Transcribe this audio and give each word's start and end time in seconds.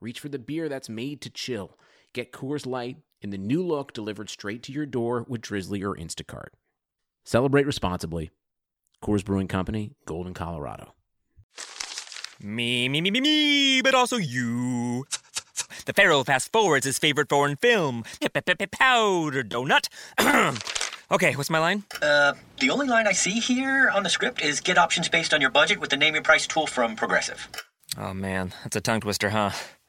reach 0.00 0.20
for 0.20 0.28
the 0.28 0.38
beer 0.38 0.68
that's 0.68 0.88
made 0.88 1.20
to 1.22 1.30
chill. 1.30 1.78
Get 2.12 2.32
Coors 2.32 2.66
Light 2.66 2.98
in 3.22 3.30
the 3.30 3.38
new 3.38 3.64
look 3.64 3.92
delivered 3.92 4.28
straight 4.30 4.62
to 4.64 4.72
your 4.72 4.86
door 4.86 5.24
with 5.28 5.40
Drizzly 5.40 5.82
or 5.82 5.94
Instacart. 5.94 6.48
Celebrate 7.24 7.66
responsibly. 7.66 8.30
Coors 9.02 9.24
Brewing 9.24 9.48
Company, 9.48 9.92
Golden, 10.06 10.34
Colorado. 10.34 10.94
Me, 12.40 12.88
me, 12.88 13.00
me, 13.00 13.10
me, 13.10 13.20
me, 13.20 13.82
but 13.82 13.94
also 13.94 14.16
you. 14.16 15.06
The 15.86 15.92
Pharaoh 15.92 16.24
fast 16.24 16.52
forwards 16.52 16.86
his 16.86 16.98
favorite 16.98 17.28
foreign 17.28 17.56
film, 17.56 18.04
Powder 18.72 19.42
Donut. 19.42 19.88
okay, 21.10 21.36
what's 21.36 21.50
my 21.50 21.58
line? 21.58 21.84
Uh, 22.00 22.34
the 22.60 22.70
only 22.70 22.86
line 22.86 23.06
I 23.06 23.12
see 23.12 23.40
here 23.40 23.90
on 23.90 24.02
the 24.02 24.08
script 24.10 24.42
is 24.42 24.60
get 24.60 24.78
options 24.78 25.08
based 25.08 25.34
on 25.34 25.40
your 25.40 25.50
budget 25.50 25.80
with 25.80 25.90
the 25.90 25.96
name 25.96 26.14
your 26.14 26.22
price 26.22 26.46
tool 26.46 26.66
from 26.66 26.96
Progressive. 26.96 27.48
Oh 27.98 28.14
man, 28.14 28.52
that's 28.62 28.76
a 28.76 28.80
tongue 28.80 29.00
twister, 29.00 29.30
huh? 29.30 29.50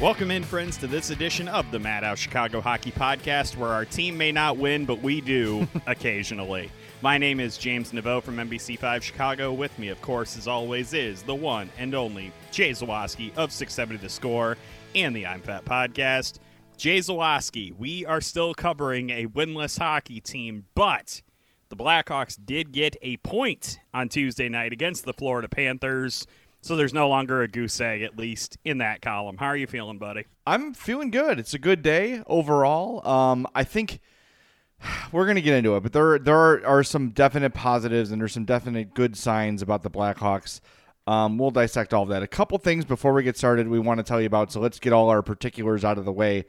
Welcome 0.00 0.32
in, 0.32 0.42
friends, 0.42 0.76
to 0.78 0.88
this 0.88 1.10
edition 1.10 1.46
of 1.46 1.70
the 1.70 1.78
Madhouse 1.78 2.18
Chicago 2.18 2.60
Hockey 2.60 2.90
Podcast, 2.90 3.56
where 3.56 3.70
our 3.70 3.84
team 3.84 4.18
may 4.18 4.32
not 4.32 4.56
win, 4.58 4.84
but 4.84 5.00
we 5.00 5.20
do 5.20 5.68
occasionally. 5.86 6.70
My 7.00 7.16
name 7.16 7.38
is 7.38 7.56
James 7.56 7.92
Neveau 7.92 8.20
from 8.20 8.36
NBC5 8.36 9.02
Chicago. 9.02 9.52
With 9.52 9.78
me, 9.78 9.88
of 9.88 10.02
course, 10.02 10.36
as 10.36 10.48
always, 10.48 10.94
is 10.94 11.22
the 11.22 11.34
one 11.34 11.70
and 11.78 11.94
only 11.94 12.32
Jay 12.50 12.70
Zawaski 12.70 13.28
of 13.36 13.52
670 13.52 14.02
The 14.02 14.08
Score 14.08 14.56
and 14.96 15.14
the 15.14 15.26
I'm 15.26 15.40
Fat 15.40 15.64
Podcast. 15.64 16.38
Jay 16.76 16.98
Zawaski, 16.98 17.72
we 17.78 18.04
are 18.04 18.20
still 18.20 18.52
covering 18.52 19.10
a 19.10 19.26
winless 19.28 19.78
hockey 19.78 20.20
team, 20.20 20.64
but 20.74 21.22
the 21.68 21.76
Blackhawks 21.76 22.36
did 22.44 22.72
get 22.72 22.96
a 23.00 23.16
point 23.18 23.78
on 23.94 24.08
Tuesday 24.08 24.48
night 24.48 24.72
against 24.72 25.04
the 25.04 25.12
Florida 25.12 25.48
Panthers. 25.48 26.26
So 26.64 26.76
there's 26.76 26.94
no 26.94 27.10
longer 27.10 27.42
a 27.42 27.48
goose 27.48 27.78
egg, 27.78 28.00
at 28.00 28.16
least 28.18 28.56
in 28.64 28.78
that 28.78 29.02
column. 29.02 29.36
How 29.36 29.48
are 29.48 29.56
you 29.56 29.66
feeling, 29.66 29.98
buddy? 29.98 30.24
I'm 30.46 30.72
feeling 30.72 31.10
good. 31.10 31.38
It's 31.38 31.52
a 31.52 31.58
good 31.58 31.82
day 31.82 32.22
overall. 32.26 33.06
Um, 33.06 33.46
I 33.54 33.64
think 33.64 34.00
we're 35.12 35.26
gonna 35.26 35.42
get 35.42 35.56
into 35.58 35.76
it, 35.76 35.82
but 35.82 35.92
there 35.92 36.18
there 36.18 36.34
are, 36.34 36.66
are 36.66 36.82
some 36.82 37.10
definite 37.10 37.52
positives 37.52 38.10
and 38.10 38.18
there's 38.18 38.32
some 38.32 38.46
definite 38.46 38.94
good 38.94 39.14
signs 39.14 39.60
about 39.60 39.82
the 39.82 39.90
Blackhawks. 39.90 40.60
Um, 41.06 41.36
we'll 41.36 41.50
dissect 41.50 41.92
all 41.92 42.04
of 42.04 42.08
that. 42.08 42.22
A 42.22 42.26
couple 42.26 42.56
things 42.56 42.86
before 42.86 43.12
we 43.12 43.22
get 43.22 43.36
started 43.36 43.68
we 43.68 43.78
want 43.78 43.98
to 43.98 44.04
tell 44.04 44.18
you 44.18 44.26
about. 44.26 44.50
So 44.50 44.58
let's 44.58 44.78
get 44.78 44.94
all 44.94 45.10
our 45.10 45.20
particulars 45.20 45.84
out 45.84 45.98
of 45.98 46.06
the 46.06 46.12
way 46.12 46.46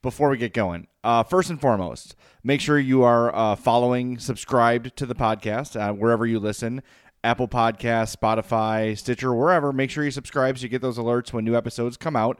before 0.00 0.28
we 0.28 0.38
get 0.38 0.54
going. 0.54 0.86
Uh, 1.02 1.24
first 1.24 1.50
and 1.50 1.60
foremost, 1.60 2.14
make 2.44 2.60
sure 2.60 2.78
you 2.78 3.02
are 3.02 3.34
uh, 3.34 3.56
following, 3.56 4.18
subscribed 4.18 4.96
to 4.96 5.06
the 5.06 5.16
podcast 5.16 5.74
uh, 5.74 5.92
wherever 5.92 6.24
you 6.24 6.38
listen. 6.38 6.84
Apple 7.26 7.48
Podcast, 7.48 8.16
Spotify, 8.16 8.96
Stitcher, 8.96 9.34
wherever. 9.34 9.72
Make 9.72 9.90
sure 9.90 10.04
you 10.04 10.12
subscribe 10.12 10.56
so 10.56 10.62
you 10.62 10.68
get 10.68 10.80
those 10.80 10.96
alerts 10.96 11.32
when 11.32 11.44
new 11.44 11.56
episodes 11.56 11.96
come 11.96 12.14
out. 12.14 12.38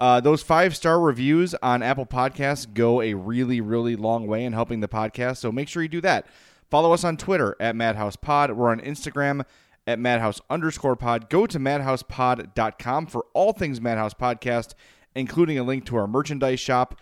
Uh, 0.00 0.18
those 0.18 0.42
five 0.42 0.74
star 0.74 1.00
reviews 1.00 1.54
on 1.62 1.84
Apple 1.84 2.04
Podcasts 2.04 2.66
go 2.74 3.00
a 3.00 3.14
really, 3.14 3.60
really 3.60 3.94
long 3.94 4.26
way 4.26 4.44
in 4.44 4.52
helping 4.52 4.80
the 4.80 4.88
podcast. 4.88 5.36
So 5.36 5.52
make 5.52 5.68
sure 5.68 5.84
you 5.84 5.88
do 5.88 6.00
that. 6.00 6.26
Follow 6.68 6.92
us 6.92 7.04
on 7.04 7.16
Twitter 7.16 7.54
at 7.60 7.76
Madhouse 7.76 8.16
Pod. 8.16 8.50
We're 8.50 8.70
on 8.70 8.80
Instagram 8.80 9.44
at 9.86 10.00
Madhouse 10.00 10.40
underscore 10.50 10.96
pod. 10.96 11.30
Go 11.30 11.46
to 11.46 11.60
madhousepod.com 11.60 13.06
for 13.06 13.26
all 13.34 13.52
things 13.52 13.80
Madhouse 13.80 14.14
Podcast, 14.14 14.74
including 15.14 15.60
a 15.60 15.62
link 15.62 15.86
to 15.86 15.94
our 15.96 16.08
merchandise 16.08 16.58
shop, 16.58 17.00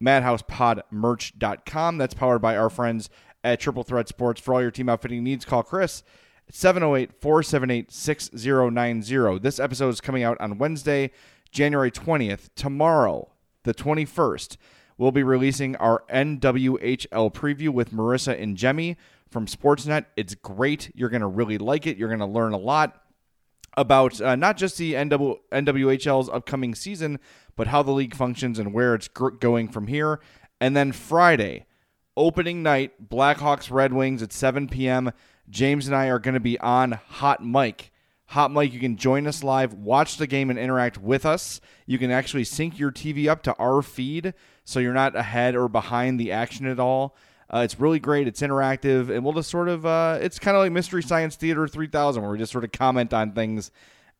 madhousepodmerch.com. 0.00 1.98
That's 1.98 2.14
powered 2.14 2.40
by 2.40 2.56
our 2.56 2.70
friends 2.70 3.10
at 3.42 3.58
Triple 3.58 3.82
Threat 3.82 4.06
Sports. 4.06 4.40
For 4.40 4.54
all 4.54 4.62
your 4.62 4.70
team 4.70 4.88
outfitting 4.88 5.24
needs, 5.24 5.44
call 5.44 5.64
Chris 5.64 6.04
708 6.54 7.14
478 7.18 7.90
6090. 7.90 9.38
This 9.38 9.58
episode 9.58 9.88
is 9.88 10.02
coming 10.02 10.22
out 10.22 10.38
on 10.38 10.58
Wednesday, 10.58 11.10
January 11.50 11.90
20th. 11.90 12.50
Tomorrow, 12.54 13.30
the 13.62 13.72
21st, 13.72 14.58
we'll 14.98 15.12
be 15.12 15.22
releasing 15.22 15.76
our 15.76 16.04
NWHL 16.12 17.32
preview 17.32 17.70
with 17.70 17.90
Marissa 17.90 18.38
and 18.38 18.58
Jemmy 18.58 18.98
from 19.30 19.46
Sportsnet. 19.46 20.04
It's 20.14 20.34
great. 20.34 20.92
You're 20.94 21.08
going 21.08 21.22
to 21.22 21.26
really 21.26 21.56
like 21.56 21.86
it. 21.86 21.96
You're 21.96 22.10
going 22.10 22.20
to 22.20 22.26
learn 22.26 22.52
a 22.52 22.58
lot 22.58 23.00
about 23.78 24.20
uh, 24.20 24.36
not 24.36 24.58
just 24.58 24.76
the 24.76 24.92
NW- 24.92 25.38
NWHL's 25.50 26.28
upcoming 26.28 26.74
season, 26.74 27.18
but 27.56 27.68
how 27.68 27.82
the 27.82 27.92
league 27.92 28.14
functions 28.14 28.58
and 28.58 28.74
where 28.74 28.94
it's 28.94 29.08
going 29.08 29.68
from 29.70 29.86
here. 29.86 30.20
And 30.60 30.76
then 30.76 30.92
Friday, 30.92 31.64
opening 32.14 32.62
night, 32.62 33.08
Blackhawks 33.08 33.70
Red 33.70 33.94
Wings 33.94 34.22
at 34.22 34.34
7 34.34 34.68
p.m. 34.68 35.12
James 35.48 35.86
and 35.86 35.96
I 35.96 36.06
are 36.06 36.18
going 36.18 36.34
to 36.34 36.40
be 36.40 36.58
on 36.60 36.92
Hot 37.08 37.44
Mic. 37.44 37.90
Hot 38.26 38.50
Mic, 38.50 38.72
you 38.72 38.80
can 38.80 38.96
join 38.96 39.26
us 39.26 39.42
live, 39.42 39.74
watch 39.74 40.16
the 40.16 40.26
game, 40.26 40.48
and 40.48 40.58
interact 40.58 40.96
with 40.98 41.26
us. 41.26 41.60
You 41.86 41.98
can 41.98 42.10
actually 42.10 42.44
sync 42.44 42.78
your 42.78 42.90
TV 42.90 43.28
up 43.28 43.42
to 43.42 43.54
our 43.56 43.82
feed 43.82 44.32
so 44.64 44.80
you're 44.80 44.94
not 44.94 45.14
ahead 45.14 45.54
or 45.54 45.68
behind 45.68 46.18
the 46.18 46.32
action 46.32 46.66
at 46.66 46.80
all. 46.80 47.14
Uh, 47.52 47.58
it's 47.58 47.78
really 47.78 47.98
great. 47.98 48.26
It's 48.26 48.40
interactive, 48.40 49.10
and 49.10 49.22
we'll 49.22 49.34
just 49.34 49.50
sort 49.50 49.68
of, 49.68 49.84
uh, 49.84 50.18
it's 50.22 50.38
kind 50.38 50.56
of 50.56 50.62
like 50.62 50.72
Mystery 50.72 51.02
Science 51.02 51.36
Theater 51.36 51.68
3000, 51.68 52.22
where 52.22 52.32
we 52.32 52.38
just 52.38 52.52
sort 52.52 52.64
of 52.64 52.72
comment 52.72 53.12
on 53.12 53.32
things 53.32 53.70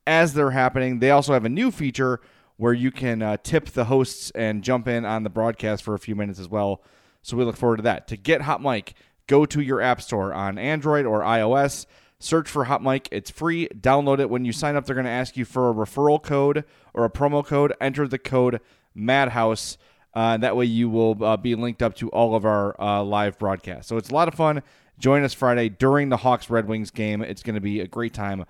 as 0.05 0.33
they're 0.33 0.51
happening. 0.51 0.99
They 0.99 1.09
also 1.09 1.33
have 1.33 1.45
a 1.45 1.49
new 1.49 1.71
feature 1.71 2.21
where 2.57 2.73
you 2.73 2.91
can 2.91 3.23
uh, 3.23 3.37
tip 3.41 3.69
the 3.69 3.85
hosts 3.85 4.31
and 4.35 4.63
jump 4.63 4.87
in 4.87 5.05
on 5.05 5.23
the 5.23 5.29
broadcast 5.29 5.83
for 5.83 5.95
a 5.95 5.99
few 5.99 6.15
minutes 6.15 6.39
as 6.39 6.47
well. 6.47 6.83
So 7.23 7.35
we 7.35 7.45
look 7.45 7.57
forward 7.57 7.77
to 7.77 7.83
that. 7.83 8.07
To 8.09 8.17
get 8.17 8.41
Hot 8.41 8.61
Mic, 8.61 8.93
go 9.27 9.45
to 9.45 9.61
your 9.61 9.81
app 9.81 10.01
store 10.01 10.33
on 10.33 10.57
Android 10.57 11.05
or 11.05 11.21
iOS. 11.21 11.85
Search 12.19 12.49
for 12.49 12.65
Hot 12.65 12.81
Mic. 12.81 13.09
It's 13.11 13.29
free. 13.29 13.67
Download 13.67 14.19
it. 14.19 14.29
When 14.29 14.45
you 14.45 14.53
sign 14.53 14.75
up, 14.75 14.85
they're 14.85 14.95
going 14.95 15.05
to 15.05 15.11
ask 15.11 15.35
you 15.35 15.43
for 15.43 15.69
a 15.69 15.73
referral 15.73 16.21
code 16.21 16.63
or 16.93 17.03
a 17.03 17.09
promo 17.09 17.45
code. 17.45 17.73
Enter 17.81 18.07
the 18.07 18.17
code 18.17 18.61
Madhouse. 18.95 19.77
Uh, 20.13 20.37
that 20.37 20.55
way, 20.55 20.65
you 20.65 20.89
will 20.89 21.21
uh, 21.23 21.35
be 21.35 21.55
linked 21.55 21.81
up 21.81 21.95
to 21.95 22.09
all 22.09 22.35
of 22.35 22.45
our 22.45 22.79
uh, 22.79 23.03
live 23.03 23.37
broadcasts. 23.37 23.89
So 23.89 23.97
it's 23.97 24.09
a 24.09 24.13
lot 24.13 24.27
of 24.27 24.35
fun. 24.35 24.61
Join 24.99 25.23
us 25.23 25.33
Friday 25.33 25.69
during 25.69 26.09
the 26.09 26.17
Hawks 26.17 26.49
Red 26.49 26.67
Wings 26.67 26.91
game. 26.91 27.21
It's 27.21 27.43
going 27.43 27.55
to 27.55 27.61
be 27.61 27.81
a 27.81 27.87
great 27.87 28.13
time 28.13 28.45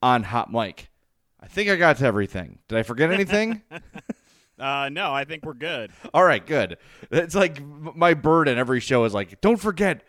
on 0.00 0.22
Hot 0.22 0.50
Mic. 0.50 0.88
I 1.40 1.48
think 1.48 1.68
I 1.68 1.76
got 1.76 1.98
to 1.98 2.04
everything. 2.06 2.60
Did 2.68 2.78
I 2.78 2.82
forget 2.82 3.12
anything? 3.12 3.62
Uh, 4.58 4.88
no, 4.90 5.12
I 5.12 5.24
think 5.24 5.44
we're 5.44 5.54
good. 5.54 5.92
All 6.12 6.24
right, 6.24 6.44
good. 6.44 6.78
It's 7.12 7.34
like 7.34 7.62
my 7.62 8.14
burden 8.14 8.58
every 8.58 8.80
show 8.80 9.04
is 9.04 9.14
like, 9.14 9.40
don't 9.40 9.56
forget. 9.56 10.02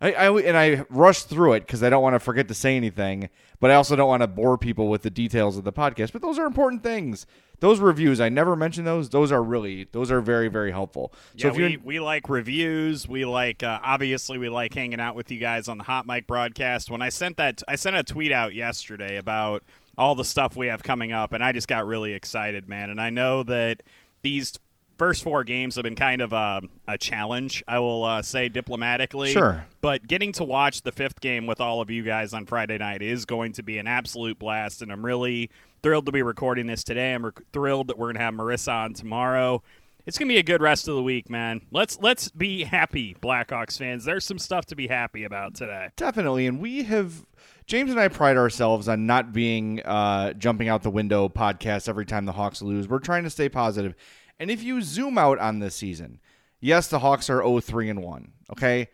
I, 0.00 0.12
I 0.12 0.40
and 0.40 0.56
I 0.56 0.84
rush 0.90 1.22
through 1.22 1.54
it 1.54 1.60
because 1.60 1.82
I 1.82 1.90
don't 1.90 2.02
want 2.02 2.14
to 2.14 2.20
forget 2.20 2.48
to 2.48 2.54
say 2.54 2.76
anything, 2.76 3.30
but 3.60 3.70
I 3.70 3.74
also 3.74 3.96
don't 3.96 4.08
want 4.08 4.22
to 4.22 4.26
bore 4.26 4.58
people 4.58 4.88
with 4.88 5.02
the 5.02 5.10
details 5.10 5.56
of 5.56 5.64
the 5.64 5.72
podcast. 5.72 6.12
But 6.12 6.22
those 6.22 6.38
are 6.38 6.44
important 6.44 6.82
things. 6.82 7.26
Those 7.60 7.80
reviews, 7.80 8.20
I 8.20 8.28
never 8.28 8.54
mention 8.54 8.84
those. 8.84 9.08
Those 9.08 9.32
are 9.32 9.42
really, 9.42 9.88
those 9.92 10.10
are 10.10 10.20
very, 10.20 10.48
very 10.48 10.70
helpful. 10.70 11.14
So 11.38 11.48
yeah, 11.48 11.52
if 11.52 11.56
we, 11.56 11.76
we 11.78 12.00
like 12.00 12.28
reviews. 12.28 13.08
We 13.08 13.24
like, 13.24 13.62
uh, 13.62 13.80
obviously, 13.82 14.36
we 14.36 14.50
like 14.50 14.74
hanging 14.74 15.00
out 15.00 15.14
with 15.14 15.30
you 15.30 15.38
guys 15.38 15.66
on 15.66 15.78
the 15.78 15.84
Hot 15.84 16.06
Mic 16.06 16.26
broadcast. 16.26 16.90
When 16.90 17.00
I 17.00 17.08
sent 17.08 17.38
that, 17.38 17.62
I 17.66 17.76
sent 17.76 17.96
a 17.96 18.04
tweet 18.04 18.30
out 18.30 18.54
yesterday 18.54 19.16
about 19.16 19.62
all 19.96 20.14
the 20.14 20.24
stuff 20.24 20.54
we 20.54 20.66
have 20.66 20.82
coming 20.82 21.12
up, 21.12 21.32
and 21.32 21.42
I 21.42 21.52
just 21.52 21.68
got 21.68 21.86
really 21.86 22.12
excited, 22.12 22.68
man. 22.68 22.90
And 22.90 23.00
I 23.00 23.08
know 23.08 23.42
that 23.44 23.82
these 24.20 24.58
first 24.96 25.22
four 25.22 25.44
games 25.44 25.76
have 25.76 25.84
been 25.84 25.96
kind 25.96 26.20
of 26.20 26.32
a, 26.32 26.62
a 26.88 26.98
challenge, 26.98 27.62
I 27.66 27.78
will 27.78 28.04
uh, 28.04 28.22
say 28.22 28.48
diplomatically. 28.48 29.32
Sure. 29.32 29.66
But 29.80 30.06
getting 30.06 30.32
to 30.32 30.44
watch 30.44 30.82
the 30.82 30.92
fifth 30.92 31.20
game 31.20 31.46
with 31.46 31.60
all 31.60 31.80
of 31.80 31.90
you 31.90 32.02
guys 32.02 32.32
on 32.32 32.46
Friday 32.46 32.78
night 32.78 33.02
is 33.02 33.24
going 33.24 33.52
to 33.52 33.62
be 33.62 33.78
an 33.78 33.86
absolute 33.86 34.38
blast, 34.38 34.82
and 34.82 34.90
I'm 34.90 35.04
really 35.04 35.50
thrilled 35.82 36.06
to 36.06 36.12
be 36.12 36.22
recording 36.22 36.66
this 36.66 36.82
today. 36.84 37.14
I'm 37.14 37.26
re- 37.26 37.32
thrilled 37.52 37.88
that 37.88 37.98
we're 37.98 38.06
going 38.06 38.16
to 38.16 38.22
have 38.22 38.34
Marissa 38.34 38.72
on 38.72 38.94
tomorrow. 38.94 39.62
It's 40.06 40.18
gonna 40.18 40.28
be 40.28 40.38
a 40.38 40.44
good 40.44 40.62
rest 40.62 40.86
of 40.86 40.94
the 40.94 41.02
week, 41.02 41.28
man. 41.28 41.62
Let's 41.72 41.98
let's 42.00 42.28
be 42.28 42.62
happy, 42.62 43.16
Blackhawks 43.20 43.76
fans. 43.76 44.04
There's 44.04 44.24
some 44.24 44.38
stuff 44.38 44.64
to 44.66 44.76
be 44.76 44.86
happy 44.86 45.24
about 45.24 45.56
today. 45.56 45.88
Definitely, 45.96 46.46
and 46.46 46.60
we 46.60 46.84
have 46.84 47.26
James 47.66 47.90
and 47.90 47.98
I 47.98 48.06
pride 48.06 48.36
ourselves 48.36 48.86
on 48.86 49.06
not 49.06 49.32
being 49.32 49.82
uh, 49.82 50.32
jumping 50.34 50.68
out 50.68 50.84
the 50.84 50.90
window 50.90 51.28
podcast 51.28 51.88
every 51.88 52.06
time 52.06 52.24
the 52.24 52.32
Hawks 52.32 52.62
lose. 52.62 52.86
We're 52.86 53.00
trying 53.00 53.24
to 53.24 53.30
stay 53.30 53.48
positive. 53.48 53.96
And 54.38 54.50
if 54.50 54.62
you 54.62 54.82
zoom 54.82 55.18
out 55.18 55.38
on 55.38 55.58
this 55.58 55.74
season, 55.74 56.20
yes, 56.60 56.88
the 56.88 56.98
Hawks 56.98 57.30
are 57.30 57.40
0-3 57.40 57.90
and 57.90 58.02
1, 58.02 58.32
okay? 58.52 58.88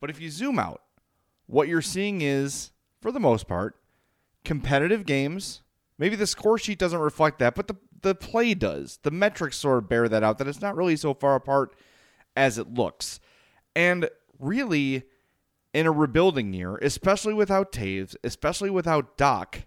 But 0.00 0.10
if 0.10 0.20
you 0.20 0.30
zoom 0.30 0.58
out, 0.58 0.82
what 1.46 1.68
you're 1.68 1.82
seeing 1.82 2.22
is 2.22 2.72
for 3.00 3.12
the 3.12 3.20
most 3.20 3.46
part 3.46 3.76
competitive 4.44 5.04
games. 5.06 5.62
Maybe 5.98 6.16
the 6.16 6.26
score 6.26 6.58
sheet 6.58 6.78
doesn't 6.78 6.98
reflect 6.98 7.38
that, 7.38 7.54
but 7.54 7.68
the 7.68 7.76
the 8.02 8.14
play 8.14 8.54
does. 8.54 8.98
The 9.02 9.10
metrics 9.10 9.56
sort 9.56 9.78
of 9.78 9.88
bear 9.88 10.08
that 10.08 10.22
out 10.22 10.38
that 10.38 10.48
it's 10.48 10.60
not 10.60 10.76
really 10.76 10.96
so 10.96 11.14
far 11.14 11.34
apart 11.34 11.74
as 12.36 12.58
it 12.58 12.72
looks. 12.72 13.20
And 13.74 14.08
really 14.38 15.04
in 15.74 15.86
a 15.86 15.92
rebuilding 15.92 16.52
year, 16.52 16.76
especially 16.76 17.34
without 17.34 17.72
Toews, 17.72 18.14
especially 18.22 18.70
without 18.70 19.18
Dach, 19.18 19.64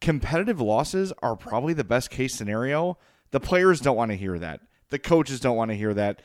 competitive 0.00 0.60
losses 0.60 1.12
are 1.22 1.36
probably 1.36 1.72
the 1.72 1.84
best 1.84 2.10
case 2.10 2.34
scenario. 2.34 2.98
The 3.32 3.40
players 3.40 3.80
don't 3.80 3.96
want 3.96 4.10
to 4.10 4.16
hear 4.16 4.38
that. 4.38 4.60
The 4.90 4.98
coaches 4.98 5.40
don't 5.40 5.56
want 5.56 5.70
to 5.70 5.76
hear 5.76 5.92
that. 5.94 6.22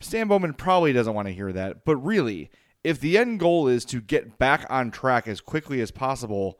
Stan 0.00 0.28
Bowman 0.28 0.54
probably 0.54 0.92
doesn't 0.92 1.14
want 1.14 1.28
to 1.28 1.34
hear 1.34 1.52
that. 1.52 1.84
But 1.84 1.96
really, 1.96 2.50
if 2.82 3.00
the 3.00 3.18
end 3.18 3.40
goal 3.40 3.68
is 3.68 3.84
to 3.86 4.00
get 4.00 4.38
back 4.38 4.66
on 4.70 4.90
track 4.90 5.26
as 5.26 5.40
quickly 5.40 5.80
as 5.80 5.90
possible, 5.90 6.58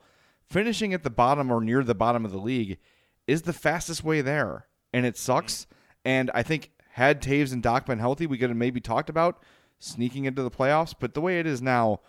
finishing 0.48 0.92
at 0.92 1.02
the 1.02 1.10
bottom 1.10 1.50
or 1.50 1.60
near 1.60 1.82
the 1.82 1.94
bottom 1.94 2.24
of 2.24 2.32
the 2.32 2.38
league 2.38 2.78
is 3.26 3.42
the 3.42 3.52
fastest 3.52 4.04
way 4.04 4.20
there. 4.20 4.66
And 4.92 5.06
it 5.06 5.16
sucks. 5.16 5.66
And 6.04 6.30
I 6.34 6.42
think 6.42 6.72
had 6.92 7.22
Toews 7.22 7.52
and 7.52 7.62
Dach 7.62 7.86
been 7.86 7.98
healthy, 7.98 8.26
we 8.26 8.38
could 8.38 8.50
have 8.50 8.56
maybe 8.56 8.80
talked 8.80 9.10
about 9.10 9.42
sneaking 9.78 10.24
into 10.24 10.42
the 10.42 10.50
playoffs. 10.50 10.94
But 10.98 11.14
the 11.14 11.20
way 11.20 11.38
it 11.38 11.46
is 11.46 11.62
now, 11.62 12.00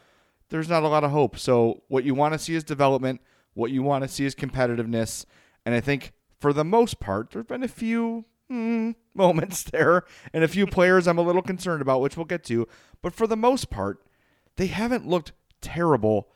there's 0.50 0.70
not 0.70 0.84
a 0.84 0.88
lot 0.88 1.04
of 1.04 1.12
hope. 1.12 1.38
So 1.38 1.84
what 1.88 2.04
you 2.04 2.16
want 2.16 2.34
to 2.34 2.40
see 2.40 2.56
is 2.56 2.64
development. 2.64 3.22
What 3.54 3.72
you 3.72 3.84
want 3.84 4.04
to 4.04 4.08
see 4.08 4.26
is 4.26 4.36
competitiveness. 4.36 5.26
And 5.66 5.76
I 5.76 5.82
think 5.82 6.14
for 6.40 6.54
the 6.54 6.64
most 6.64 7.00
part, 7.00 7.32
there 7.32 7.42
have 7.42 7.48
been 7.48 7.64
a 7.64 7.68
few 7.68 8.26
mm, 8.52 8.96
moments 9.14 9.64
there 9.64 10.04
and 10.34 10.44
a 10.44 10.48
few 10.48 10.68
players 10.68 11.08
I'm 11.08 11.18
a 11.18 11.24
little 11.24 11.42
concerned 11.42 11.82
about, 11.82 12.02
which 12.02 12.18
we'll 12.18 12.26
get 12.26 12.44
to. 12.46 12.68
But 13.02 13.14
for 13.14 13.28
the 13.28 13.38
most 13.38 13.70
part, 13.70 14.06
they 14.58 14.68
haven't 14.68 15.08
looked 15.08 15.34
terrible. 15.62 16.30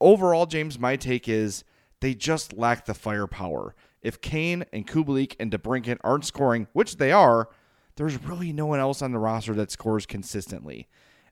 Overall, 0.00 0.46
James, 0.46 0.78
my 0.78 0.96
take 0.96 1.28
is 1.28 1.64
they 2.00 2.14
just 2.14 2.52
lack 2.52 2.86
the 2.86 2.94
firepower. 2.94 3.74
If 4.02 4.20
Kane 4.20 4.64
and 4.72 4.86
Kubalik 4.86 5.36
and 5.38 5.52
DeBrincat 5.52 5.98
aren't 6.02 6.24
scoring, 6.24 6.66
which 6.72 6.96
they 6.96 7.12
are, 7.12 7.48
there's 7.96 8.20
really 8.22 8.52
no 8.52 8.66
one 8.66 8.80
else 8.80 9.02
on 9.02 9.12
the 9.12 9.18
roster 9.18 9.54
that 9.54 9.70
scores 9.70 10.06
consistently. 10.06 10.88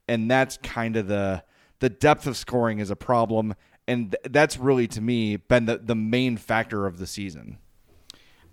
And 0.06 0.30
that's 0.30 0.58
kind 0.58 0.96
of 0.96 1.08
the 1.08 1.44
the 1.80 1.88
depth 1.88 2.26
of 2.26 2.36
scoring 2.36 2.78
is 2.78 2.90
a 2.90 2.96
problem 2.96 3.54
and 3.90 4.12
th- 4.12 4.32
that's 4.32 4.56
really 4.56 4.86
to 4.86 5.00
me 5.00 5.36
been 5.36 5.66
the, 5.66 5.78
the 5.78 5.96
main 5.96 6.36
factor 6.36 6.86
of 6.86 6.98
the 6.98 7.06
season. 7.06 7.58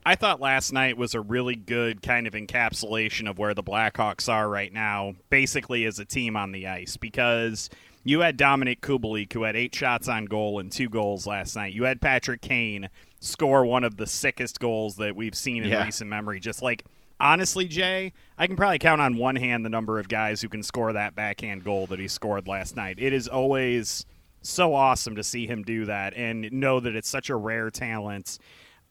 I 0.08 0.16
thought 0.16 0.40
last 0.40 0.72
night 0.72 0.98
was 0.98 1.16
a 1.16 1.20
really 1.20 1.58
good 1.58 2.02
kind 2.02 2.28
of 2.28 2.34
encapsulation 2.34 3.30
of 3.30 3.38
where 3.38 3.54
the 3.54 3.62
Blackhawks 3.62 4.32
are 4.32 4.48
right 4.48 4.72
now, 4.72 5.16
basically 5.30 5.84
as 5.84 6.00
a 6.00 6.06
team 6.06 6.38
on 6.38 6.54
the 6.54 6.66
ice, 6.66 6.96
because 6.96 7.70
you 8.06 8.22
had 8.22 8.38
Dominik 8.38 8.80
Kubalik, 8.80 9.34
who 9.34 9.44
had 9.44 9.58
eight 9.58 9.76
shots 9.76 10.08
on 10.08 10.24
goal 10.24 10.60
and 10.60 10.72
two 10.72 10.88
goals 10.88 11.28
last 11.28 11.58
night. 11.58 11.74
You 11.74 11.84
had 11.84 12.00
Patrick 12.00 12.40
Kane 12.40 12.88
score 13.20 13.66
one 13.66 13.84
of 13.84 13.98
the 13.98 14.08
sickest 14.08 14.62
goals 14.62 14.96
that 14.96 15.14
we've 15.14 15.36
seen 15.36 15.66
in 15.66 15.72
yeah. 15.72 15.84
recent 15.84 16.10
memory. 16.10 16.40
Just 16.40 16.62
like 16.62 16.86
honestly, 17.20 17.68
Jay, 17.68 18.14
I 18.38 18.48
can 18.48 18.56
probably 18.56 18.80
count 18.80 19.02
on 19.02 19.18
one 19.18 19.36
hand 19.36 19.66
the 19.66 19.70
number 19.70 20.00
of 20.00 20.08
guys 20.08 20.42
who 20.42 20.48
can 20.48 20.64
score 20.64 20.94
that 20.94 21.16
backhand 21.16 21.66
goal 21.66 21.86
that 21.88 22.00
he 22.00 22.08
scored 22.08 22.48
last 22.48 22.78
night. 22.78 22.96
It 22.98 23.12
is 23.12 23.28
always 23.28 24.06
so 24.42 24.74
awesome 24.74 25.18
to 25.18 25.24
see 25.26 25.48
him 25.48 25.64
do 25.64 25.84
that 25.84 26.14
and 26.16 26.50
know 26.54 26.80
that 26.80 26.96
it's 26.96 27.10
such 27.10 27.30
a 27.30 27.36
rare 27.36 27.70
talent. 27.70 28.40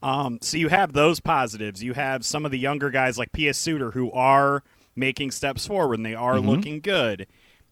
Um, 0.03 0.39
so 0.43 0.57
you 0.57 0.69
have 0.69 0.93
those 0.93 1.21
positives. 1.21 1.83
You 1.83 1.95
have 1.95 2.25
some 2.25 2.45
of 2.45 2.51
the 2.51 2.59
younger 2.59 2.91
guys 2.91 3.19
like 3.19 3.33
Pius 3.33 3.59
Suter 3.59 3.93
who 3.93 4.11
are 4.13 4.63
making 4.95 5.31
steps 5.31 5.67
forward 5.67 5.99
and 5.99 6.07
they 6.07 6.15
are 6.15 6.37
mm-hmm. 6.37 6.49
looking 6.49 6.81
good. 6.81 7.27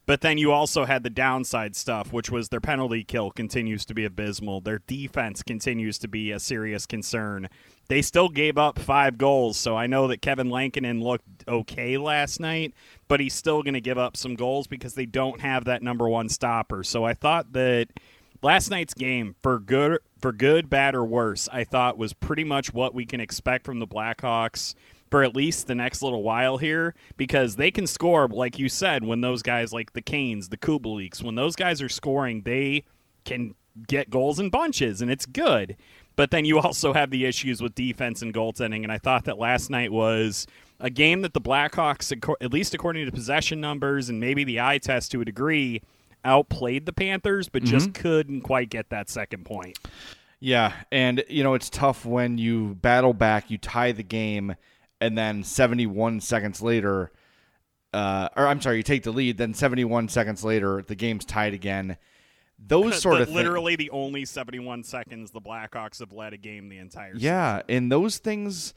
But 0.06 0.20
then 0.20 0.36
you 0.36 0.52
also 0.52 0.84
had 0.84 1.02
the 1.02 1.10
downside 1.10 1.74
stuff, 1.74 2.12
which 2.12 2.30
was 2.30 2.50
their 2.50 2.60
penalty 2.60 3.04
kill 3.04 3.30
continues 3.30 3.86
to 3.86 3.94
be 3.94 4.04
abysmal. 4.04 4.60
Their 4.60 4.80
defense 4.86 5.42
continues 5.42 5.98
to 5.98 6.08
be 6.08 6.30
a 6.30 6.38
serious 6.38 6.84
concern. 6.84 7.48
They 7.88 8.02
still 8.02 8.28
gave 8.28 8.58
up 8.58 8.78
five 8.78 9.16
goals, 9.16 9.56
so 9.56 9.76
I 9.76 9.86
know 9.86 10.08
that 10.08 10.20
Kevin 10.20 10.50
Lankinen 10.50 11.02
looked 11.02 11.44
okay 11.48 11.96
last 11.96 12.38
night, 12.38 12.74
but 13.08 13.20
he's 13.20 13.34
still 13.34 13.62
going 13.62 13.74
to 13.74 13.80
give 13.80 13.98
up 13.98 14.16
some 14.16 14.34
goals 14.34 14.66
because 14.66 14.94
they 14.94 15.06
don't 15.06 15.40
have 15.40 15.64
that 15.64 15.82
number 15.82 16.08
one 16.08 16.28
stopper. 16.28 16.84
So 16.84 17.04
I 17.04 17.14
thought 17.14 17.52
that 17.54 17.88
last 18.42 18.70
night's 18.70 18.94
game, 18.94 19.36
for 19.42 19.58
good, 19.58 19.98
for 20.24 20.32
good, 20.32 20.70
bad, 20.70 20.94
or 20.94 21.04
worse, 21.04 21.50
I 21.52 21.64
thought 21.64 21.98
was 21.98 22.14
pretty 22.14 22.44
much 22.44 22.72
what 22.72 22.94
we 22.94 23.04
can 23.04 23.20
expect 23.20 23.66
from 23.66 23.78
the 23.78 23.86
Blackhawks 23.86 24.74
for 25.10 25.22
at 25.22 25.36
least 25.36 25.66
the 25.66 25.74
next 25.74 26.00
little 26.00 26.22
while 26.22 26.56
here 26.56 26.94
because 27.18 27.56
they 27.56 27.70
can 27.70 27.86
score, 27.86 28.26
like 28.26 28.58
you 28.58 28.70
said, 28.70 29.04
when 29.04 29.20
those 29.20 29.42
guys 29.42 29.70
like 29.74 29.92
the 29.92 30.00
Kanes, 30.00 30.48
the 30.48 30.56
Kubaliks, 30.56 31.22
when 31.22 31.34
those 31.34 31.54
guys 31.54 31.82
are 31.82 31.90
scoring, 31.90 32.40
they 32.40 32.86
can 33.26 33.54
get 33.86 34.08
goals 34.08 34.40
in 34.40 34.48
bunches, 34.48 35.02
and 35.02 35.10
it's 35.10 35.26
good. 35.26 35.76
But 36.16 36.30
then 36.30 36.46
you 36.46 36.58
also 36.58 36.94
have 36.94 37.10
the 37.10 37.26
issues 37.26 37.60
with 37.60 37.74
defense 37.74 38.22
and 38.22 38.32
goaltending, 38.32 38.82
and 38.82 38.90
I 38.90 38.96
thought 38.96 39.26
that 39.26 39.36
last 39.36 39.68
night 39.68 39.92
was 39.92 40.46
a 40.80 40.88
game 40.88 41.20
that 41.20 41.34
the 41.34 41.40
Blackhawks, 41.42 42.16
at 42.40 42.50
least 42.50 42.72
according 42.72 43.04
to 43.04 43.12
possession 43.12 43.60
numbers 43.60 44.08
and 44.08 44.20
maybe 44.20 44.42
the 44.42 44.58
eye 44.58 44.78
test 44.78 45.12
to 45.12 45.20
a 45.20 45.24
degree, 45.26 45.82
outplayed 46.24 46.86
the 46.86 46.92
Panthers, 46.92 47.48
but 47.48 47.62
mm-hmm. 47.62 47.70
just 47.70 47.94
couldn't 47.94 48.42
quite 48.42 48.70
get 48.70 48.90
that 48.90 49.08
second 49.08 49.44
point. 49.44 49.78
Yeah, 50.40 50.72
and 50.92 51.24
you 51.28 51.42
know 51.42 51.54
it's 51.54 51.70
tough 51.70 52.04
when 52.04 52.38
you 52.38 52.74
battle 52.74 53.14
back, 53.14 53.50
you 53.50 53.58
tie 53.58 53.92
the 53.92 54.02
game, 54.02 54.56
and 55.00 55.16
then 55.16 55.42
71 55.42 56.20
seconds 56.20 56.60
later, 56.60 57.12
uh, 57.94 58.28
or 58.36 58.46
I'm 58.46 58.60
sorry, 58.60 58.78
you 58.78 58.82
take 58.82 59.04
the 59.04 59.10
lead, 59.10 59.38
then 59.38 59.54
71 59.54 60.08
seconds 60.08 60.44
later, 60.44 60.84
the 60.86 60.94
game's 60.94 61.24
tied 61.24 61.54
again. 61.54 61.96
Those 62.58 63.00
sort 63.02 63.20
of 63.20 63.30
literally 63.30 63.76
the 63.76 63.90
only 63.90 64.24
71 64.24 64.84
seconds 64.84 65.30
the 65.30 65.40
Blackhawks 65.40 66.00
have 66.00 66.12
led 66.12 66.32
a 66.32 66.36
game 66.36 66.68
the 66.68 66.78
entire 66.78 67.14
yeah, 67.16 67.58
season. 67.58 67.64
and 67.68 67.92
those 67.92 68.18
things, 68.18 68.74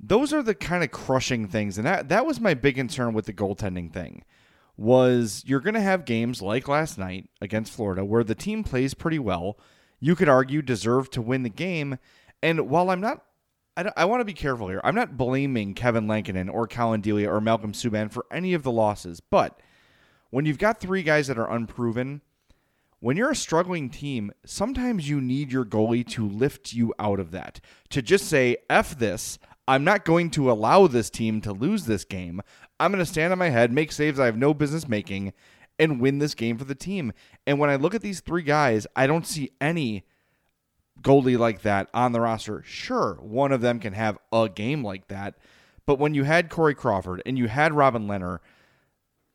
those 0.00 0.32
are 0.32 0.42
the 0.42 0.54
kind 0.54 0.84
of 0.84 0.90
crushing 0.90 1.48
things, 1.48 1.78
and 1.78 1.86
that 1.86 2.08
that 2.08 2.26
was 2.26 2.40
my 2.40 2.54
big 2.54 2.74
concern 2.74 3.14
with 3.14 3.26
the 3.26 3.32
goaltending 3.32 3.92
thing. 3.92 4.24
Was 4.78 5.42
you're 5.44 5.60
going 5.60 5.74
to 5.74 5.80
have 5.80 6.06
games 6.06 6.40
like 6.40 6.68
last 6.68 6.96
night 6.96 7.28
against 7.40 7.72
Florida 7.72 8.04
where 8.04 8.24
the 8.24 8.34
team 8.34 8.64
plays 8.64 8.94
pretty 8.94 9.18
well. 9.18 9.58
You 10.00 10.14
could 10.14 10.28
argue 10.28 10.62
deserve 10.62 11.10
to 11.10 11.20
win 11.20 11.42
the 11.42 11.50
game. 11.50 11.98
And 12.42 12.70
while 12.70 12.88
I'm 12.88 13.00
not 13.00 13.24
I, 13.78 13.92
I 13.96 14.04
want 14.06 14.20
to 14.20 14.24
be 14.24 14.34
careful 14.34 14.68
here. 14.68 14.80
I'm 14.82 14.94
not 14.94 15.16
blaming 15.16 15.74
Kevin 15.74 16.08
Lankinen 16.08 16.48
or 16.48 16.66
Collin 16.66 17.00
Delia 17.00 17.30
or 17.30 17.40
Malcolm 17.40 17.72
Subban 17.72 18.10
for 18.10 18.26
any 18.30 18.52
of 18.54 18.64
the 18.64 18.72
losses, 18.72 19.20
but 19.20 19.60
when 20.30 20.44
you've 20.44 20.58
got 20.58 20.80
three 20.80 21.02
guys 21.02 21.28
that 21.28 21.38
are 21.38 21.50
unproven, 21.50 22.20
when 23.00 23.16
you're 23.16 23.30
a 23.30 23.36
struggling 23.36 23.88
team, 23.88 24.32
sometimes 24.44 25.08
you 25.08 25.20
need 25.20 25.52
your 25.52 25.64
goalie 25.64 26.06
to 26.08 26.28
lift 26.28 26.72
you 26.72 26.92
out 26.98 27.20
of 27.20 27.30
that. 27.30 27.60
To 27.90 28.02
just 28.02 28.26
say, 28.26 28.56
F 28.68 28.98
this, 28.98 29.38
I'm 29.68 29.84
not 29.84 30.06
going 30.06 30.30
to 30.30 30.50
allow 30.50 30.86
this 30.86 31.10
team 31.10 31.42
to 31.42 31.52
lose 31.52 31.84
this 31.84 32.04
game. 32.04 32.40
I'm 32.80 32.90
going 32.90 33.04
to 33.04 33.10
stand 33.10 33.32
on 33.32 33.38
my 33.38 33.50
head, 33.50 33.70
make 33.70 33.92
saves 33.92 34.18
I 34.18 34.24
have 34.24 34.36
no 34.38 34.54
business 34.54 34.88
making, 34.88 35.34
and 35.78 36.00
win 36.00 36.18
this 36.18 36.34
game 36.34 36.56
for 36.56 36.64
the 36.64 36.74
team. 36.74 37.12
And 37.46 37.58
when 37.58 37.68
I 37.68 37.76
look 37.76 37.94
at 37.94 38.00
these 38.00 38.20
three 38.20 38.42
guys, 38.42 38.86
I 38.96 39.06
don't 39.06 39.26
see 39.26 39.50
any 39.60 40.06
goalie 41.02 41.38
like 41.38 41.62
that 41.62 41.90
on 41.92 42.12
the 42.12 42.20
roster. 42.22 42.62
Sure, 42.64 43.18
one 43.20 43.52
of 43.52 43.60
them 43.60 43.78
can 43.78 43.92
have 43.92 44.18
a 44.32 44.48
game 44.48 44.82
like 44.82 45.08
that. 45.08 45.34
But 45.84 45.98
when 45.98 46.14
you 46.14 46.24
had 46.24 46.48
Corey 46.48 46.74
Crawford 46.74 47.22
and 47.26 47.36
you 47.36 47.48
had 47.48 47.74
Robin 47.74 48.08
Lehner, 48.08 48.38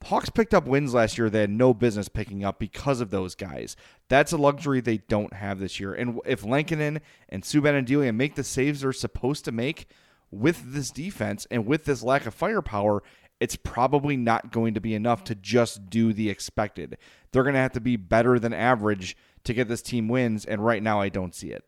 Hawks 0.03 0.29
picked 0.29 0.55
up 0.55 0.67
wins 0.67 0.95
last 0.95 1.17
year 1.17 1.29
they 1.29 1.41
had 1.41 1.49
no 1.51 1.75
business 1.75 2.09
picking 2.09 2.43
up 2.43 2.57
because 2.57 3.01
of 3.01 3.11
those 3.11 3.35
guys. 3.35 3.75
That's 4.09 4.33
a 4.33 4.37
luxury 4.37 4.81
they 4.81 4.97
don't 4.97 5.33
have 5.33 5.59
this 5.59 5.79
year. 5.79 5.93
And 5.93 6.19
if 6.25 6.43
Lankinen 6.43 7.01
and 7.29 7.43
Subban 7.43 7.77
and 7.77 7.87
Delia 7.87 8.11
make 8.11 8.35
the 8.35 8.43
saves 8.43 8.81
they're 8.81 8.93
supposed 8.93 9.45
to 9.45 9.51
make 9.51 9.87
with 10.33 10.73
this 10.73 10.91
defense 10.91 11.47
and 11.51 11.65
with 11.65 11.85
this 11.85 12.03
lack 12.03 12.25
of 12.25 12.33
firepower, 12.33 13.03
it's 13.39 13.55
probably 13.55 14.15
not 14.15 14.51
going 14.51 14.73
to 14.73 14.81
be 14.81 14.93
enough 14.93 15.23
to 15.25 15.35
just 15.35 15.89
do 15.89 16.13
the 16.13 16.29
expected. 16.29 16.97
They're 17.31 17.43
going 17.43 17.55
to 17.55 17.59
have 17.59 17.73
to 17.73 17.81
be 17.81 17.95
better 17.95 18.39
than 18.39 18.53
average 18.53 19.17
to 19.43 19.53
get 19.53 19.67
this 19.67 19.81
team 19.81 20.07
wins, 20.07 20.45
and 20.45 20.63
right 20.63 20.81
now 20.81 21.01
I 21.01 21.09
don't 21.09 21.35
see 21.35 21.49
it. 21.49 21.65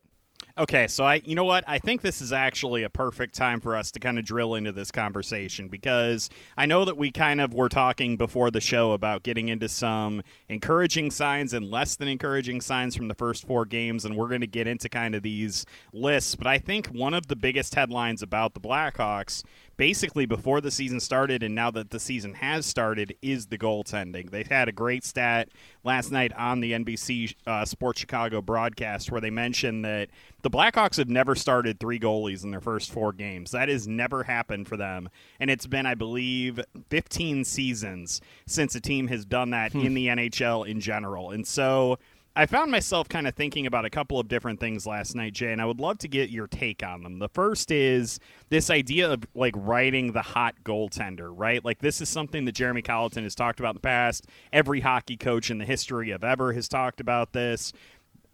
Okay, 0.58 0.88
so 0.88 1.04
I, 1.04 1.22
you 1.26 1.36
know 1.36 1.44
what? 1.44 1.66
I 1.68 1.80
think 1.80 2.02
this 2.02 2.22
is 2.22 2.32
actually 2.32 2.84
a 2.84 2.90
perfect 2.90 3.36
time 3.36 3.60
for 3.60 3.76
us 3.76 3.92
to 3.92 4.00
kind 4.00 4.18
of 4.18 4.24
drill 4.24 4.56
into 4.56 4.72
this 4.72 4.90
conversation 4.90 5.68
because 5.68 6.30
I 6.56 6.66
know 6.66 6.86
that 6.86 6.96
we 6.96 7.12
kind 7.12 7.42
of 7.42 7.54
were 7.54 7.68
talking 7.68 8.16
before 8.16 8.50
the 8.52 8.62
show 8.62 8.94
about 8.94 9.24
getting 9.24 9.50
into 9.50 9.68
some 9.68 10.24
encouraging 10.48 11.12
signs 11.12 11.52
and 11.52 11.70
less 11.70 11.98
than 11.98 12.08
encouraging 12.08 12.62
signs 12.62 12.96
from 12.96 13.10
the 13.10 13.16
first 13.16 13.46
four 13.46 13.66
games, 13.66 14.06
and 14.06 14.16
we're 14.16 14.30
going 14.30 14.40
to 14.40 14.48
get 14.48 14.66
into 14.66 14.88
kind 14.88 15.14
of 15.14 15.24
these 15.24 15.66
lists. 15.92 16.36
But 16.36 16.48
I 16.48 16.58
think 16.58 16.88
one 16.88 17.14
of 17.14 17.28
the 17.28 17.36
biggest 17.36 17.76
headlines 17.76 18.22
about 18.22 18.54
the 18.54 18.62
Blackhawks 18.62 19.44
basically 19.78 20.26
before 20.26 20.62
the 20.62 20.72
season 20.72 21.00
started 21.00 21.44
and 21.44 21.54
now 21.54 21.72
that 21.72 21.90
the 21.90 22.00
season 22.00 22.34
has 22.34 22.66
started 22.66 23.16
is 23.22 23.48
the 23.48 23.58
goaltending. 23.58 24.30
They 24.30 24.44
had 24.44 24.70
a 24.70 24.72
great 24.72 25.04
stat 25.04 25.50
last 25.84 26.12
night 26.12 26.34
on 26.34 26.62
the 26.62 26.74
NBC 26.74 27.36
uh, 27.46 27.66
Sports 27.66 28.00
Chicago 28.00 28.42
broadcast 28.42 29.12
where 29.12 29.22
they 29.22 29.30
mentioned 29.30 29.84
that 29.86 30.10
the 30.42 30.50
Blackhawks 30.50 30.98
have 30.98 31.10
never 31.10 31.36
started 31.36 31.80
three 31.80 32.00
goalies 32.00 32.44
in 32.44 32.52
their 32.52 32.62
first 32.62 32.92
four 32.92 33.12
games. 33.12 33.52
That 33.52 33.70
has 33.70 33.88
never 33.88 34.24
happened 34.24 34.68
for 34.68 34.78
them. 34.78 35.10
And 35.40 35.50
it's 35.50 35.68
been, 35.68 35.86
I 35.86 35.96
believe, 35.96 36.60
15 36.90 37.44
seasons 37.44 38.22
since 38.46 38.76
a 38.76 38.82
team 38.82 39.08
has 39.08 39.26
done 39.26 39.50
that 39.52 39.72
hmm. 39.72 39.82
in 39.82 39.94
the 39.94 40.08
NHL 40.08 40.68
in 40.68 40.80
general. 40.80 41.32
And 41.32 41.46
so 41.46 41.98
I 42.38 42.46
found 42.48 42.70
myself 42.70 43.08
kind 43.08 43.28
of 43.28 43.36
thinking 43.36 43.66
about 43.66 43.86
a 43.86 43.90
couple 43.90 44.20
of 44.20 44.28
different 44.28 44.60
things 44.60 44.86
last 44.86 45.16
night, 45.16 45.32
Jay, 45.32 45.54
and 45.54 45.62
I 45.62 45.66
would 45.66 45.80
love 45.80 46.00
to 46.00 46.10
get 46.10 46.30
your 46.30 46.48
take 46.48 46.84
on 46.84 47.02
them. 47.02 47.20
The 47.20 47.30
first 47.30 47.72
is 47.72 48.20
this 48.50 48.70
idea 48.70 49.10
of 49.10 49.24
like 49.34 49.54
writing 49.56 50.12
the 50.12 50.22
hot 50.22 50.56
goaltender, 50.66 51.30
right? 51.32 51.64
Like 51.64 51.80
this 51.80 52.02
is 52.02 52.10
something 52.10 52.44
that 52.44 52.52
Jeremy 52.52 52.82
Colliton 52.82 53.24
has 53.24 53.36
talked 53.36 53.62
about 53.62 53.70
in 53.70 53.76
the 53.76 53.82
past. 53.82 54.28
Every 54.52 54.82
hockey 54.82 55.16
coach 55.16 55.50
in 55.50 55.60
the 55.60 55.66
history 55.66 56.12
of 56.12 56.26
ever 56.26 56.52
has 56.52 56.68
talked 56.68 57.00
about 57.00 57.32
this. 57.32 57.72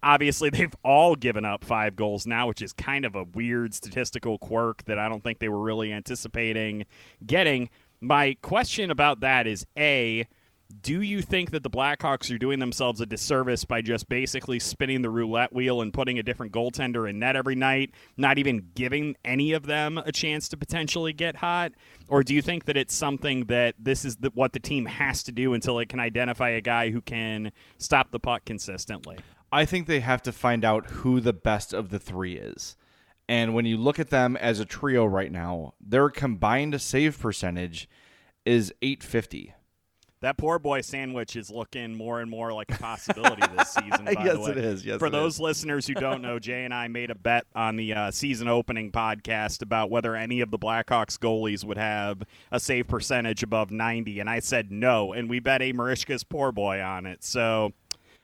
Obviously, 0.02 0.50
they've 0.52 0.74
all 0.82 1.14
given 1.14 1.44
up 1.44 1.62
five 1.62 1.94
goals 1.94 2.26
now, 2.26 2.48
which 2.48 2.60
is 2.60 2.72
kind 2.72 3.04
of 3.04 3.14
a 3.14 3.22
weird 3.22 3.72
statistical 3.72 4.36
quirk 4.36 4.84
that 4.86 4.98
I 4.98 5.08
don't 5.08 5.22
think 5.22 5.38
they 5.38 5.48
were 5.48 5.62
really 5.62 5.92
anticipating 5.92 6.86
getting. 7.24 7.70
My 8.00 8.36
question 8.42 8.90
about 8.90 9.20
that 9.20 9.46
is 9.46 9.64
A, 9.78 10.26
do 10.80 11.02
you 11.02 11.22
think 11.22 11.50
that 11.50 11.62
the 11.62 11.70
Blackhawks 11.70 12.34
are 12.34 12.38
doing 12.38 12.58
themselves 12.58 13.00
a 13.00 13.06
disservice 13.06 13.64
by 13.64 13.82
just 13.82 14.08
basically 14.08 14.58
spinning 14.58 15.02
the 15.02 15.10
roulette 15.10 15.52
wheel 15.52 15.82
and 15.82 15.92
putting 15.92 16.18
a 16.18 16.22
different 16.22 16.52
goaltender 16.52 17.08
in 17.08 17.18
net 17.18 17.36
every 17.36 17.54
night, 17.54 17.90
not 18.16 18.38
even 18.38 18.70
giving 18.74 19.16
any 19.24 19.52
of 19.52 19.66
them 19.66 19.98
a 19.98 20.12
chance 20.12 20.48
to 20.48 20.56
potentially 20.56 21.12
get 21.12 21.36
hot? 21.36 21.72
Or 22.08 22.22
do 22.22 22.34
you 22.34 22.42
think 22.42 22.64
that 22.66 22.76
it's 22.76 22.94
something 22.94 23.46
that 23.46 23.74
this 23.78 24.04
is 24.04 24.16
the, 24.16 24.30
what 24.34 24.52
the 24.52 24.60
team 24.60 24.86
has 24.86 25.22
to 25.24 25.32
do 25.32 25.52
until 25.52 25.78
it 25.78 25.88
can 25.88 26.00
identify 26.00 26.50
a 26.50 26.60
guy 26.60 26.90
who 26.90 27.00
can 27.00 27.52
stop 27.78 28.10
the 28.10 28.20
puck 28.20 28.44
consistently? 28.44 29.18
I 29.50 29.64
think 29.64 29.86
they 29.86 30.00
have 30.00 30.22
to 30.22 30.32
find 30.32 30.64
out 30.64 30.86
who 30.86 31.20
the 31.20 31.34
best 31.34 31.74
of 31.74 31.90
the 31.90 31.98
three 31.98 32.36
is. 32.36 32.76
And 33.28 33.54
when 33.54 33.66
you 33.66 33.76
look 33.76 33.98
at 33.98 34.10
them 34.10 34.36
as 34.36 34.60
a 34.60 34.64
trio 34.64 35.04
right 35.04 35.30
now, 35.30 35.74
their 35.80 36.08
combined 36.08 36.80
save 36.80 37.18
percentage 37.18 37.88
is 38.44 38.72
850 38.82 39.54
that 40.22 40.36
poor 40.38 40.58
boy 40.58 40.80
sandwich 40.80 41.36
is 41.36 41.50
looking 41.50 41.94
more 41.94 42.20
and 42.20 42.30
more 42.30 42.52
like 42.52 42.72
a 42.74 42.78
possibility 42.78 43.42
this 43.56 43.68
season. 43.74 44.06
yes, 44.06 44.48
it 44.48 44.56
is. 44.56 44.84
Yes, 44.86 44.98
For 44.98 45.10
those 45.10 45.34
is. 45.34 45.40
listeners 45.40 45.86
who 45.86 45.94
don't 45.94 46.22
know, 46.22 46.38
Jay 46.40 46.64
and 46.64 46.72
I 46.72 46.88
made 46.88 47.10
a 47.10 47.14
bet 47.14 47.44
on 47.54 47.76
the 47.76 47.92
uh, 47.92 48.10
season 48.10 48.48
opening 48.48 48.90
podcast 48.90 49.62
about 49.62 49.90
whether 49.90 50.16
any 50.16 50.40
of 50.40 50.50
the 50.50 50.58
Blackhawks 50.58 51.18
goalies 51.18 51.64
would 51.64 51.76
have 51.78 52.22
a 52.50 52.58
save 52.58 52.88
percentage 52.88 53.42
above 53.42 53.70
90, 53.70 54.20
and 54.20 54.30
I 54.30 54.38
said 54.40 54.70
no, 54.72 55.12
and 55.12 55.28
we 55.28 55.40
bet 55.40 55.60
a 55.60 55.72
Merichka's 55.72 56.24
poor 56.24 56.52
boy 56.52 56.80
on 56.80 57.04
it. 57.06 57.22
So 57.24 57.72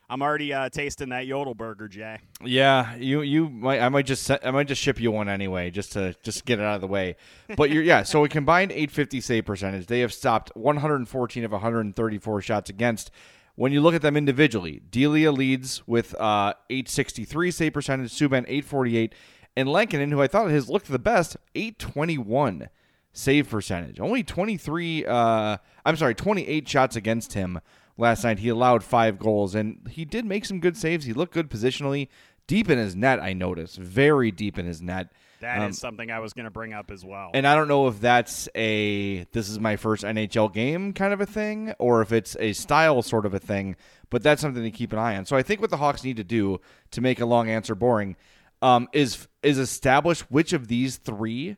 I'm 0.09 0.23
already 0.23 0.51
uh, 0.51 0.69
tasting 0.69 1.09
that 1.09 1.27
yodel 1.27 1.53
burger, 1.53 1.87
Jay. 1.87 2.17
Yeah, 2.43 2.95
you 2.95 3.21
you 3.21 3.47
might 3.47 3.79
I 3.79 3.89
might 3.89 4.07
just 4.07 4.29
I 4.31 4.49
might 4.51 4.67
just 4.67 4.81
ship 4.81 4.99
you 4.99 5.11
one 5.11 5.29
anyway, 5.29 5.69
just 5.69 5.91
to 5.91 6.15
just 6.23 6.45
get 6.45 6.59
it 6.59 6.65
out 6.65 6.75
of 6.75 6.81
the 6.81 6.87
way. 6.87 7.15
But 7.55 7.69
you're 7.69 7.83
yeah, 7.83 8.01
so 8.01 8.23
a 8.23 8.29
combined 8.29 8.71
850 8.71 9.21
save 9.21 9.45
percentage. 9.45 9.85
They 9.85 9.99
have 9.99 10.11
stopped 10.11 10.51
114 10.55 11.43
of 11.43 11.51
134 11.51 12.41
shots 12.41 12.69
against. 12.69 13.11
When 13.55 13.71
you 13.71 13.81
look 13.81 13.93
at 13.93 14.01
them 14.01 14.17
individually, 14.17 14.81
Delia 14.89 15.31
leads 15.31 15.85
with 15.85 16.15
uh, 16.15 16.53
863 16.69 17.51
save 17.51 17.73
percentage, 17.73 18.11
Subban 18.11 18.45
848, 18.47 19.13
and 19.57 19.69
Lankinen, 19.69 20.11
who 20.11 20.21
I 20.21 20.27
thought 20.27 20.49
has 20.49 20.69
looked 20.69 20.87
the 20.87 20.97
best, 20.97 21.35
821 21.53 22.69
save 23.11 23.49
percentage. 23.49 23.99
Only 23.99 24.23
23, 24.23 25.05
uh, 25.05 25.57
I'm 25.85 25.95
sorry, 25.97 26.15
28 26.15 26.67
shots 26.67 26.95
against 26.95 27.33
him 27.33 27.59
last 27.99 28.23
night. 28.23 28.39
He 28.39 28.49
allowed 28.49 28.83
five 28.83 29.19
goals, 29.19 29.55
and 29.55 29.87
he 29.89 30.05
did 30.05 30.25
make 30.25 30.45
some 30.45 30.59
good 30.59 30.77
saves. 30.77 31.05
He 31.05 31.13
looked 31.13 31.33
good 31.33 31.49
positionally. 31.49 32.07
Deep 32.47 32.69
in 32.69 32.79
his 32.79 32.95
net, 32.95 33.19
I 33.19 33.33
noticed. 33.33 33.77
Very 33.77 34.31
deep 34.31 34.57
in 34.57 34.65
his 34.65 34.81
net. 34.81 35.11
That 35.41 35.59
um, 35.59 35.69
is 35.69 35.77
something 35.77 36.09
I 36.11 36.19
was 36.19 36.33
going 36.33 36.45
to 36.45 36.51
bring 36.51 36.73
up 36.73 36.91
as 36.91 37.05
well. 37.05 37.29
And 37.33 37.45
I 37.45 37.55
don't 37.55 37.67
know 37.67 37.87
if 37.87 38.01
that's 38.01 38.49
a 38.55 39.25
this 39.31 39.47
is 39.47 39.59
my 39.59 39.75
first 39.75 40.03
NHL 40.03 40.51
game 40.51 40.93
kind 40.93 41.13
of 41.13 41.21
a 41.21 41.25
thing, 41.25 41.73
or 41.79 42.01
if 42.01 42.11
it's 42.11 42.35
a 42.39 42.53
style 42.53 43.01
sort 43.01 43.25
of 43.25 43.33
a 43.33 43.39
thing. 43.39 43.75
But 44.09 44.23
that's 44.23 44.41
something 44.41 44.63
to 44.63 44.71
keep 44.71 44.91
an 44.91 44.99
eye 44.99 45.15
on. 45.15 45.25
So 45.25 45.37
I 45.37 45.43
think 45.43 45.61
what 45.61 45.69
the 45.69 45.77
Hawks 45.77 46.03
need 46.03 46.17
to 46.17 46.23
do 46.23 46.59
to 46.91 47.01
make 47.01 47.21
a 47.21 47.25
long 47.25 47.49
answer 47.49 47.75
boring 47.75 48.15
um, 48.61 48.87
is 48.91 49.27
is 49.43 49.57
establish 49.57 50.21
which 50.21 50.51
of 50.51 50.67
these 50.67 50.97
three 50.97 51.55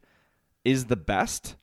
is 0.63 0.85
the 0.85 0.97
best, 0.97 1.55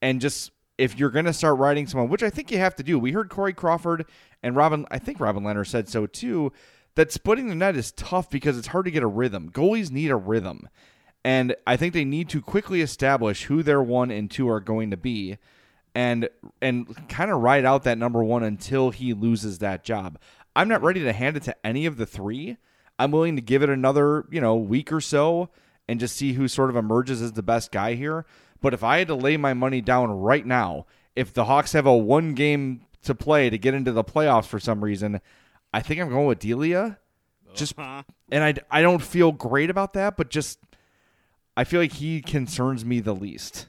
and 0.00 0.20
just 0.20 0.52
if 0.78 0.98
you're 0.98 1.10
going 1.10 1.24
to 1.24 1.32
start 1.32 1.58
writing 1.58 1.86
someone, 1.86 2.08
which 2.08 2.22
I 2.22 2.30
think 2.30 2.50
you 2.50 2.58
have 2.58 2.76
to 2.76 2.82
do, 2.82 2.98
we 2.98 3.12
heard 3.12 3.28
Corey 3.28 3.52
Crawford 3.52 4.06
and 4.42 4.56
Robin, 4.56 4.86
I 4.90 4.98
think 4.98 5.20
Robin 5.20 5.42
Lehner 5.42 5.66
said 5.66 5.88
so 5.88 6.06
too, 6.06 6.52
that 6.94 7.12
splitting 7.12 7.48
the 7.48 7.54
net 7.54 7.76
is 7.76 7.92
tough 7.92 8.30
because 8.30 8.56
it's 8.56 8.68
hard 8.68 8.84
to 8.84 8.90
get 8.90 9.02
a 9.02 9.08
rhythm. 9.08 9.50
Goalies 9.50 9.90
need 9.90 10.10
a 10.10 10.16
rhythm. 10.16 10.68
And 11.24 11.54
I 11.66 11.76
think 11.76 11.92
they 11.92 12.04
need 12.04 12.28
to 12.30 12.40
quickly 12.40 12.80
establish 12.80 13.44
who 13.44 13.62
their 13.62 13.82
one 13.82 14.10
and 14.10 14.30
two 14.30 14.48
are 14.48 14.60
going 14.60 14.90
to 14.92 14.96
be 14.96 15.36
and 15.94 16.28
and 16.62 17.08
kind 17.08 17.30
of 17.30 17.40
ride 17.40 17.64
out 17.64 17.82
that 17.82 17.98
number 17.98 18.22
one 18.22 18.44
until 18.44 18.90
he 18.90 19.12
loses 19.12 19.58
that 19.58 19.84
job. 19.84 20.18
I'm 20.54 20.68
not 20.68 20.82
ready 20.82 21.02
to 21.02 21.12
hand 21.12 21.36
it 21.36 21.42
to 21.44 21.66
any 21.66 21.86
of 21.86 21.96
the 21.96 22.06
three. 22.06 22.56
I'm 22.98 23.10
willing 23.10 23.36
to 23.36 23.42
give 23.42 23.62
it 23.62 23.68
another, 23.68 24.26
you 24.30 24.40
know, 24.40 24.56
week 24.56 24.92
or 24.92 25.00
so 25.00 25.50
and 25.88 25.98
just 25.98 26.16
see 26.16 26.34
who 26.34 26.46
sort 26.48 26.70
of 26.70 26.76
emerges 26.76 27.22
as 27.22 27.32
the 27.32 27.42
best 27.42 27.72
guy 27.72 27.94
here. 27.94 28.26
But 28.60 28.74
if 28.74 28.82
I 28.82 28.98
had 28.98 29.08
to 29.08 29.14
lay 29.14 29.36
my 29.36 29.54
money 29.54 29.80
down 29.80 30.10
right 30.10 30.44
now, 30.44 30.86
if 31.14 31.32
the 31.32 31.44
Hawks 31.44 31.72
have 31.72 31.86
a 31.86 31.96
one 31.96 32.34
game 32.34 32.82
to 33.02 33.14
play 33.14 33.50
to 33.50 33.58
get 33.58 33.74
into 33.74 33.92
the 33.92 34.04
playoffs 34.04 34.46
for 34.46 34.58
some 34.58 34.82
reason, 34.82 35.20
I 35.72 35.80
think 35.80 36.00
I'm 36.00 36.08
going 36.08 36.26
with 36.26 36.40
Delia. 36.40 36.98
Just 37.54 37.78
uh-huh. 37.78 38.02
and 38.30 38.44
I, 38.44 38.54
I 38.70 38.82
don't 38.82 39.02
feel 39.02 39.32
great 39.32 39.70
about 39.70 39.94
that, 39.94 40.16
but 40.16 40.30
just 40.30 40.58
I 41.56 41.64
feel 41.64 41.80
like 41.80 41.94
he 41.94 42.20
concerns 42.20 42.84
me 42.84 43.00
the 43.00 43.14
least. 43.14 43.66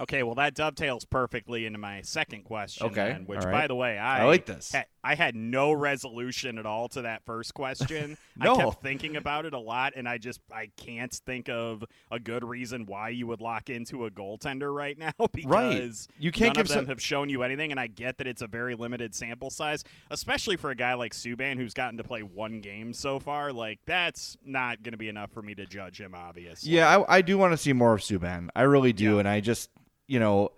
Okay, 0.00 0.22
well 0.22 0.34
that 0.36 0.54
dovetails 0.54 1.04
perfectly 1.04 1.66
into 1.66 1.78
my 1.78 2.00
second 2.02 2.44
question. 2.44 2.86
Okay, 2.86 3.12
then, 3.12 3.24
which 3.26 3.44
right. 3.44 3.52
by 3.52 3.66
the 3.66 3.74
way, 3.74 3.98
I, 3.98 4.22
I 4.22 4.24
like 4.24 4.46
this. 4.46 4.74
I 5.02 5.14
had 5.14 5.34
no 5.34 5.72
resolution 5.72 6.58
at 6.58 6.66
all 6.66 6.88
to 6.90 7.02
that 7.02 7.24
first 7.24 7.54
question. 7.54 8.16
no. 8.36 8.54
I 8.60 8.64
kept 8.64 8.82
thinking 8.82 9.16
about 9.16 9.46
it 9.46 9.54
a 9.54 9.58
lot, 9.58 9.92
and 9.96 10.08
I 10.08 10.18
just 10.18 10.40
I 10.52 10.70
can't 10.76 11.12
think 11.12 11.48
of 11.48 11.84
a 12.10 12.18
good 12.18 12.44
reason 12.44 12.86
why 12.86 13.10
you 13.10 13.26
would 13.26 13.40
lock 13.40 13.70
into 13.70 14.06
a 14.06 14.10
goaltender 14.10 14.74
right 14.74 14.98
now 14.98 15.12
because 15.32 15.46
right. 15.46 16.22
you 16.22 16.32
can't 16.32 16.48
none 16.48 16.52
give 16.54 16.66
of 16.66 16.68
them 16.68 16.78
some... 16.78 16.86
have 16.86 17.02
shown 17.02 17.28
you 17.28 17.42
anything. 17.42 17.70
And 17.70 17.80
I 17.80 17.86
get 17.86 18.18
that 18.18 18.26
it's 18.26 18.42
a 18.42 18.46
very 18.46 18.74
limited 18.74 19.14
sample 19.14 19.50
size, 19.50 19.84
especially 20.10 20.56
for 20.56 20.70
a 20.70 20.74
guy 20.74 20.94
like 20.94 21.12
Subban 21.12 21.56
who's 21.56 21.74
gotten 21.74 21.96
to 21.98 22.04
play 22.04 22.22
one 22.22 22.60
game 22.60 22.92
so 22.92 23.18
far. 23.18 23.52
Like 23.52 23.80
that's 23.86 24.36
not 24.44 24.82
going 24.82 24.92
to 24.92 24.98
be 24.98 25.08
enough 25.08 25.30
for 25.32 25.42
me 25.42 25.54
to 25.56 25.66
judge 25.66 26.00
him. 26.00 26.14
Obviously, 26.14 26.72
yeah, 26.72 26.98
I, 26.98 27.16
I 27.16 27.22
do 27.22 27.38
want 27.38 27.52
to 27.52 27.56
see 27.56 27.72
more 27.72 27.94
of 27.94 28.00
Subban. 28.00 28.48
I 28.54 28.62
really 28.62 28.92
do, 28.92 29.14
yeah. 29.14 29.18
and 29.20 29.28
I 29.28 29.40
just 29.40 29.70
you 30.10 30.18
know, 30.18 30.52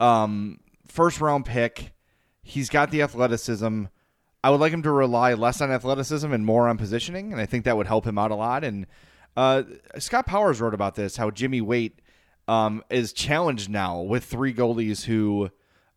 um, 0.00 0.60
first 0.86 1.20
round 1.20 1.44
pick. 1.44 1.92
He's 2.42 2.68
got 2.68 2.90
the 2.90 3.02
athleticism. 3.02 3.84
I 4.44 4.50
would 4.50 4.60
like 4.60 4.72
him 4.72 4.82
to 4.82 4.90
rely 4.90 5.34
less 5.34 5.60
on 5.60 5.70
athleticism 5.70 6.32
and 6.32 6.46
more 6.46 6.68
on 6.68 6.78
positioning, 6.78 7.32
and 7.32 7.40
I 7.40 7.46
think 7.46 7.64
that 7.64 7.76
would 7.76 7.86
help 7.86 8.06
him 8.06 8.18
out 8.18 8.30
a 8.30 8.34
lot. 8.34 8.64
And 8.64 8.86
uh, 9.36 9.64
Scott 9.98 10.26
Powers 10.26 10.60
wrote 10.60 10.74
about 10.74 10.94
this 10.94 11.16
how 11.16 11.30
Jimmy 11.30 11.60
Waite 11.60 12.00
um, 12.48 12.82
is 12.90 13.12
challenged 13.12 13.68
now 13.68 14.00
with 14.00 14.24
three 14.24 14.54
goalies 14.54 15.04
who, 15.04 15.50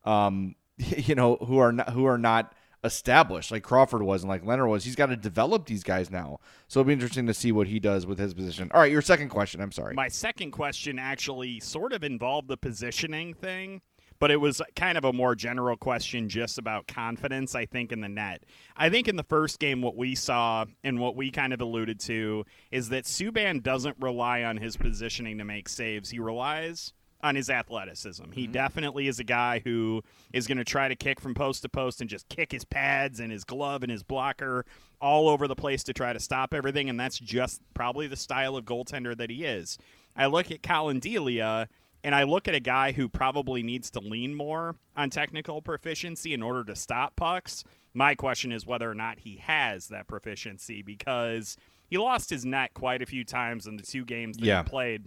um, 0.03 0.55
you 0.77 1.15
know, 1.15 1.35
who 1.37 1.57
are 1.57 1.71
not, 1.71 1.89
who 1.89 2.05
are 2.05 2.17
not 2.17 2.53
established 2.85 3.51
like 3.51 3.63
Crawford 3.63 4.03
was 4.03 4.23
and 4.23 4.29
like 4.29 4.43
Lehner 4.43 4.69
was. 4.69 4.85
He's 4.85 4.95
got 4.95 5.07
to 5.07 5.17
develop 5.17 5.65
these 5.65 5.83
guys 5.83 6.09
now. 6.09 6.39
So 6.67 6.79
it'll 6.79 6.87
be 6.87 6.93
interesting 6.93 7.27
to 7.27 7.33
see 7.33 7.51
what 7.51 7.67
he 7.67 7.79
does 7.79 8.05
with 8.05 8.19
his 8.19 8.33
position. 8.33 8.71
All 8.73 8.79
right, 8.79 8.91
your 8.91 9.01
second 9.01 9.29
question. 9.29 9.59
I'm 9.59 9.71
sorry. 9.71 9.95
My 9.95 10.07
second 10.07 10.51
question 10.51 10.99
actually 10.99 11.59
sort 11.59 11.91
of 11.91 12.03
involved 12.03 12.47
the 12.47 12.57
positioning 12.57 13.33
thing 13.33 13.81
but 14.19 14.31
it 14.31 14.37
was 14.37 14.61
kind 14.75 14.97
of 14.97 15.03
a 15.03 15.13
more 15.13 15.35
general 15.35 15.75
question 15.75 16.29
just 16.29 16.57
about 16.57 16.87
confidence, 16.87 17.53
I 17.55 17.65
think, 17.65 17.91
in 17.91 18.01
the 18.01 18.09
net. 18.09 18.43
I 18.75 18.89
think 18.89 19.07
in 19.07 19.15
the 19.15 19.23
first 19.23 19.59
game, 19.59 19.81
what 19.81 19.97
we 19.97 20.15
saw 20.15 20.65
and 20.83 20.99
what 20.99 21.15
we 21.15 21.31
kind 21.31 21.53
of 21.53 21.61
alluded 21.61 21.99
to 22.01 22.45
is 22.71 22.89
that 22.89 23.05
Subban 23.05 23.61
doesn't 23.61 23.97
rely 23.99 24.43
on 24.43 24.57
his 24.57 24.77
positioning 24.77 25.37
to 25.39 25.45
make 25.45 25.67
saves. 25.67 26.09
He 26.09 26.19
relies 26.19 26.93
on 27.25 27.33
his 27.35 27.49
athleticism. 27.49 28.31
He 28.33 28.43
mm-hmm. 28.43 28.51
definitely 28.51 29.07
is 29.07 29.17
a 29.17 29.23
guy 29.23 29.59
who 29.63 30.03
is 30.31 30.45
going 30.45 30.59
to 30.59 30.63
try 30.63 30.87
to 30.87 30.95
kick 30.95 31.19
from 31.19 31.33
post 31.33 31.63
to 31.63 31.69
post 31.69 31.99
and 31.99 32.07
just 32.07 32.29
kick 32.29 32.51
his 32.51 32.63
pads 32.63 33.19
and 33.19 33.31
his 33.31 33.43
glove 33.43 33.81
and 33.81 33.91
his 33.91 34.03
blocker 34.03 34.63
all 35.01 35.27
over 35.27 35.47
the 35.47 35.55
place 35.55 35.83
to 35.85 35.93
try 35.93 36.13
to 36.13 36.19
stop 36.19 36.53
everything. 36.53 36.87
And 36.87 36.99
that's 36.99 37.17
just 37.17 37.61
probably 37.73 38.05
the 38.05 38.15
style 38.15 38.55
of 38.55 38.65
goaltender 38.65 39.17
that 39.17 39.31
he 39.31 39.43
is. 39.43 39.79
I 40.15 40.27
look 40.27 40.51
at 40.51 40.61
Collin 40.61 40.99
Delia 40.99 41.67
and 42.03 42.13
I 42.13 42.23
look 42.23 42.47
at 42.47 42.53
a 42.53 42.59
guy 42.59 42.91
who 42.91 43.09
probably 43.09 43.63
needs 43.63 43.89
to 43.91 43.99
lean 44.01 44.35
more 44.35 44.75
on 44.95 45.09
technical 45.09 45.63
proficiency 45.63 46.31
in 46.31 46.43
order 46.43 46.63
to 46.65 46.75
stop 46.75 47.15
pucks. 47.15 47.63
My 47.95 48.13
question 48.13 48.51
is 48.51 48.67
whether 48.67 48.89
or 48.89 48.93
not 48.93 49.17
he 49.17 49.37
has 49.37 49.87
that 49.87 50.05
proficiency 50.05 50.83
because 50.83 51.57
he 51.87 51.97
lost 51.97 52.29
his 52.29 52.45
net 52.45 52.75
quite 52.75 53.01
a 53.01 53.07
few 53.07 53.23
times 53.23 53.65
in 53.65 53.77
the 53.77 53.83
two 53.83 54.05
games 54.05 54.37
that 54.37 54.45
yeah. 54.45 54.61
he 54.61 54.69
played. 54.69 55.05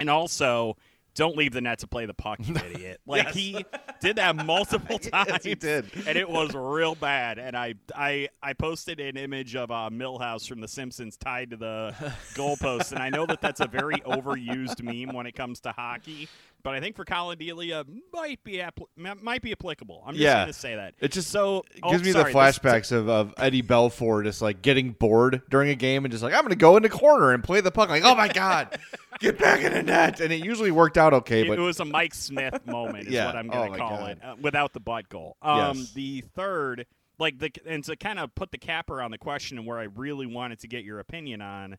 And 0.00 0.10
also, 0.10 0.76
don't 1.18 1.36
leave 1.36 1.52
the 1.52 1.60
net 1.60 1.80
to 1.80 1.88
play 1.88 2.06
the 2.06 2.14
puck, 2.14 2.38
you 2.40 2.54
idiot. 2.70 3.00
Like 3.04 3.24
yes. 3.24 3.34
he 3.34 3.64
did 4.00 4.16
that 4.16 4.36
multiple 4.36 5.00
times. 5.00 5.28
yes, 5.32 5.44
he 5.44 5.56
did. 5.56 5.90
And 6.06 6.16
it 6.16 6.30
was 6.30 6.54
real 6.54 6.94
bad. 6.94 7.40
And 7.40 7.56
I 7.56 7.74
I 7.94 8.28
I 8.40 8.52
posted 8.52 9.00
an 9.00 9.16
image 9.16 9.56
of 9.56 9.72
uh, 9.72 9.90
Milhouse 9.92 10.48
from 10.48 10.60
The 10.60 10.68
Simpsons 10.68 11.16
tied 11.16 11.50
to 11.50 11.56
the 11.56 11.94
goalpost. 12.34 12.92
and 12.92 13.02
I 13.02 13.10
know 13.10 13.26
that 13.26 13.40
that's 13.40 13.60
a 13.60 13.66
very 13.66 13.96
overused 13.96 14.80
meme 14.80 15.14
when 15.14 15.26
it 15.26 15.34
comes 15.34 15.58
to 15.62 15.72
hockey 15.72 16.28
but 16.62 16.74
I 16.74 16.80
think 16.80 16.96
for 16.96 17.04
Collin 17.04 17.38
Delia 17.38 17.84
might 18.12 18.42
be 18.44 18.62
might 18.96 19.42
be 19.42 19.52
applicable. 19.52 20.02
I'm 20.06 20.14
just 20.14 20.22
yeah. 20.22 20.34
going 20.34 20.46
to 20.48 20.52
say 20.52 20.74
that. 20.74 20.94
It 20.98 21.12
just 21.12 21.30
so 21.30 21.64
it 21.74 21.82
gives 21.82 22.02
oh, 22.02 22.04
me 22.04 22.12
sorry, 22.12 22.32
the 22.32 22.38
flashbacks 22.38 22.92
of, 22.92 23.08
of 23.08 23.34
Eddie 23.38 23.62
Belfour 23.62 24.24
just 24.24 24.42
like 24.42 24.62
getting 24.62 24.92
bored 24.92 25.42
during 25.48 25.70
a 25.70 25.74
game 25.74 26.04
and 26.04 26.12
just 26.12 26.22
like 26.22 26.34
I'm 26.34 26.40
going 26.40 26.50
to 26.50 26.56
go 26.56 26.76
in 26.76 26.82
the 26.82 26.88
corner 26.88 27.32
and 27.32 27.42
play 27.42 27.60
the 27.60 27.70
puck. 27.70 27.88
Like 27.88 28.02
oh 28.04 28.14
my 28.14 28.28
god, 28.28 28.78
get 29.20 29.38
back 29.38 29.62
in 29.62 29.72
the 29.72 29.82
net, 29.82 30.20
and 30.20 30.32
it 30.32 30.44
usually 30.44 30.70
worked 30.70 30.98
out 30.98 31.14
okay. 31.14 31.42
It, 31.42 31.48
but 31.48 31.58
it 31.58 31.62
was 31.62 31.80
a 31.80 31.84
Mike 31.84 32.14
Smith 32.14 32.66
moment, 32.66 33.08
is 33.08 33.12
yeah. 33.14 33.26
what 33.26 33.36
I'm 33.36 33.48
going 33.48 33.72
to 33.72 33.76
oh 33.76 33.78
call 33.78 33.98
god. 33.98 34.10
it, 34.10 34.18
uh, 34.24 34.34
without 34.40 34.72
the 34.72 34.80
butt 34.80 35.08
goal. 35.08 35.36
Um, 35.42 35.78
yes. 35.78 35.92
The 35.92 36.24
third, 36.34 36.86
like 37.18 37.38
the 37.38 37.50
and 37.66 37.84
to 37.84 37.96
kind 37.96 38.18
of 38.18 38.34
put 38.34 38.50
the 38.50 38.58
capper 38.58 39.00
on 39.00 39.10
the 39.10 39.18
question 39.18 39.58
and 39.58 39.66
where 39.66 39.78
I 39.78 39.84
really 39.84 40.26
wanted 40.26 40.60
to 40.60 40.68
get 40.68 40.84
your 40.84 40.98
opinion 40.98 41.40
on 41.40 41.78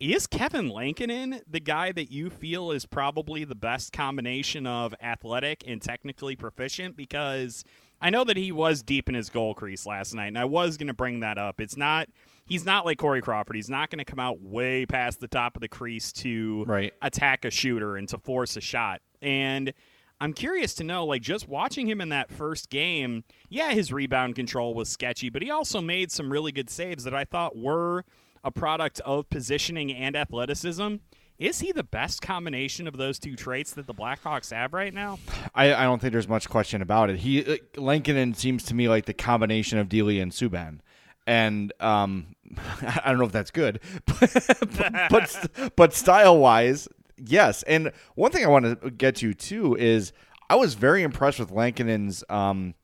is 0.00 0.26
Kevin 0.26 0.68
Lankinen 0.68 1.40
the 1.48 1.60
guy 1.60 1.92
that 1.92 2.10
you 2.10 2.30
feel 2.30 2.70
is 2.70 2.86
probably 2.86 3.44
the 3.44 3.54
best 3.54 3.92
combination 3.92 4.66
of 4.66 4.94
athletic 5.02 5.64
and 5.66 5.82
technically 5.82 6.36
proficient? 6.36 6.96
Because 6.96 7.64
I 8.00 8.10
know 8.10 8.24
that 8.24 8.36
he 8.36 8.52
was 8.52 8.82
deep 8.82 9.08
in 9.08 9.14
his 9.14 9.28
goal 9.28 9.54
crease 9.54 9.86
last 9.86 10.14
night, 10.14 10.28
and 10.28 10.38
I 10.38 10.44
was 10.44 10.76
going 10.76 10.86
to 10.86 10.94
bring 10.94 11.20
that 11.20 11.38
up. 11.38 11.60
It's 11.60 11.76
not 11.76 12.08
he's 12.46 12.64
not 12.64 12.84
like 12.84 12.98
Corey 12.98 13.20
Crawford. 13.20 13.56
He's 13.56 13.70
not 13.70 13.90
going 13.90 13.98
to 13.98 14.04
come 14.04 14.20
out 14.20 14.40
way 14.40 14.86
past 14.86 15.20
the 15.20 15.28
top 15.28 15.56
of 15.56 15.60
the 15.60 15.68
crease 15.68 16.12
to 16.14 16.64
right. 16.66 16.92
attack 17.02 17.44
a 17.44 17.50
shooter 17.50 17.96
and 17.96 18.08
to 18.08 18.18
force 18.18 18.56
a 18.56 18.60
shot. 18.60 19.00
And 19.20 19.72
I'm 20.20 20.32
curious 20.32 20.74
to 20.76 20.84
know, 20.84 21.06
like, 21.06 21.22
just 21.22 21.48
watching 21.48 21.88
him 21.88 22.00
in 22.00 22.08
that 22.08 22.30
first 22.30 22.70
game, 22.70 23.24
yeah, 23.48 23.70
his 23.70 23.92
rebound 23.92 24.34
control 24.34 24.74
was 24.74 24.88
sketchy, 24.88 25.30
but 25.30 25.42
he 25.42 25.50
also 25.50 25.80
made 25.80 26.10
some 26.10 26.32
really 26.32 26.50
good 26.50 26.70
saves 26.70 27.04
that 27.04 27.14
I 27.14 27.24
thought 27.24 27.56
were 27.56 28.04
a 28.44 28.50
product 28.50 29.00
of 29.00 29.28
positioning 29.30 29.92
and 29.92 30.16
athleticism. 30.16 30.96
Is 31.38 31.60
he 31.60 31.70
the 31.70 31.84
best 31.84 32.20
combination 32.20 32.88
of 32.88 32.96
those 32.96 33.20
two 33.20 33.36
traits 33.36 33.72
that 33.74 33.86
the 33.86 33.94
Blackhawks 33.94 34.52
have 34.52 34.72
right 34.72 34.92
now? 34.92 35.20
I, 35.54 35.72
I 35.72 35.84
don't 35.84 36.00
think 36.00 36.12
there's 36.12 36.28
much 36.28 36.48
question 36.48 36.82
about 36.82 37.10
it. 37.10 37.18
He 37.18 37.44
uh, 37.44 37.56
Lankinen 37.76 38.34
seems 38.34 38.64
to 38.64 38.74
me 38.74 38.88
like 38.88 39.04
the 39.04 39.14
combination 39.14 39.78
of 39.78 39.88
Delia 39.88 40.20
and 40.20 40.32
Subban, 40.32 40.80
and 41.28 41.72
um, 41.78 42.34
I 42.82 43.04
don't 43.06 43.18
know 43.18 43.26
if 43.26 43.32
that's 43.32 43.52
good, 43.52 43.78
but 44.06 45.08
but, 45.10 45.72
but 45.76 45.94
style 45.94 46.38
wise, 46.38 46.88
yes. 47.16 47.62
And 47.64 47.92
one 48.16 48.32
thing 48.32 48.44
I 48.44 48.48
want 48.48 48.82
to 48.82 48.90
get 48.90 49.14
to 49.16 49.32
too 49.32 49.76
is 49.76 50.12
I 50.50 50.56
was 50.56 50.74
very 50.74 51.04
impressed 51.04 51.38
with 51.38 51.52
Lankinen's 51.52 52.24
um, 52.28 52.74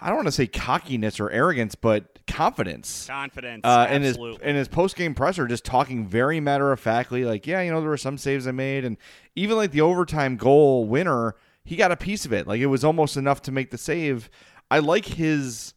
I 0.00 0.08
don't 0.08 0.16
want 0.16 0.28
to 0.28 0.32
say 0.32 0.46
cockiness 0.46 1.20
or 1.20 1.30
arrogance, 1.30 1.74
but 1.74 2.15
confidence. 2.26 3.06
Confidence. 3.06 3.62
Uh, 3.64 3.88
in 3.90 4.02
his 4.02 4.16
in 4.42 4.56
his 4.56 4.68
post 4.68 4.96
game 4.96 5.14
presser, 5.14 5.46
just 5.46 5.64
talking 5.64 6.06
very 6.06 6.40
matter 6.40 6.72
of 6.72 6.80
factly, 6.80 7.24
like, 7.24 7.46
yeah, 7.46 7.60
you 7.62 7.70
know, 7.70 7.80
there 7.80 7.90
were 7.90 7.96
some 7.96 8.18
saves 8.18 8.46
I 8.46 8.52
made, 8.52 8.84
and 8.84 8.96
even 9.34 9.56
like 9.56 9.72
the 9.72 9.80
overtime 9.80 10.36
goal 10.36 10.84
winner, 10.86 11.36
he 11.64 11.76
got 11.76 11.92
a 11.92 11.96
piece 11.96 12.24
of 12.26 12.32
it. 12.32 12.46
Like 12.46 12.60
it 12.60 12.66
was 12.66 12.84
almost 12.84 13.16
enough 13.16 13.42
to 13.42 13.52
make 13.52 13.70
the 13.70 13.78
save. 13.78 14.30
I 14.70 14.80
like 14.80 15.06
his 15.06 15.74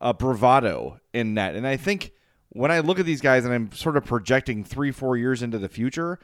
uh, 0.00 0.12
bravado 0.12 1.00
in 1.12 1.34
that, 1.34 1.54
and 1.54 1.66
I 1.66 1.76
think 1.76 2.12
when 2.50 2.70
I 2.70 2.80
look 2.80 2.98
at 2.98 3.06
these 3.06 3.20
guys 3.20 3.44
and 3.44 3.54
I'm 3.54 3.72
sort 3.72 3.96
of 3.96 4.04
projecting 4.04 4.64
three, 4.64 4.90
four 4.90 5.16
years 5.16 5.42
into 5.42 5.58
the 5.58 5.68
future, 5.68 6.18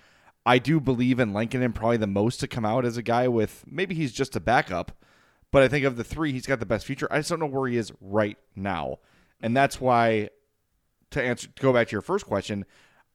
I 0.45 0.59
do 0.59 0.81
believe 0.81 1.21
in 1.21 1.33
Lankinen 1.33 1.73
probably 1.73 1.99
the 1.99 2.07
most 2.07 2.41
to 2.41 2.49
come 2.49 2.65
out 2.65 2.85
as 2.85 2.97
a 2.97 3.03
guy 3.03 3.29
with 3.29 3.65
maybe 3.67 3.95
he's 3.95 4.13
just 4.13 4.35
a 4.35 4.41
backup 4.41 4.93
but 5.51 5.63
I 5.63 5.69
think 5.69 5.85
of 5.85 5.97
the 5.97 6.05
three, 6.05 6.33
he's 6.33 6.47
got 6.47 6.61
the 6.61 6.67
best 6.67 6.87
future. 6.87 7.09
I 7.11 7.19
just 7.19 7.31
don't 7.31 7.41
know 7.41 7.47
where 7.47 7.69
he 7.69 7.77
is 7.77 7.93
right 8.01 8.37
now, 8.55 8.99
and 9.40 9.57
that's 9.57 9.81
why 9.81 10.31
to 11.11 11.22
answer 11.22 11.49
to 11.49 11.62
go 11.62 11.72
back 11.72 11.88
to 11.88 11.92
your 11.92 12.03
first 12.03 12.27
question, 12.27 12.64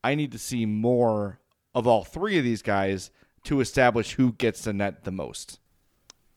I 0.03 0.15
need 0.15 0.31
to 0.31 0.39
see 0.39 0.65
more 0.65 1.39
of 1.73 1.87
all 1.87 2.03
three 2.03 2.37
of 2.37 2.43
these 2.43 2.61
guys 2.61 3.11
to 3.43 3.59
establish 3.59 4.13
who 4.13 4.33
gets 4.33 4.63
the 4.63 4.73
net 4.73 5.03
the 5.03 5.11
most. 5.11 5.59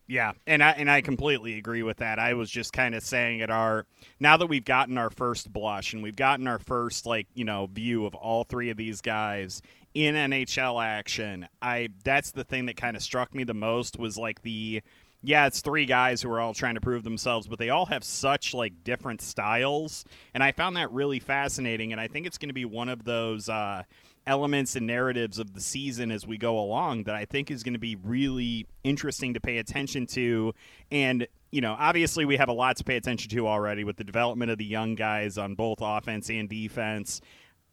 Yeah, 0.07 0.33
and 0.47 0.63
I 0.63 0.73
and 0.73 0.91
I 0.91 1.01
completely 1.01 1.57
agree 1.57 1.83
with 1.83 1.99
that. 1.99 2.19
I 2.19 2.35
was 2.35 2.51
just 2.51 2.75
kind 2.75 2.95
of 2.95 3.03
saying 3.03 3.41
at 3.41 3.51
our 3.51 3.87
now 4.21 4.37
that 4.37 4.47
we've 4.47 4.65
gotten 4.65 4.99
our 4.99 5.09
first 5.09 5.51
blush 5.51 5.95
and 5.95 6.03
we've 6.03 6.17
gotten 6.17 6.47
our 6.47 6.59
first 6.59 7.07
like, 7.07 7.27
you 7.33 7.45
know, 7.45 7.67
view 7.73 8.05
of 8.05 8.15
all 8.15 8.45
three 8.45 8.69
of 8.69 8.77
these 8.77 9.01
guys 9.01 9.63
in 9.95 10.15
NHL 10.15 10.85
action. 10.85 11.49
I 11.63 11.89
that's 12.05 12.33
the 12.33 12.45
thing 12.45 12.67
that 12.67 12.77
kind 12.77 12.97
of 12.97 13.03
struck 13.03 13.35
me 13.35 13.45
the 13.45 13.55
most 13.55 13.99
was 13.99 14.19
like 14.19 14.43
the 14.43 14.83
yeah, 15.25 15.47
it's 15.47 15.61
three 15.61 15.87
guys 15.87 16.21
who 16.21 16.31
are 16.31 16.41
all 16.41 16.53
trying 16.53 16.75
to 16.75 16.81
prove 16.81 17.03
themselves, 17.03 17.47
but 17.47 17.59
they 17.59 17.71
all 17.71 17.87
have 17.87 18.05
such 18.05 18.53
like 18.53 18.85
different 18.85 19.23
styles, 19.23 20.05
and 20.35 20.43
I 20.43 20.53
found 20.53 20.77
that 20.77 20.93
really 20.93 21.19
fascinating. 21.19 21.93
And 21.93 22.01
I 22.01 22.09
think 22.09 22.27
it's 22.27 22.39
going 22.39 22.51
to 22.51 22.55
be 22.55 22.67
one 22.67 22.91
of 22.91 23.05
those 23.05 23.49
uh, 23.49 23.85
elements 24.27 24.77
and 24.77 24.87
narratives 24.87 25.39
of 25.39 25.55
the 25.55 25.61
season 25.61 26.11
as 26.11 26.27
we 26.27 26.37
go 26.37 26.59
along 26.59 27.05
that 27.05 27.15
I 27.15 27.25
think 27.25 27.51
is 27.51 27.63
going 27.63 27.75
to 27.75 27.81
be 27.81 27.97
really 27.97 28.67
interesting 28.83 29.35
to 29.35 29.41
pay 29.41 29.59
attention 29.59 30.07
to. 30.09 30.55
And 30.91 31.27
you 31.51 31.61
know, 31.61 31.77
obviously 31.79 32.25
we 32.25 32.37
have 32.37 32.49
a 32.49 32.53
lot 32.53 32.77
to 32.79 32.85
pay 32.85 32.97
attention 32.97 33.31
to 33.31 33.47
already 33.47 33.85
with 33.85 33.97
the 33.97 34.03
development 34.03 34.51
of 34.51 34.59
the 34.59 34.65
young 34.65 34.97
guys 34.97 35.39
on 35.39 35.55
both 35.55 35.79
offense 35.81 36.29
and 36.29 36.49
defense. 36.49 37.21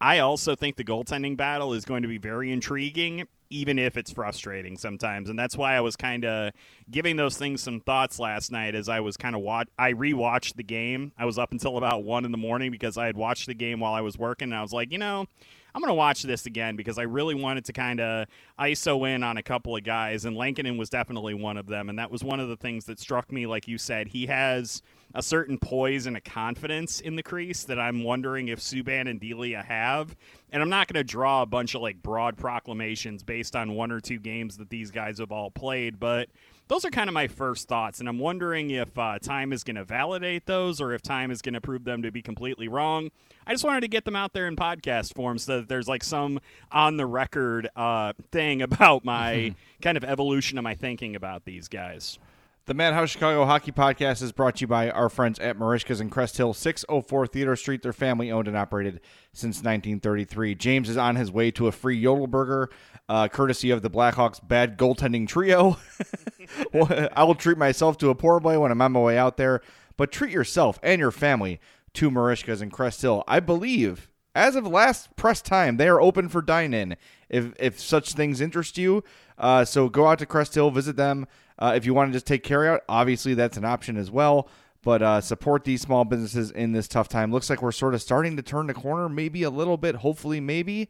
I 0.02 0.18
also 0.18 0.56
think 0.56 0.74
the 0.74 0.82
goaltending 0.82 1.36
battle 1.36 1.74
is 1.74 1.84
going 1.84 2.02
to 2.02 2.08
be 2.08 2.18
very 2.18 2.50
intriguing, 2.50 3.28
even 3.50 3.78
if 3.78 3.96
it's 3.96 4.10
frustrating 4.10 4.76
sometimes. 4.76 5.30
And 5.30 5.38
that's 5.38 5.56
why 5.56 5.76
I 5.76 5.80
was 5.80 5.94
kind 5.94 6.24
of 6.24 6.52
giving 6.90 7.14
those 7.14 7.36
things 7.36 7.62
some 7.62 7.78
thoughts 7.78 8.18
last 8.18 8.50
night 8.50 8.74
as 8.74 8.88
I 8.88 8.98
was 8.98 9.16
kind 9.16 9.36
of 9.36 9.42
watch. 9.42 9.68
I 9.78 9.92
rewatched 9.92 10.56
the 10.56 10.64
game. 10.64 11.12
I 11.16 11.24
was 11.24 11.38
up 11.38 11.52
until 11.52 11.78
about 11.78 12.02
one 12.02 12.24
in 12.24 12.32
the 12.32 12.36
morning 12.36 12.72
because 12.72 12.98
I 12.98 13.06
had 13.06 13.16
watched 13.16 13.46
the 13.46 13.54
game 13.54 13.78
while 13.78 13.94
I 13.94 14.00
was 14.00 14.18
working. 14.18 14.46
And 14.46 14.56
I 14.56 14.62
was 14.62 14.72
like, 14.72 14.90
you 14.90 14.98
know, 14.98 15.26
I'm 15.74 15.80
going 15.80 15.90
to 15.90 15.94
watch 15.94 16.22
this 16.22 16.46
again 16.46 16.76
because 16.76 16.98
I 16.98 17.02
really 17.02 17.34
wanted 17.34 17.64
to 17.66 17.72
kind 17.72 18.00
of 18.00 18.26
ISO 18.58 19.08
in 19.08 19.22
on 19.22 19.36
a 19.36 19.42
couple 19.42 19.76
of 19.76 19.84
guys, 19.84 20.24
and 20.24 20.36
Lankinen 20.36 20.76
was 20.76 20.90
definitely 20.90 21.34
one 21.34 21.56
of 21.56 21.66
them. 21.66 21.88
And 21.88 21.98
that 21.98 22.10
was 22.10 22.22
one 22.22 22.40
of 22.40 22.48
the 22.48 22.56
things 22.56 22.84
that 22.86 22.98
struck 22.98 23.32
me. 23.32 23.46
Like 23.46 23.66
you 23.66 23.78
said, 23.78 24.08
he 24.08 24.26
has 24.26 24.82
a 25.14 25.22
certain 25.22 25.58
poise 25.58 26.06
and 26.06 26.16
a 26.16 26.20
confidence 26.20 27.00
in 27.00 27.16
the 27.16 27.22
crease 27.22 27.64
that 27.64 27.78
I'm 27.78 28.02
wondering 28.02 28.48
if 28.48 28.60
Subban 28.60 29.08
and 29.08 29.20
Delia 29.20 29.62
have. 29.62 30.16
And 30.50 30.62
I'm 30.62 30.70
not 30.70 30.88
going 30.88 31.00
to 31.00 31.04
draw 31.04 31.42
a 31.42 31.46
bunch 31.46 31.74
of 31.74 31.82
like 31.82 32.02
broad 32.02 32.36
proclamations 32.36 33.22
based 33.22 33.56
on 33.56 33.74
one 33.74 33.92
or 33.92 34.00
two 34.00 34.18
games 34.18 34.58
that 34.58 34.70
these 34.70 34.90
guys 34.90 35.18
have 35.18 35.32
all 35.32 35.50
played, 35.50 35.98
but 35.98 36.28
those 36.68 36.84
are 36.84 36.90
kind 36.90 37.08
of 37.08 37.14
my 37.14 37.28
first 37.28 37.68
thoughts, 37.68 38.00
and 38.00 38.08
I'm 38.08 38.18
wondering 38.18 38.70
if 38.70 38.96
uh, 38.96 39.18
time 39.18 39.52
is 39.52 39.64
going 39.64 39.76
to 39.76 39.84
validate 39.84 40.46
those 40.46 40.80
or 40.80 40.92
if 40.92 41.02
time 41.02 41.30
is 41.30 41.42
going 41.42 41.54
to 41.54 41.60
prove 41.60 41.84
them 41.84 42.02
to 42.02 42.10
be 42.10 42.22
completely 42.22 42.68
wrong. 42.68 43.10
I 43.46 43.52
just 43.52 43.64
wanted 43.64 43.80
to 43.82 43.88
get 43.88 44.04
them 44.04 44.16
out 44.16 44.32
there 44.32 44.46
in 44.46 44.56
podcast 44.56 45.14
form 45.14 45.38
so 45.38 45.58
that 45.58 45.68
there's 45.68 45.88
like 45.88 46.04
some 46.04 46.40
on 46.70 46.96
the 46.96 47.06
record 47.06 47.68
uh, 47.76 48.12
thing 48.30 48.62
about 48.62 49.04
my 49.04 49.54
kind 49.82 49.96
of 49.96 50.04
evolution 50.04 50.58
of 50.58 50.64
my 50.64 50.74
thinking 50.74 51.16
about 51.16 51.44
these 51.44 51.68
guys. 51.68 52.18
The 52.64 52.74
Madhouse 52.74 53.10
Chicago 53.10 53.44
Hockey 53.44 53.72
Podcast 53.72 54.22
is 54.22 54.30
brought 54.30 54.54
to 54.56 54.60
you 54.60 54.66
by 54.68 54.88
our 54.88 55.08
friends 55.08 55.40
at 55.40 55.58
Merichka's 55.58 56.00
in 56.00 56.10
Crest 56.10 56.36
Hill, 56.36 56.54
604 56.54 57.26
Theater 57.26 57.56
Street. 57.56 57.82
They're 57.82 57.92
family 57.92 58.30
owned 58.30 58.46
and 58.46 58.56
operated 58.56 59.00
since 59.32 59.56
1933. 59.56 60.54
James 60.54 60.88
is 60.88 60.96
on 60.96 61.16
his 61.16 61.32
way 61.32 61.50
to 61.50 61.66
a 61.66 61.72
free 61.72 61.96
Yodel 61.98 62.28
Burger, 62.28 62.70
uh, 63.08 63.26
courtesy 63.26 63.72
of 63.72 63.82
the 63.82 63.90
Blackhawks 63.90 64.38
bad 64.46 64.78
goaltending 64.78 65.26
trio. 65.26 65.76
I 67.16 67.24
will 67.24 67.34
treat 67.34 67.58
myself 67.58 67.98
to 67.98 68.10
a 68.10 68.14
poor 68.14 68.38
boy 68.38 68.60
when 68.60 68.70
I'm 68.70 68.80
on 68.80 68.92
my 68.92 69.00
way 69.00 69.18
out 69.18 69.38
there, 69.38 69.60
but 69.96 70.12
treat 70.12 70.30
yourself 70.30 70.78
and 70.84 71.00
your 71.00 71.10
family 71.10 71.58
to 71.94 72.12
Merichka's 72.12 72.62
in 72.62 72.70
Crest 72.70 73.02
Hill. 73.02 73.24
I 73.26 73.40
believe, 73.40 74.08
as 74.36 74.54
of 74.54 74.68
last 74.68 75.16
press 75.16 75.42
time, 75.42 75.78
they 75.78 75.88
are 75.88 76.00
open 76.00 76.28
for 76.28 76.40
dine 76.40 76.74
in 76.74 76.96
if, 77.28 77.52
if 77.58 77.80
such 77.80 78.12
things 78.12 78.40
interest 78.40 78.78
you. 78.78 79.02
Uh, 79.36 79.64
so 79.64 79.88
go 79.88 80.06
out 80.06 80.20
to 80.20 80.26
Crest 80.26 80.54
Hill, 80.54 80.70
visit 80.70 80.94
them. 80.94 81.26
Uh, 81.58 81.72
if 81.76 81.84
you 81.84 81.94
want 81.94 82.10
to 82.10 82.12
just 82.12 82.26
take 82.26 82.42
carry 82.42 82.68
out, 82.68 82.82
obviously 82.88 83.34
that's 83.34 83.56
an 83.56 83.64
option 83.64 83.96
as 83.96 84.10
well. 84.10 84.48
But 84.82 85.02
uh, 85.02 85.20
support 85.20 85.64
these 85.64 85.80
small 85.80 86.04
businesses 86.04 86.50
in 86.50 86.72
this 86.72 86.88
tough 86.88 87.08
time. 87.08 87.30
Looks 87.30 87.48
like 87.48 87.62
we're 87.62 87.70
sort 87.70 87.94
of 87.94 88.02
starting 88.02 88.36
to 88.36 88.42
turn 88.42 88.66
the 88.66 88.74
corner, 88.74 89.08
maybe 89.08 89.44
a 89.44 89.50
little 89.50 89.76
bit, 89.76 89.96
hopefully, 89.96 90.40
maybe. 90.40 90.88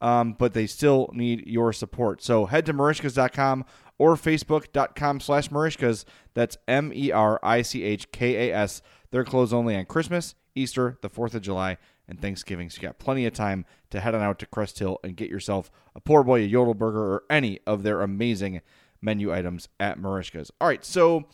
Um, 0.00 0.34
but 0.38 0.52
they 0.52 0.66
still 0.66 1.10
need 1.12 1.46
your 1.46 1.72
support. 1.72 2.22
So 2.22 2.46
head 2.46 2.66
to 2.66 2.74
merichkas.com 2.74 3.64
or 3.98 4.16
facebook.com 4.16 5.20
slash 5.20 5.48
marishkas. 5.48 6.04
That's 6.34 6.56
M 6.66 6.92
E 6.94 7.12
R 7.12 7.38
I 7.42 7.62
C 7.62 7.84
H 7.84 8.10
K 8.10 8.50
A 8.50 8.54
S. 8.56 8.82
They're 9.10 9.24
closed 9.24 9.52
only 9.52 9.76
on 9.76 9.84
Christmas, 9.84 10.34
Easter, 10.54 10.98
the 11.02 11.10
4th 11.10 11.34
of 11.34 11.42
July, 11.42 11.78
and 12.08 12.20
Thanksgiving. 12.20 12.68
So 12.68 12.76
you 12.76 12.88
got 12.88 12.98
plenty 12.98 13.26
of 13.26 13.32
time 13.32 13.64
to 13.90 14.00
head 14.00 14.14
on 14.14 14.22
out 14.22 14.38
to 14.40 14.46
Crest 14.46 14.78
Hill 14.78 14.98
and 15.04 15.16
get 15.16 15.30
yourself 15.30 15.70
a 15.94 16.00
poor 16.00 16.24
boy, 16.24 16.40
a 16.40 16.46
Yodel 16.46 16.74
burger, 16.74 17.00
or 17.00 17.24
any 17.30 17.60
of 17.66 17.82
their 17.82 18.02
amazing 18.02 18.60
menu 19.02 19.32
items 19.32 19.68
at 19.78 19.98
Merichka's. 19.98 20.50
All 20.60 20.68
right, 20.68 20.84
so 20.84 21.28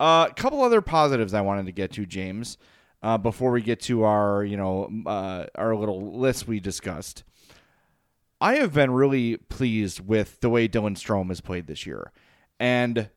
a 0.00 0.02
uh, 0.02 0.28
couple 0.30 0.62
other 0.62 0.80
positives 0.80 1.34
I 1.34 1.40
wanted 1.40 1.66
to 1.66 1.72
get 1.72 1.92
to, 1.92 2.06
James, 2.06 2.56
uh, 3.02 3.18
before 3.18 3.50
we 3.50 3.62
get 3.62 3.80
to 3.82 4.04
our 4.04 4.44
you 4.44 4.56
know 4.56 4.90
uh, 5.06 5.46
our 5.54 5.74
little 5.74 6.18
list 6.18 6.48
we 6.48 6.60
discussed. 6.60 7.24
I 8.40 8.56
have 8.56 8.72
been 8.72 8.92
really 8.92 9.36
pleased 9.36 10.00
with 10.00 10.40
the 10.40 10.48
way 10.48 10.68
Dylan 10.68 10.96
Strome 10.96 11.28
has 11.28 11.40
played 11.40 11.66
this 11.66 11.86
year, 11.86 12.12
and 12.60 13.10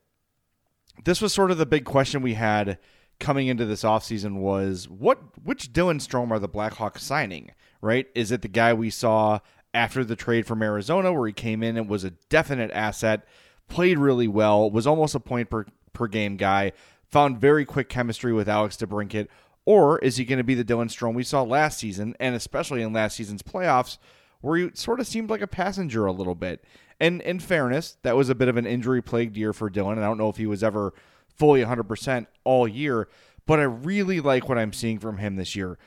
this 1.05 1.21
was 1.21 1.33
sort 1.33 1.51
of 1.51 1.57
the 1.57 1.65
big 1.65 1.85
question 1.85 2.21
we 2.21 2.33
had 2.33 2.77
coming 3.19 3.47
into 3.47 3.65
this 3.65 3.83
offseason 3.83 4.39
was 4.39 4.89
what 4.89 5.19
which 5.41 5.71
Dylan 5.71 6.05
Strome 6.05 6.31
are 6.31 6.39
the 6.39 6.49
Blackhawks 6.49 6.99
signing, 6.99 7.51
right? 7.81 8.07
Is 8.15 8.31
it 8.31 8.41
the 8.41 8.47
guy 8.47 8.73
we 8.73 8.89
saw 8.89 9.39
after 9.73 10.03
the 10.03 10.15
trade 10.15 10.45
from 10.45 10.61
Arizona 10.61 11.13
where 11.13 11.27
he 11.27 11.33
came 11.33 11.63
in 11.63 11.77
and 11.77 11.87
was 11.87 12.03
a 12.03 12.09
definite 12.09 12.71
asset 12.71 13.25
played 13.71 13.97
really 13.97 14.27
well, 14.27 14.69
was 14.69 14.85
almost 14.85 15.15
a 15.15 15.19
point 15.19 15.49
per, 15.49 15.65
per 15.93 16.07
game 16.07 16.37
guy, 16.37 16.73
found 17.05 17.39
very 17.39 17.65
quick 17.65 17.89
chemistry 17.89 18.33
with 18.33 18.49
Alex 18.49 18.77
DeBrincat, 18.77 19.27
or 19.65 19.97
is 19.99 20.17
he 20.17 20.25
going 20.25 20.37
to 20.37 20.43
be 20.43 20.55
the 20.55 20.65
Dylan 20.65 20.89
Strome 20.89 21.15
we 21.15 21.23
saw 21.23 21.41
last 21.41 21.79
season, 21.79 22.15
and 22.19 22.35
especially 22.35 22.81
in 22.81 22.93
last 22.93 23.15
season's 23.15 23.41
playoffs, 23.41 23.97
where 24.41 24.57
he 24.57 24.69
sort 24.73 24.99
of 24.99 25.07
seemed 25.07 25.29
like 25.29 25.41
a 25.41 25.47
passenger 25.47 26.05
a 26.05 26.11
little 26.11 26.35
bit? 26.35 26.63
And 26.99 27.21
in 27.21 27.39
fairness, 27.39 27.97
that 28.03 28.15
was 28.15 28.29
a 28.29 28.35
bit 28.35 28.49
of 28.49 28.57
an 28.57 28.67
injury 28.67 29.01
plagued 29.01 29.37
year 29.37 29.53
for 29.53 29.69
Dylan, 29.69 29.97
I 29.97 30.01
don't 30.01 30.17
know 30.17 30.29
if 30.29 30.37
he 30.37 30.45
was 30.45 30.63
ever 30.63 30.93
fully 31.35 31.63
100% 31.63 32.27
all 32.43 32.67
year, 32.67 33.07
but 33.47 33.59
I 33.59 33.63
really 33.63 34.19
like 34.19 34.49
what 34.49 34.57
I'm 34.57 34.73
seeing 34.73 34.99
from 34.99 35.17
him 35.17 35.37
this 35.37 35.55
year. 35.55 35.79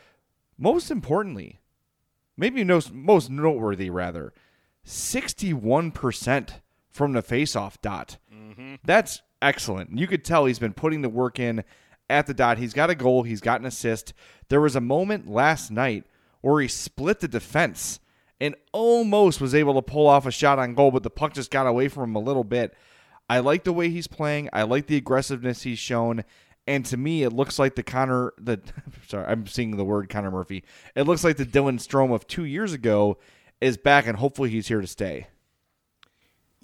Most 0.57 0.91
importantly, 0.91 1.61
maybe 2.37 2.65
most, 2.65 2.93
most 2.93 3.31
noteworthy 3.31 3.91
rather, 3.91 4.33
61% 4.87 6.51
from 6.95 7.13
the 7.13 7.23
faceoff 7.23 7.81
dot. 7.83 8.17
Mm-hmm. 8.33 8.77
That's 8.85 9.21
excellent. 9.43 9.99
You 9.99 10.07
could 10.07 10.25
tell 10.25 10.47
he's 10.47 10.59
been 10.59 10.73
putting 10.73 11.03
the 11.03 11.09
work 11.09 11.39
in 11.39 11.65
at 12.09 12.27
the 12.27 12.35
dot. 12.35 12.59
He's 12.59 12.73
got 12.73 12.89
a 12.89 12.95
goal, 12.95 13.25
he's 13.25 13.41
got 13.41 13.61
an 13.61 13.67
assist. 13.67 14.15
There 14.49 14.61
was 14.61 14.77
a 14.77 14.81
moment 14.81 15.29
last 15.29 15.71
night 15.71 16.05
where 16.41 16.61
he 16.61 16.69
split 16.69 17.21
the 17.21 17.29
defense 17.29 18.01
and 18.41 18.55
almost 18.73 19.41
was 19.41 19.55
able 19.55 19.75
to 19.75 19.83
pull 19.83 20.07
off 20.07 20.27
a 20.27 20.31
shot 20.31 20.59
on 20.59 20.75
goal, 20.75 20.91
but 20.91 21.03
the 21.03 21.11
puck 21.11 21.35
just 21.35 21.51
got 21.51 21.67
away 21.67 21.89
from 21.89 22.11
him 22.11 22.17
a 22.17 22.21
little 22.21 22.45
bit. 22.45 22.75
I 23.29 23.41
like 23.41 23.65
the 23.65 23.73
way 23.73 23.89
he's 23.89 24.07
playing. 24.07 24.51
I 24.53 24.63
like 24.63 24.87
the 24.87 24.97
aggressiveness 24.97 25.63
he's 25.63 25.79
shown. 25.79 26.25
And 26.67 26.85
to 26.87 26.97
me, 26.97 27.23
it 27.23 27.33
looks 27.33 27.59
like 27.59 27.75
the 27.75 27.83
Connor, 27.83 28.33
the 28.39 28.61
sorry, 29.09 29.27
I'm 29.27 29.47
seeing 29.47 29.77
the 29.77 29.85
word 29.85 30.09
Connor 30.09 30.31
Murphy. 30.31 30.65
It 30.95 31.03
looks 31.03 31.25
like 31.25 31.37
the 31.37 31.47
Dylan 31.47 31.79
Strome 31.79 32.15
of 32.15 32.27
two 32.27 32.45
years 32.45 32.73
ago 32.73 33.19
is 33.61 33.77
back, 33.77 34.07
and 34.07 34.19
hopefully 34.19 34.51
he's 34.51 34.69
here 34.69 34.81
to 34.81 34.87
stay. 34.87 35.27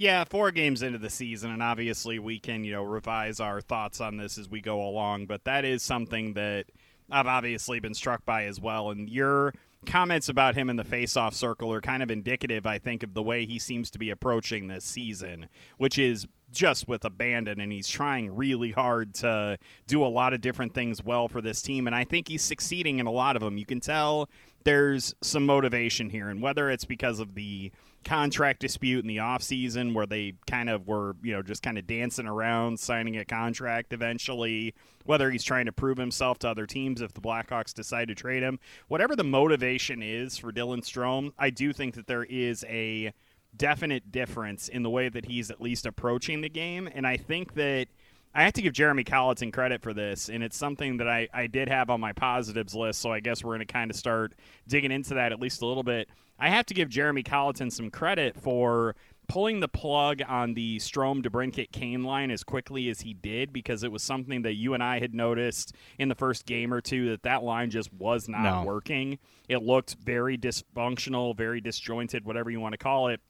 Yeah, 0.01 0.25
four 0.25 0.51
games 0.51 0.81
into 0.81 0.97
the 0.97 1.11
season, 1.11 1.51
and 1.51 1.63
obviously 1.63 2.19
we 2.19 2.39
can, 2.39 2.65
you 2.65 2.73
know, 2.73 2.83
revise 2.83 3.39
our 3.39 3.61
thoughts 3.61 4.01
on 4.01 4.17
this 4.17 4.39
as 4.39 4.49
we 4.49 4.63
go 4.63 4.81
along. 4.81 5.27
But 5.27 5.45
that 5.45 5.67
is 5.67 5.83
something 5.83 6.33
that 6.33 6.65
I've 7.11 7.27
obviously 7.27 7.81
been 7.81 7.93
struck 7.93 8.25
by 8.25 8.47
as 8.47 8.59
well. 8.59 8.93
And 8.93 9.11
your 9.11 9.53
comments 9.85 10.31
about 10.31 10.55
him 10.55 10.71
in 10.71 10.77
the 10.77 10.85
face-off 10.85 11.35
circle 11.35 11.71
are 11.71 11.83
kind 11.83 12.03
of 12.03 12.11
indicative, 12.11 12.65
I 12.65 12.79
think, 12.79 13.03
of 13.03 13.13
the 13.13 13.23
way 13.23 13.45
he 13.45 13.59
seems 13.59 13.91
to 13.91 13.99
be 13.99 14.09
approaching 14.09 14.69
this 14.69 14.87
season, 14.87 15.51
which 15.77 15.99
is 15.99 16.27
just 16.51 16.89
with 16.89 17.05
abandon 17.05 17.61
and 17.61 17.71
he's 17.71 17.87
trying 17.87 18.35
really 18.35 18.73
hard 18.73 19.13
to 19.17 19.59
do 19.87 20.03
a 20.03 20.09
lot 20.09 20.33
of 20.33 20.41
different 20.41 20.73
things 20.73 21.05
well 21.05 21.29
for 21.29 21.41
this 21.41 21.63
team 21.63 21.87
and 21.87 21.95
I 21.95 22.03
think 22.03 22.27
he's 22.27 22.43
succeeding 22.43 22.99
in 22.99 23.07
a 23.07 23.13
lot 23.13 23.37
of 23.37 23.43
them. 23.43 23.57
You 23.57 23.65
can 23.65 23.79
tell 23.79 24.29
there's 24.65 25.15
some 25.23 25.47
motivation 25.47 26.11
here 26.11 26.29
and 26.29 26.43
whether 26.43 26.69
it's 26.69 26.85
because 26.85 27.21
of 27.21 27.37
the 27.37 27.71
contract 28.05 28.61
dispute 28.61 29.05
in 29.05 29.09
the 29.09 29.19
offseason 29.19 29.95
where 29.95 30.07
they 30.07 30.35
kind 30.47 30.71
of 30.71 30.87
were, 30.87 31.17
you 31.23 31.33
know, 31.33 31.43
just 31.43 31.63
kind 31.63 31.79
of 31.79 31.87
dancing 31.87 32.27
around 32.27 32.81
signing 32.81 33.17
a 33.17 33.25
contract 33.25 33.93
eventually, 33.93 34.75
whether 35.05 35.31
he's 35.31 35.45
trying 35.45 35.67
to 35.67 35.73
prove 35.73 35.99
himself 35.99 36.39
to 36.39 36.49
other 36.49 36.67
teams 36.67 37.03
if 37.03 37.13
the 37.13 37.21
Blackhawks 37.21 37.75
decide 37.75 38.09
to 38.09 38.15
trade 38.15 38.43
him. 38.43 38.59
Whatever 38.89 39.15
the 39.15 39.25
motivation 39.25 40.03
is 40.03 40.39
for 40.39 40.53
Dylan 40.53 40.83
Strome, 40.83 41.33
I 41.39 41.51
do 41.51 41.73
think 41.73 41.95
that 41.95 42.07
there 42.07 42.25
is 42.25 42.65
a 42.69 43.13
definite 43.57 44.13
difference 44.13 44.69
in 44.69 44.83
the 44.83 44.91
way 44.91 45.09
that 45.09 45.27
he's 45.27 45.51
at 45.51 45.61
least 45.61 45.87
approaching 45.87 46.41
the 46.41 46.49
game. 46.49 46.89
And 46.93 47.07
I 47.07 47.17
think 47.17 47.55
that 47.55 47.89
I 48.35 48.45
have 48.45 48.53
to 48.55 48.63
give 48.63 48.73
Jeremy 48.73 49.03
Colliton 49.03 49.51
credit 49.51 49.83
for 49.83 49.93
this, 49.93 50.29
and 50.29 50.43
it's 50.43 50.57
something 50.57 50.99
that 50.99 51.09
I, 51.09 51.29
I 51.35 51.49
did 51.49 51.69
have 51.69 51.91
on 51.91 52.01
my 52.01 52.13
positives 52.13 52.75
list, 52.75 53.01
so 53.01 53.13
I 53.13 53.21
guess 53.21 53.43
we're 53.43 53.57
going 53.57 53.67
to 53.67 53.73
kind 53.73 53.91
of 53.91 53.97
start 53.97 54.35
digging 54.69 54.93
into 54.93 55.15
that 55.15 55.33
at 55.33 55.41
least 55.41 55.63
a 55.63 55.67
little 55.67 55.83
bit. 55.83 56.09
I 56.39 56.49
have 56.49 56.65
to 56.67 56.75
give 56.75 56.89
Jeremy 56.89 57.23
Colliton 57.23 57.71
some 57.71 57.91
credit 57.91 58.41
for 58.41 58.95
pulling 59.31 59.61
the 59.61 59.69
plug 59.69 60.23
on 60.27 60.55
the 60.55 60.79
Strome 60.79 61.25
DeBrincat 61.25 61.71
Kane 61.71 62.03
line 62.03 62.33
as 62.33 62.43
quickly 62.43 62.89
as 62.89 63.01
he 63.01 63.15
did 63.15 63.53
because 63.53 63.85
it 63.85 63.93
was 63.93 64.03
something 64.03 64.43
that 64.43 64.55
you 64.55 64.75
and 64.75 64.83
I 64.83 64.99
had 64.99 65.15
noticed 65.15 65.75
in 65.99 66.09
the 66.09 66.17
first 66.17 66.47
game 66.47 66.75
or 66.75 66.81
two 66.81 67.11
that 67.11 67.23
that 67.23 67.45
line 67.45 67.71
just 67.71 67.93
was 67.93 68.29
not 68.29 68.63
no. 68.63 68.65
working. 68.65 69.19
It 69.49 69.63
looked 69.63 69.97
very 70.03 70.37
dysfunctional, 70.37 71.37
very 71.37 71.61
disjointed, 71.61 72.25
whatever 72.25 72.51
you 72.51 72.59
want 72.59 72.73
to 72.73 72.79
call 72.79 73.09
it. 73.09 73.21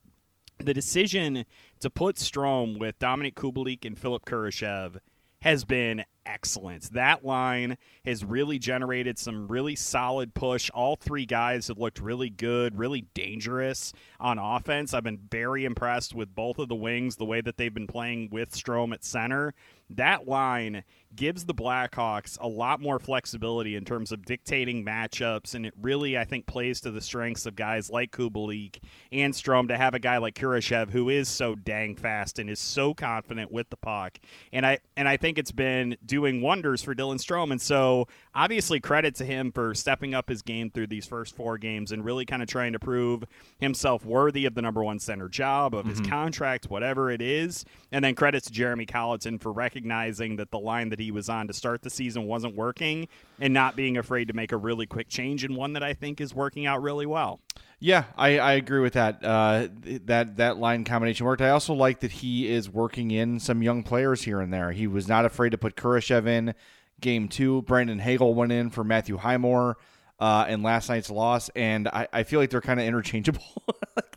The 0.63 0.75
decision 0.75 1.47
to 1.81 1.89
put 1.89 2.17
Strome 2.17 2.79
with 2.79 2.99
Dominik 2.99 3.33
Kubalik 3.33 3.87
and 3.87 3.99
Philipp 3.99 4.27
Kurashev 4.27 4.99
has 5.41 5.65
been 5.65 6.05
excellent. 6.27 6.93
That 6.93 7.25
line 7.25 7.77
has 8.05 8.25
really 8.25 8.59
generated 8.59 9.19
some 9.19 9.49
really 9.49 9.77
solid 9.77 10.35
push. 10.35 10.71
All 10.71 10.97
three 10.97 11.27
guys 11.27 11.69
have 11.69 11.79
looked 11.79 12.01
really 12.01 12.31
good, 12.31 12.79
really 12.79 13.07
dangerous 13.15 13.93
on 14.19 14.39
offense. 14.39 14.95
I've 14.95 15.05
been 15.05 15.21
very 15.31 15.65
impressed 15.65 16.15
with 16.15 16.35
both 16.35 16.59
of 16.59 16.69
the 16.69 16.75
wings, 16.75 17.17
the 17.17 17.25
way 17.25 17.41
that 17.41 17.57
they've 17.57 17.73
been 17.73 17.87
playing 17.87 18.29
with 18.31 18.51
Strome 18.53 18.93
at 18.93 19.05
center. 19.05 19.55
That 19.91 20.29
line 20.29 20.85
gives 21.17 21.45
the 21.45 21.55
Blackhawks 21.55 22.39
a 22.41 22.47
lot 22.47 22.81
more 22.81 23.01
flexibility 23.01 23.75
in 23.75 23.85
terms 23.85 24.13
of 24.13 24.25
dictating 24.25 24.85
matchups, 24.85 25.55
and 25.55 25.67
it 25.67 25.75
really, 25.81 26.17
I 26.17 26.25
think, 26.25 26.47
plays 26.47 26.81
to 26.83 26.93
the 26.93 27.01
strengths 27.01 27.47
of 27.47 27.57
guys 27.57 27.91
like 27.91 28.13
Kubalik 28.13 28.79
and 29.11 29.35
Strome 29.35 29.67
to 29.69 29.77
have 29.77 29.95
a 29.95 29.99
guy 29.99 30.19
like 30.19 30.37
Kurashev 30.37 30.91
who 30.91 31.09
is 31.09 31.29
so 31.29 31.57
dang 31.57 31.97
fast 31.97 32.39
and 32.39 32.49
is 32.49 32.61
so 32.61 32.95
confident 32.95 33.51
with 33.51 33.69
the 33.71 33.77
puck. 33.77 34.21
And 34.53 34.65
I 34.65 34.79
and 34.97 35.09
I 35.09 35.17
think 35.17 35.39
it's 35.39 35.53
been 35.53 35.97
doing 36.11 36.43
wonders 36.43 36.83
for 36.83 36.93
Dylan 36.93 37.21
Strome. 37.25 37.53
And 37.53 37.61
so 37.61 38.09
obviously 38.35 38.81
credit 38.81 39.15
to 39.15 39.25
him 39.25 39.53
for 39.53 39.77
stepping 39.77 40.13
up 40.13 40.29
his 40.29 40.43
game 40.43 40.69
through 40.69 40.89
these 40.89 41.07
first 41.07 41.37
four 41.37 41.57
games 41.57 41.93
and 41.93 42.05
really 42.05 42.27
kind 42.27 42.43
of 42.43 42.49
trying 42.49 42.73
to 42.73 42.81
prove 42.81 43.23
himself 43.61 44.05
worthy 44.05 44.45
of 44.45 44.57
the 44.57 44.61
number 44.61 44.83
one 44.83 44.99
center 44.99 45.29
job, 45.29 45.73
of 45.73 45.87
mm-hmm. 45.87 45.91
his 45.91 46.01
contract, 46.01 46.69
whatever 46.69 47.13
it 47.13 47.23
is. 47.23 47.65
And 47.93 48.05
then 48.05 48.17
credit 48.17 48.43
to 48.45 48.51
Jeremy 48.51 48.87
Colliton 48.87 49.39
for 49.39 49.53
recognizing 49.53 50.35
that 50.37 50.51
the 50.51 50.59
line 50.59 50.89
that 50.89 50.99
he 50.99 51.13
was 51.13 51.29
on 51.29 51.47
to 51.47 51.53
start 51.53 51.83
the 51.83 51.91
season 51.91 52.25
wasn't 52.27 52.57
working 52.57 53.07
and 53.39 53.55
not 53.55 53.77
being 53.77 53.97
afraid 53.97 54.27
to 54.27 54.35
make 54.35 54.51
a 54.51 54.57
really 54.57 54.87
quick 54.87 55.09
change 55.09 55.45
in 55.45 55.55
one 55.55 55.75
that 55.75 55.85
I 55.85 55.95
think 55.95 56.21
is 56.21 56.35
working 56.35 56.67
out 56.67 56.83
really 56.83 57.07
well. 57.07 57.39
Yeah, 57.83 58.05
I, 58.17 58.39
I 58.39 58.53
agree 58.53 58.81
with 58.81 58.93
that. 58.93 59.25
Uh, 59.25 59.69
that 60.05 60.37
that 60.37 60.59
line 60.59 60.85
combination 60.85 61.25
worked. 61.25 61.41
I 61.41 61.49
also 61.51 61.73
like 61.73 62.01
that 62.01 62.11
he 62.13 62.47
is 62.51 62.69
working 62.69 63.11
in 63.11 63.41
some 63.41 63.63
young 63.63 63.83
players 63.83 64.23
here 64.23 64.41
and 64.41 64.53
there. 64.53 64.71
He 64.73 64.87
was 64.87 65.09
not 65.09 65.25
afraid 65.25 65.51
to 65.51 65.59
put 65.59 65.77
Kurashev 65.77 66.27
in 66.27 66.55
game 67.01 67.27
two. 67.29 67.63
Brandon 67.63 67.99
Hagel 67.99 68.35
went 68.35 68.53
in 68.53 68.69
for 68.69 68.85
Matthew 68.85 69.17
Highmore 69.17 69.79
uh, 70.19 70.45
in 70.51 70.63
last 70.63 70.91
night's 70.91 71.09
loss, 71.09 71.49
and 71.57 71.89
I, 71.89 72.07
I 72.13 72.23
feel 72.25 72.39
like 72.39 72.51
they're 72.51 72.61
kind 72.61 72.79
of 72.81 72.85
interchangeable. 72.87 73.43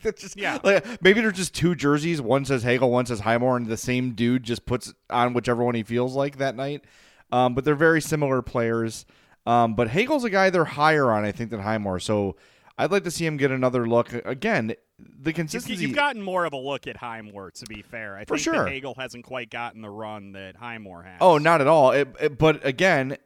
They're 0.01 0.12
just, 0.12 0.36
Yeah. 0.38 0.58
like, 0.62 1.01
maybe 1.01 1.21
they're 1.21 1.32
just 1.32 1.56
two 1.56 1.75
jerseys. 1.75 2.19
One 2.21 2.43
says 2.43 2.62
Hagel, 2.62 2.91
one 2.91 3.06
says 3.06 3.21
Highmore, 3.21 3.56
and 3.56 3.67
the 3.67 3.77
same 3.77 4.12
dude 4.12 4.43
just 4.43 4.65
puts 4.65 4.93
on 5.10 5.34
whichever 5.34 5.63
one 5.63 5.75
he 5.75 5.84
feels 5.84 6.13
like 6.13 6.39
that 6.39 6.58
night. 6.58 6.84
Um, 7.32 7.53
but 7.56 7.63
they're 7.63 7.73
very 7.73 8.01
similar 8.01 8.41
players. 8.41 9.06
Um, 9.45 9.75
but 9.75 9.88
Hagel's 9.88 10.25
a 10.25 10.29
guy 10.29 10.49
they're 10.49 10.65
higher 10.65 11.10
on, 11.10 11.23
I 11.23 11.32
think, 11.32 11.51
than 11.51 11.62
Highmore. 11.62 12.01
So 12.01 12.36
I'd 12.77 12.91
like 12.91 13.03
to 13.03 13.12
see 13.12 13.25
him 13.25 13.38
get 13.38 13.51
another 13.51 13.88
look. 13.88 14.12
Again, 14.25 14.67
the 14.67 15.29
You've, 15.29 15.36
consistency. 15.36 15.81
you've 15.83 15.95
gotten 15.95 16.21
more 16.21 16.45
of 16.45 16.53
a 16.53 16.57
look 16.57 16.88
at 16.88 16.97
Highmore, 16.97 17.51
to 17.51 17.65
be 17.65 17.81
fair. 17.83 18.17
I 18.17 18.25
For 18.25 18.36
think 18.36 18.43
sure. 18.43 18.63
that 18.63 18.69
Hagel 18.69 18.95
hasn't 18.97 19.25
quite 19.25 19.49
gotten 19.51 19.81
the 19.81 19.89
run 19.89 20.31
that 20.33 20.55
Highmore 20.55 21.03
has. 21.03 21.17
Oh, 21.21 21.38
not 21.38 21.62
at 21.62 21.67
all. 21.67 21.91
It, 21.91 22.07
it- 22.19 22.38
but 22.38 22.65
again, 22.65 23.17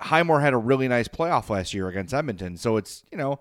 Highmore 0.00 0.40
had 0.40 0.52
a 0.52 0.56
really 0.58 0.86
nice 0.88 1.08
playoff 1.08 1.50
last 1.50 1.74
year 1.74 1.88
against 1.88 2.14
Edmonton, 2.14 2.56
so 2.56 2.76
it's 2.76 3.02
you 3.10 3.18
know, 3.18 3.40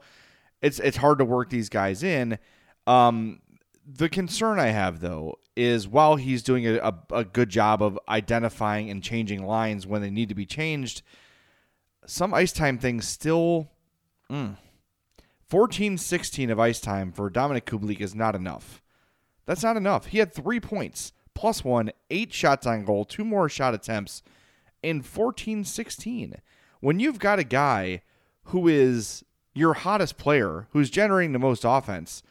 it's 0.61 0.79
it's 0.79 0.97
hard 0.97 1.19
to 1.19 1.25
work 1.25 1.49
these 1.49 1.69
guys 1.69 2.01
in. 2.03 2.39
Um, 2.87 3.41
the 3.85 4.09
concern 4.09 4.59
I 4.59 4.67
have 4.67 4.99
though 4.99 5.37
is 5.55 5.87
while 5.87 6.15
he's 6.15 6.41
doing 6.41 6.65
a, 6.67 6.77
a, 6.79 6.93
a 7.11 7.23
good 7.23 7.49
job 7.49 7.83
of 7.83 7.99
identifying 8.09 8.89
and 8.89 9.03
changing 9.03 9.45
lines 9.45 9.85
when 9.85 10.01
they 10.01 10.09
need 10.09 10.29
to 10.29 10.35
be 10.35 10.45
changed, 10.47 11.03
some 12.05 12.33
ice 12.33 12.51
time 12.51 12.77
things 12.79 13.07
still. 13.07 13.69
Mm, 14.31 14.57
14 15.53 15.99
16 15.99 16.49
of 16.49 16.59
ice 16.59 16.81
time 16.81 17.11
for 17.11 17.29
Dominik 17.29 17.65
Kubalik 17.65 18.01
is 18.01 18.15
not 18.15 18.33
enough. 18.33 18.81
That's 19.45 19.61
not 19.61 19.77
enough. 19.77 20.07
He 20.07 20.17
had 20.17 20.33
three 20.33 20.59
points, 20.59 21.13
plus 21.35 21.63
one, 21.63 21.91
eight 22.09 22.33
shots 22.33 22.65
on 22.65 22.85
goal, 22.85 23.05
two 23.05 23.23
more 23.23 23.47
shot 23.47 23.75
attempts, 23.75 24.23
in 24.81 25.03
14 25.03 25.63
16. 25.63 26.41
When 26.79 26.99
you've 26.99 27.19
got 27.19 27.37
a 27.37 27.43
guy 27.43 28.01
who 28.45 28.67
is 28.67 29.23
your 29.53 29.75
hottest 29.75 30.17
player, 30.17 30.69
who's 30.71 30.89
generating 30.89 31.33
the 31.33 31.37
most 31.37 31.63
offense, 31.63 32.23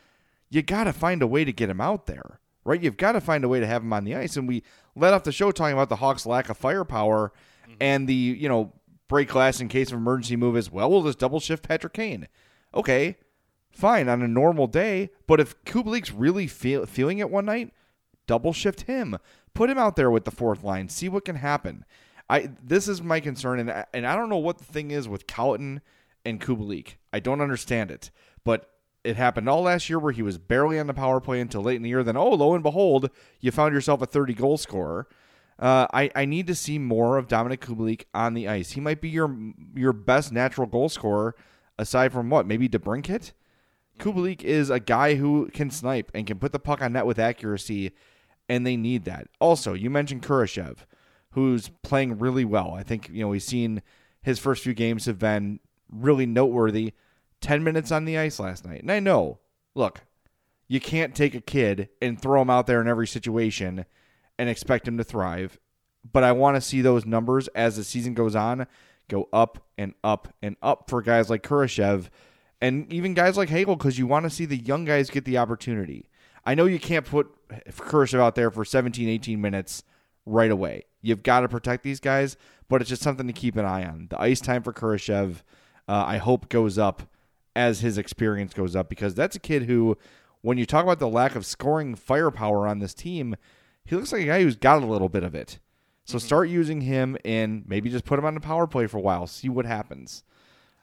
you 0.50 0.60
got 0.60 0.84
to 0.84 0.92
find 0.92 1.22
a 1.22 1.28
way 1.28 1.44
to 1.44 1.52
get 1.52 1.70
him 1.70 1.80
out 1.80 2.06
there, 2.06 2.40
right? 2.64 2.82
You've 2.82 2.96
got 2.96 3.12
to 3.12 3.20
find 3.20 3.44
a 3.44 3.48
way 3.48 3.60
to 3.60 3.68
have 3.68 3.82
him 3.82 3.92
on 3.92 4.02
the 4.02 4.16
ice. 4.16 4.36
And 4.36 4.48
we 4.48 4.64
let 4.96 5.14
off 5.14 5.22
the 5.22 5.30
show 5.30 5.52
talking 5.52 5.74
about 5.74 5.90
the 5.90 5.94
Hawks' 5.94 6.26
lack 6.26 6.48
of 6.48 6.56
firepower 6.56 7.32
mm-hmm. 7.62 7.74
and 7.80 8.08
the, 8.08 8.14
you 8.14 8.48
know, 8.48 8.72
break 9.06 9.28
glass 9.28 9.60
in 9.60 9.68
case 9.68 9.92
of 9.92 9.98
emergency 9.98 10.34
move 10.34 10.56
as 10.56 10.72
well. 10.72 10.90
We'll 10.90 11.04
just 11.04 11.20
double 11.20 11.38
shift 11.38 11.62
Patrick 11.62 11.92
Kane. 11.92 12.26
Okay, 12.74 13.16
fine 13.70 14.08
on 14.08 14.22
a 14.22 14.28
normal 14.28 14.66
day, 14.66 15.10
but 15.26 15.40
if 15.40 15.62
Kubalik's 15.64 16.12
really 16.12 16.46
feel, 16.46 16.86
feeling 16.86 17.18
it 17.18 17.30
one 17.30 17.46
night, 17.46 17.72
double 18.26 18.52
shift 18.52 18.82
him. 18.82 19.18
Put 19.54 19.70
him 19.70 19.78
out 19.78 19.96
there 19.96 20.10
with 20.10 20.24
the 20.24 20.30
fourth 20.30 20.64
line. 20.64 20.88
See 20.88 21.08
what 21.08 21.24
can 21.24 21.36
happen. 21.36 21.84
I 22.30 22.50
this 22.62 22.88
is 22.88 23.02
my 23.02 23.20
concern, 23.20 23.60
and 23.60 23.70
I, 23.70 23.84
and 23.92 24.06
I 24.06 24.16
don't 24.16 24.30
know 24.30 24.38
what 24.38 24.58
the 24.58 24.64
thing 24.64 24.90
is 24.90 25.08
with 25.08 25.26
Colliton 25.26 25.82
and 26.24 26.40
Kubalik. 26.40 26.94
I 27.12 27.20
don't 27.20 27.40
understand 27.40 27.90
it, 27.90 28.10
but 28.44 28.70
it 29.04 29.16
happened 29.16 29.48
all 29.48 29.62
last 29.62 29.90
year 29.90 29.98
where 29.98 30.12
he 30.12 30.22
was 30.22 30.38
barely 30.38 30.78
on 30.78 30.86
the 30.86 30.94
power 30.94 31.20
play 31.20 31.40
until 31.40 31.62
late 31.62 31.76
in 31.76 31.82
the 31.82 31.88
year. 31.88 32.04
Then, 32.04 32.16
oh, 32.16 32.30
lo 32.30 32.54
and 32.54 32.62
behold, 32.62 33.10
you 33.40 33.50
found 33.50 33.74
yourself 33.74 34.00
a 34.00 34.06
30 34.06 34.34
goal 34.34 34.56
scorer. 34.56 35.08
Uh, 35.58 35.86
I, 35.92 36.10
I 36.14 36.24
need 36.24 36.46
to 36.46 36.54
see 36.54 36.78
more 36.78 37.18
of 37.18 37.28
Dominik 37.28 37.58
Kubalik 37.58 38.04
on 38.14 38.34
the 38.34 38.48
ice. 38.48 38.72
He 38.72 38.80
might 38.80 39.00
be 39.00 39.08
your 39.08 39.36
your 39.74 39.92
best 39.92 40.32
natural 40.32 40.66
goal 40.66 40.88
scorer, 40.88 41.34
aside 41.82 42.12
from 42.12 42.30
what 42.30 42.46
maybe 42.46 42.68
DeBrincat. 42.68 43.32
Kubalik 43.98 44.42
is 44.42 44.70
a 44.70 44.80
guy 44.80 45.16
who 45.16 45.50
can 45.52 45.70
snipe 45.70 46.10
and 46.14 46.26
can 46.26 46.38
put 46.38 46.52
the 46.52 46.58
puck 46.58 46.80
on 46.80 46.94
net 46.94 47.04
with 47.04 47.18
accuracy, 47.18 47.92
and 48.48 48.66
they 48.66 48.76
need 48.76 49.04
that. 49.04 49.28
Also, 49.38 49.74
you 49.74 49.90
mentioned 49.90 50.22
Kurashev, 50.22 50.78
who's 51.32 51.70
playing 51.82 52.18
really 52.18 52.44
well. 52.44 52.72
I 52.72 52.82
think 52.82 53.10
you 53.10 53.22
know 53.22 53.28
we've 53.28 53.42
seen 53.42 53.82
his 54.22 54.38
first 54.38 54.62
few 54.62 54.72
games 54.72 55.04
have 55.04 55.18
been 55.18 55.60
really 55.90 56.24
noteworthy. 56.24 56.94
Ten 57.42 57.62
minutes 57.64 57.92
on 57.92 58.04
the 58.04 58.16
ice 58.16 58.38
last 58.38 58.64
night, 58.64 58.80
and 58.82 58.90
I 58.90 59.00
know, 59.00 59.40
look, 59.74 60.02
you 60.68 60.80
can't 60.80 61.14
take 61.14 61.34
a 61.34 61.40
kid 61.40 61.88
and 62.00 62.20
throw 62.20 62.40
him 62.40 62.50
out 62.50 62.66
there 62.66 62.80
in 62.80 62.88
every 62.88 63.06
situation 63.06 63.84
and 64.38 64.48
expect 64.48 64.86
him 64.88 64.96
to 64.96 65.04
thrive. 65.04 65.58
But 66.10 66.22
I 66.22 66.32
want 66.32 66.56
to 66.56 66.60
see 66.60 66.80
those 66.80 67.04
numbers 67.04 67.48
as 67.48 67.76
the 67.76 67.84
season 67.84 68.14
goes 68.14 68.34
on 68.34 68.66
go 69.08 69.28
up 69.32 69.61
and 69.82 69.94
up 70.02 70.32
and 70.40 70.56
up 70.62 70.88
for 70.88 71.02
guys 71.02 71.28
like 71.28 71.42
Kurashev 71.42 72.08
and 72.62 72.90
even 72.92 73.12
guys 73.12 73.36
like 73.36 73.48
Hagel 73.48 73.76
because 73.76 73.98
you 73.98 74.06
want 74.06 74.24
to 74.24 74.30
see 74.30 74.44
the 74.44 74.56
young 74.56 74.84
guys 74.84 75.10
get 75.10 75.24
the 75.24 75.36
opportunity. 75.36 76.08
I 76.46 76.54
know 76.54 76.66
you 76.66 76.78
can't 76.78 77.04
put 77.04 77.28
Kurashev 77.70 78.20
out 78.20 78.36
there 78.36 78.50
for 78.50 78.64
17, 78.64 79.08
18 79.08 79.40
minutes 79.40 79.82
right 80.24 80.50
away. 80.50 80.84
You've 81.02 81.24
got 81.24 81.40
to 81.40 81.48
protect 81.48 81.82
these 81.82 81.98
guys, 81.98 82.36
but 82.68 82.80
it's 82.80 82.88
just 82.88 83.02
something 83.02 83.26
to 83.26 83.32
keep 83.32 83.56
an 83.56 83.64
eye 83.64 83.84
on. 83.84 84.06
The 84.10 84.20
ice 84.20 84.40
time 84.40 84.62
for 84.62 84.72
Kurashev, 84.72 85.42
uh, 85.88 86.04
I 86.06 86.18
hope, 86.18 86.48
goes 86.48 86.78
up 86.78 87.02
as 87.54 87.80
his 87.80 87.98
experience 87.98 88.54
goes 88.54 88.76
up 88.76 88.88
because 88.88 89.14
that's 89.14 89.36
a 89.36 89.40
kid 89.40 89.64
who, 89.64 89.98
when 90.40 90.56
you 90.56 90.64
talk 90.64 90.84
about 90.84 91.00
the 91.00 91.08
lack 91.08 91.34
of 91.34 91.44
scoring 91.44 91.96
firepower 91.96 92.68
on 92.68 92.78
this 92.78 92.94
team, 92.94 93.34
he 93.84 93.96
looks 93.96 94.12
like 94.12 94.22
a 94.22 94.26
guy 94.26 94.42
who's 94.42 94.56
got 94.56 94.82
a 94.82 94.86
little 94.86 95.08
bit 95.08 95.24
of 95.24 95.34
it. 95.34 95.58
So 96.12 96.18
Mm-hmm. 96.18 96.26
start 96.26 96.48
using 96.48 96.80
him 96.82 97.16
and 97.24 97.64
maybe 97.66 97.90
just 97.90 98.04
put 98.04 98.18
him 98.18 98.24
on 98.24 98.34
the 98.34 98.40
power 98.40 98.66
play 98.66 98.86
for 98.86 98.98
a 98.98 99.00
while, 99.00 99.26
see 99.26 99.48
what 99.48 99.66
happens. 99.66 100.22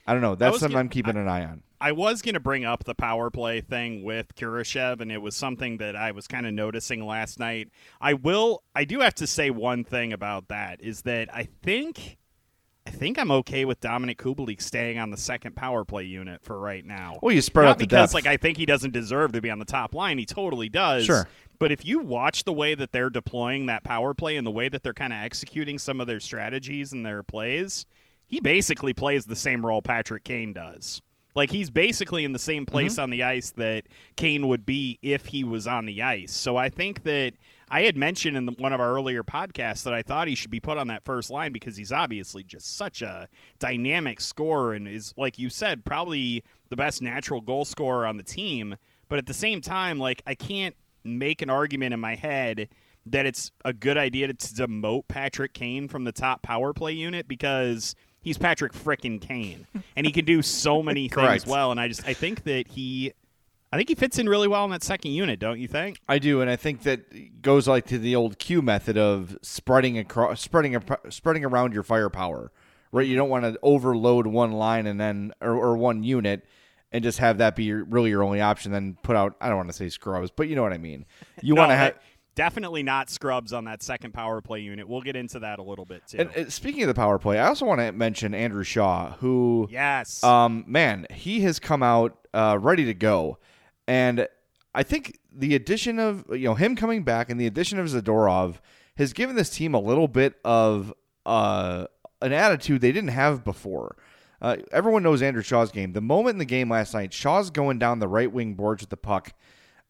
I 0.07 0.13
don't 0.13 0.21
know. 0.21 0.35
That's 0.35 0.59
something 0.59 0.73
gonna- 0.73 0.79
I'm 0.79 0.89
keeping 0.89 1.15
an 1.17 1.27
eye 1.27 1.45
on. 1.45 1.63
I 1.81 1.93
was 1.93 2.21
going 2.21 2.33
to 2.33 2.41
bring 2.41 2.65
up 2.65 2.83
the 2.83 2.93
power 2.95 3.29
play 3.29 3.61
thing 3.61 4.03
with 4.03 4.35
Kurashev, 4.35 4.99
and 4.99 5.11
it 5.13 5.19
was 5.21 5.33
something 5.33 5.77
that 5.77 5.95
I 5.95 6.11
was 6.11 6.27
kind 6.27 6.45
of 6.45 6.53
noticing 6.53 7.05
last 7.05 7.39
night. 7.39 7.69
I 8.01 8.15
will, 8.15 8.63
I 8.75 8.83
do 8.83 8.99
have 8.99 9.15
to 9.15 9.27
say 9.27 9.49
one 9.49 9.85
thing 9.85 10.11
about 10.11 10.49
that 10.49 10.81
is 10.81 11.03
that 11.03 11.33
I 11.33 11.47
think, 11.63 12.17
I 12.89 12.91
think 12.91 13.19
I'm 13.19 13.29
okay 13.29 13.65
with 13.65 13.81
Dominik 13.81 14.17
Kubalik 14.17 14.59
staying 14.59 14.97
on 14.97 15.11
the 15.11 15.17
second 15.17 15.55
power 15.55 15.85
play 15.85 16.05
unit 16.05 16.41
for 16.41 16.57
right 16.57 16.83
now. 16.83 17.19
Well, 17.21 17.35
you 17.35 17.41
spread 17.41 17.65
Not 17.65 17.69
out 17.69 17.77
the 17.77 17.85
because 17.85 18.11
depth. 18.11 18.13
like 18.15 18.25
I 18.25 18.35
think 18.35 18.57
he 18.57 18.65
doesn't 18.65 18.93
deserve 18.93 19.31
to 19.33 19.41
be 19.41 19.51
on 19.51 19.59
the 19.59 19.65
top 19.65 19.93
line. 19.93 20.17
He 20.17 20.25
totally 20.25 20.69
does. 20.69 21.05
Sure. 21.05 21.27
But 21.59 21.71
if 21.71 21.85
you 21.85 21.99
watch 21.99 22.45
the 22.45 22.51
way 22.51 22.73
that 22.73 22.91
they're 22.91 23.11
deploying 23.11 23.67
that 23.67 23.83
power 23.83 24.15
play 24.15 24.37
and 24.37 24.47
the 24.47 24.51
way 24.51 24.69
that 24.69 24.81
they're 24.81 24.95
kind 24.95 25.13
of 25.13 25.19
executing 25.19 25.77
some 25.77 26.01
of 26.01 26.07
their 26.07 26.19
strategies 26.19 26.91
and 26.91 27.05
their 27.05 27.21
plays, 27.21 27.85
he 28.25 28.39
basically 28.39 28.95
plays 28.95 29.23
the 29.23 29.35
same 29.35 29.63
role 29.63 29.83
Patrick 29.83 30.23
Kane 30.23 30.51
does. 30.51 31.03
Like 31.35 31.51
he's 31.51 31.69
basically 31.69 32.25
in 32.25 32.33
the 32.33 32.39
same 32.39 32.65
place 32.65 32.93
mm-hmm. 32.93 33.03
on 33.03 33.09
the 33.11 33.21
ice 33.21 33.51
that 33.51 33.83
Kane 34.15 34.47
would 34.47 34.65
be 34.65 34.97
if 35.03 35.27
he 35.27 35.43
was 35.43 35.67
on 35.67 35.85
the 35.85 36.01
ice. 36.01 36.31
So 36.31 36.57
I 36.57 36.69
think 36.69 37.03
that 37.03 37.33
I 37.71 37.81
had 37.83 37.97
mentioned 37.97 38.35
in 38.35 38.45
the, 38.45 38.51
one 38.53 38.73
of 38.73 38.79
our 38.79 38.93
earlier 38.93 39.23
podcasts 39.23 39.83
that 39.83 39.93
I 39.93 40.01
thought 40.01 40.27
he 40.27 40.35
should 40.35 40.51
be 40.51 40.59
put 40.59 40.77
on 40.77 40.87
that 40.87 41.03
first 41.03 41.29
line 41.29 41.51
because 41.51 41.77
he's 41.77 41.91
obviously 41.91 42.43
just 42.43 42.75
such 42.77 43.01
a 43.01 43.27
dynamic 43.59 44.21
scorer 44.21 44.73
and 44.73 44.87
is 44.87 45.13
like 45.17 45.37
you 45.37 45.49
said 45.49 45.85
probably 45.85 46.43
the 46.69 46.75
best 46.75 47.01
natural 47.01 47.41
goal 47.41 47.65
scorer 47.65 48.05
on 48.05 48.17
the 48.17 48.23
team. 48.23 48.75
But 49.07 49.19
at 49.19 49.25
the 49.25 49.33
same 49.33 49.61
time, 49.61 49.99
like 49.99 50.21
I 50.25 50.35
can't 50.35 50.75
make 51.03 51.41
an 51.41 51.49
argument 51.49 51.93
in 51.93 51.99
my 51.99 52.15
head 52.15 52.69
that 53.05 53.25
it's 53.25 53.51
a 53.65 53.73
good 53.73 53.97
idea 53.97 54.27
to 54.27 54.33
demote 54.35 55.07
Patrick 55.07 55.53
Kane 55.53 55.87
from 55.87 56.03
the 56.03 56.11
top 56.11 56.41
power 56.41 56.73
play 56.73 56.91
unit 56.93 57.27
because 57.27 57.95
he's 58.21 58.37
Patrick 58.37 58.73
frickin' 58.73 59.21
Kane 59.21 59.65
and 59.95 60.05
he 60.05 60.11
can 60.11 60.25
do 60.25 60.41
so 60.41 60.83
many 60.83 61.07
things 61.09 61.45
well. 61.47 61.71
And 61.71 61.79
I 61.79 61.87
just 61.87 62.07
I 62.07 62.13
think 62.13 62.43
that 62.43 62.67
he, 62.67 63.13
I 63.71 63.77
think 63.77 63.89
he 63.89 63.95
fits 63.95 64.17
in 64.17 64.27
really 64.27 64.47
well 64.47 64.65
in 64.65 64.71
that 64.71 64.83
second 64.83 65.11
unit, 65.11 65.39
don't 65.39 65.59
you 65.59 65.67
think? 65.67 65.99
I 66.07 66.17
do, 66.19 66.41
and 66.41 66.49
I 66.49 66.55
think 66.55 66.83
that 66.83 67.41
goes 67.41 67.67
like 67.67 67.85
to 67.87 67.99
the 67.99 68.15
old 68.15 68.39
Q 68.39 68.61
method 68.61 68.97
of 68.97 69.37
spreading 69.43 69.97
across, 69.97 70.41
spreading, 70.41 70.79
spreading 71.09 71.45
around 71.45 71.73
your 71.73 71.83
firepower. 71.83 72.51
Right, 72.91 73.05
you 73.05 73.15
don't 73.15 73.29
want 73.29 73.43
to 73.45 73.59
overload 73.61 74.25
one 74.25 74.51
line 74.53 74.87
and 74.87 74.99
then 74.99 75.31
or, 75.41 75.51
or 75.53 75.77
one 75.77 76.01
unit 76.03 76.43
and 76.91 77.03
just 77.03 77.19
have 77.19 77.37
that 77.37 77.55
be 77.55 77.65
your, 77.65 77.83
really 77.83 78.09
your 78.09 78.23
only 78.23 78.41
option. 78.41 78.71
Then 78.71 78.97
put 79.03 79.15
out 79.15 79.35
I 79.39 79.47
don't 79.47 79.57
want 79.57 79.69
to 79.69 79.73
say 79.73 79.89
scrubs, 79.89 80.31
but 80.35 80.47
you 80.47 80.55
know 80.55 80.63
what 80.63 80.73
I 80.73 80.79
mean. 80.79 81.05
You 81.43 81.53
No, 81.53 81.61
want 81.61 81.69
to 81.71 81.75
have. 81.75 81.99
definitely 82.33 82.81
not 82.81 83.11
scrubs 83.11 83.53
on 83.53 83.65
that 83.65 83.83
second 83.83 84.15
power 84.15 84.41
play 84.41 84.61
unit. 84.61 84.89
We'll 84.89 85.01
get 85.03 85.15
into 85.15 85.37
that 85.41 85.59
a 85.59 85.61
little 85.61 85.85
bit 85.85 86.07
too. 86.07 86.17
And, 86.17 86.31
and 86.35 86.51
speaking 86.51 86.81
of 86.81 86.87
the 86.87 86.95
power 86.95 87.19
play, 87.19 87.37
I 87.37 87.45
also 87.47 87.67
want 87.67 87.79
to 87.79 87.91
mention 87.91 88.33
Andrew 88.33 88.63
Shaw, 88.63 89.11
who 89.19 89.67
yes, 89.69 90.23
Um, 90.23 90.63
man, 90.65 91.05
he 91.11 91.41
has 91.41 91.59
come 91.59 91.83
out 91.83 92.17
uh, 92.33 92.57
ready 92.59 92.85
to 92.85 92.95
go, 92.95 93.37
and 93.89 94.27
I 94.75 94.83
think 94.83 95.19
the 95.33 95.55
addition 95.55 95.97
of 95.97 96.23
you 96.29 96.45
know 96.45 96.53
him 96.53 96.75
coming 96.75 97.03
back 97.03 97.31
and 97.31 97.41
the 97.41 97.47
addition 97.47 97.79
of 97.79 97.87
Zadorov 97.87 98.57
has 98.97 99.13
given 99.13 99.35
this 99.35 99.49
team 99.49 99.73
a 99.73 99.79
little 99.79 100.07
bit 100.07 100.35
of 100.45 100.93
uh, 101.25 101.87
an 102.21 102.31
attitude 102.31 102.81
they 102.81 102.91
didn't 102.91 103.09
have 103.09 103.43
before. 103.43 103.97
Uh, 104.41 104.57
everyone 104.71 105.01
knows 105.01 105.23
Andrew 105.23 105.41
Shaw's 105.41 105.71
game. 105.71 105.93
The 105.93 106.01
moment 106.01 106.35
in 106.35 106.37
the 106.37 106.45
game 106.45 106.69
last 106.69 106.93
night, 106.93 107.13
Shaw's 107.13 107.49
going 107.49 107.79
down 107.79 107.97
the 107.97 108.07
right 108.07 108.31
wing 108.31 108.53
boards 108.53 108.83
with 108.83 108.91
the 108.91 108.95
puck. 108.95 109.33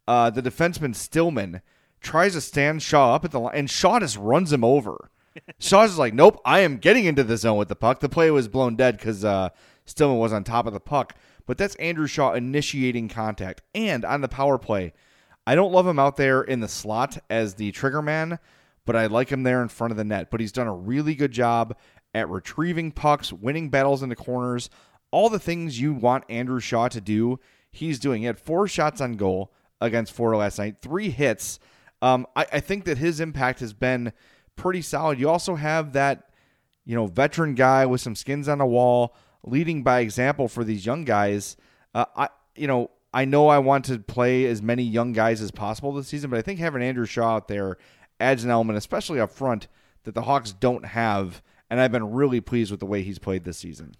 Uh, 0.07 0.29
the 0.29 0.41
defenseman 0.41 0.95
Stillman 0.95 1.61
tries 1.99 2.33
to 2.33 2.41
stand 2.41 2.81
Shaw 2.81 3.15
up 3.15 3.25
at 3.25 3.31
the 3.31 3.39
line, 3.39 3.55
and 3.55 3.69
Shaw 3.69 3.99
just 3.99 4.15
runs 4.17 4.53
him 4.53 4.63
over. 4.63 5.11
Shaw's 5.59 5.89
just 5.89 5.99
like, 5.99 6.13
nope, 6.13 6.39
I 6.45 6.61
am 6.61 6.77
getting 6.77 7.03
into 7.03 7.23
the 7.23 7.37
zone 7.37 7.57
with 7.57 7.67
the 7.67 7.75
puck. 7.75 7.99
The 7.99 8.09
play 8.09 8.31
was 8.31 8.47
blown 8.47 8.77
dead 8.77 8.97
because 8.97 9.25
uh, 9.25 9.49
Stillman 9.85 10.19
was 10.19 10.31
on 10.31 10.45
top 10.45 10.67
of 10.67 10.73
the 10.73 10.79
puck. 10.79 11.15
But 11.49 11.57
that's 11.57 11.73
Andrew 11.77 12.05
Shaw 12.05 12.33
initiating 12.33 13.09
contact. 13.09 13.63
And 13.73 14.05
on 14.05 14.21
the 14.21 14.27
power 14.27 14.59
play, 14.59 14.93
I 15.47 15.55
don't 15.55 15.71
love 15.71 15.87
him 15.87 15.97
out 15.97 16.15
there 16.15 16.43
in 16.43 16.59
the 16.59 16.67
slot 16.67 17.17
as 17.27 17.55
the 17.55 17.71
trigger 17.71 18.03
man, 18.03 18.37
but 18.85 18.95
I 18.95 19.07
like 19.07 19.29
him 19.29 19.41
there 19.41 19.63
in 19.63 19.69
front 19.69 19.89
of 19.89 19.97
the 19.97 20.03
net. 20.03 20.29
But 20.29 20.41
he's 20.41 20.51
done 20.51 20.67
a 20.67 20.75
really 20.75 21.15
good 21.15 21.31
job 21.31 21.75
at 22.13 22.29
retrieving 22.29 22.91
pucks, 22.91 23.33
winning 23.33 23.71
battles 23.71 24.03
in 24.03 24.09
the 24.09 24.15
corners, 24.15 24.69
all 25.09 25.27
the 25.27 25.39
things 25.39 25.81
you 25.81 25.91
want 25.91 26.23
Andrew 26.29 26.59
Shaw 26.59 26.87
to 26.89 27.01
do. 27.01 27.39
He's 27.71 27.97
doing. 27.97 28.21
He 28.21 28.27
had 28.27 28.37
four 28.37 28.67
shots 28.67 29.01
on 29.01 29.13
goal, 29.13 29.51
against 29.81 30.13
four 30.13 30.35
last 30.35 30.59
night. 30.59 30.75
Three 30.83 31.09
hits. 31.09 31.57
Um, 31.99 32.27
I, 32.35 32.45
I 32.53 32.59
think 32.59 32.85
that 32.85 32.99
his 32.99 33.19
impact 33.19 33.59
has 33.61 33.73
been 33.73 34.13
pretty 34.55 34.83
solid. 34.83 35.19
You 35.19 35.29
also 35.29 35.55
have 35.55 35.93
that, 35.93 36.29
you 36.85 36.93
know, 36.93 37.07
veteran 37.07 37.55
guy 37.55 37.87
with 37.87 38.01
some 38.01 38.15
skins 38.15 38.47
on 38.47 38.59
the 38.59 38.67
wall, 38.67 39.15
leading 39.43 39.83
by 39.83 39.99
example 39.99 40.47
for 40.47 40.63
these 40.63 40.85
young 40.85 41.05
guys. 41.05 41.57
Uh, 41.93 42.05
I, 42.15 42.29
you 42.55 42.67
know, 42.67 42.91
I 43.13 43.25
know 43.25 43.47
I 43.47 43.59
want 43.59 43.85
to 43.85 43.99
play 43.99 44.45
as 44.45 44.61
many 44.61 44.83
young 44.83 45.13
guys 45.13 45.41
as 45.41 45.51
possible 45.51 45.91
this 45.93 46.07
season, 46.07 46.29
but 46.29 46.37
I 46.37 46.41
think 46.41 46.59
having 46.59 46.83
Andrew 46.83 47.05
Shaw 47.05 47.35
out 47.35 47.47
there 47.47 47.77
adds 48.19 48.43
an 48.43 48.51
element, 48.51 48.77
especially 48.77 49.19
up 49.19 49.31
front, 49.31 49.67
that 50.03 50.13
the 50.13 50.23
Hawks 50.23 50.51
don't 50.51 50.85
have. 50.85 51.41
And 51.69 51.79
I've 51.79 51.91
been 51.91 52.11
really 52.11 52.41
pleased 52.41 52.71
with 52.71 52.79
the 52.79 52.85
way 52.85 53.01
he's 53.01 53.19
played 53.19 53.43
this 53.43 53.57
season. 53.57 53.93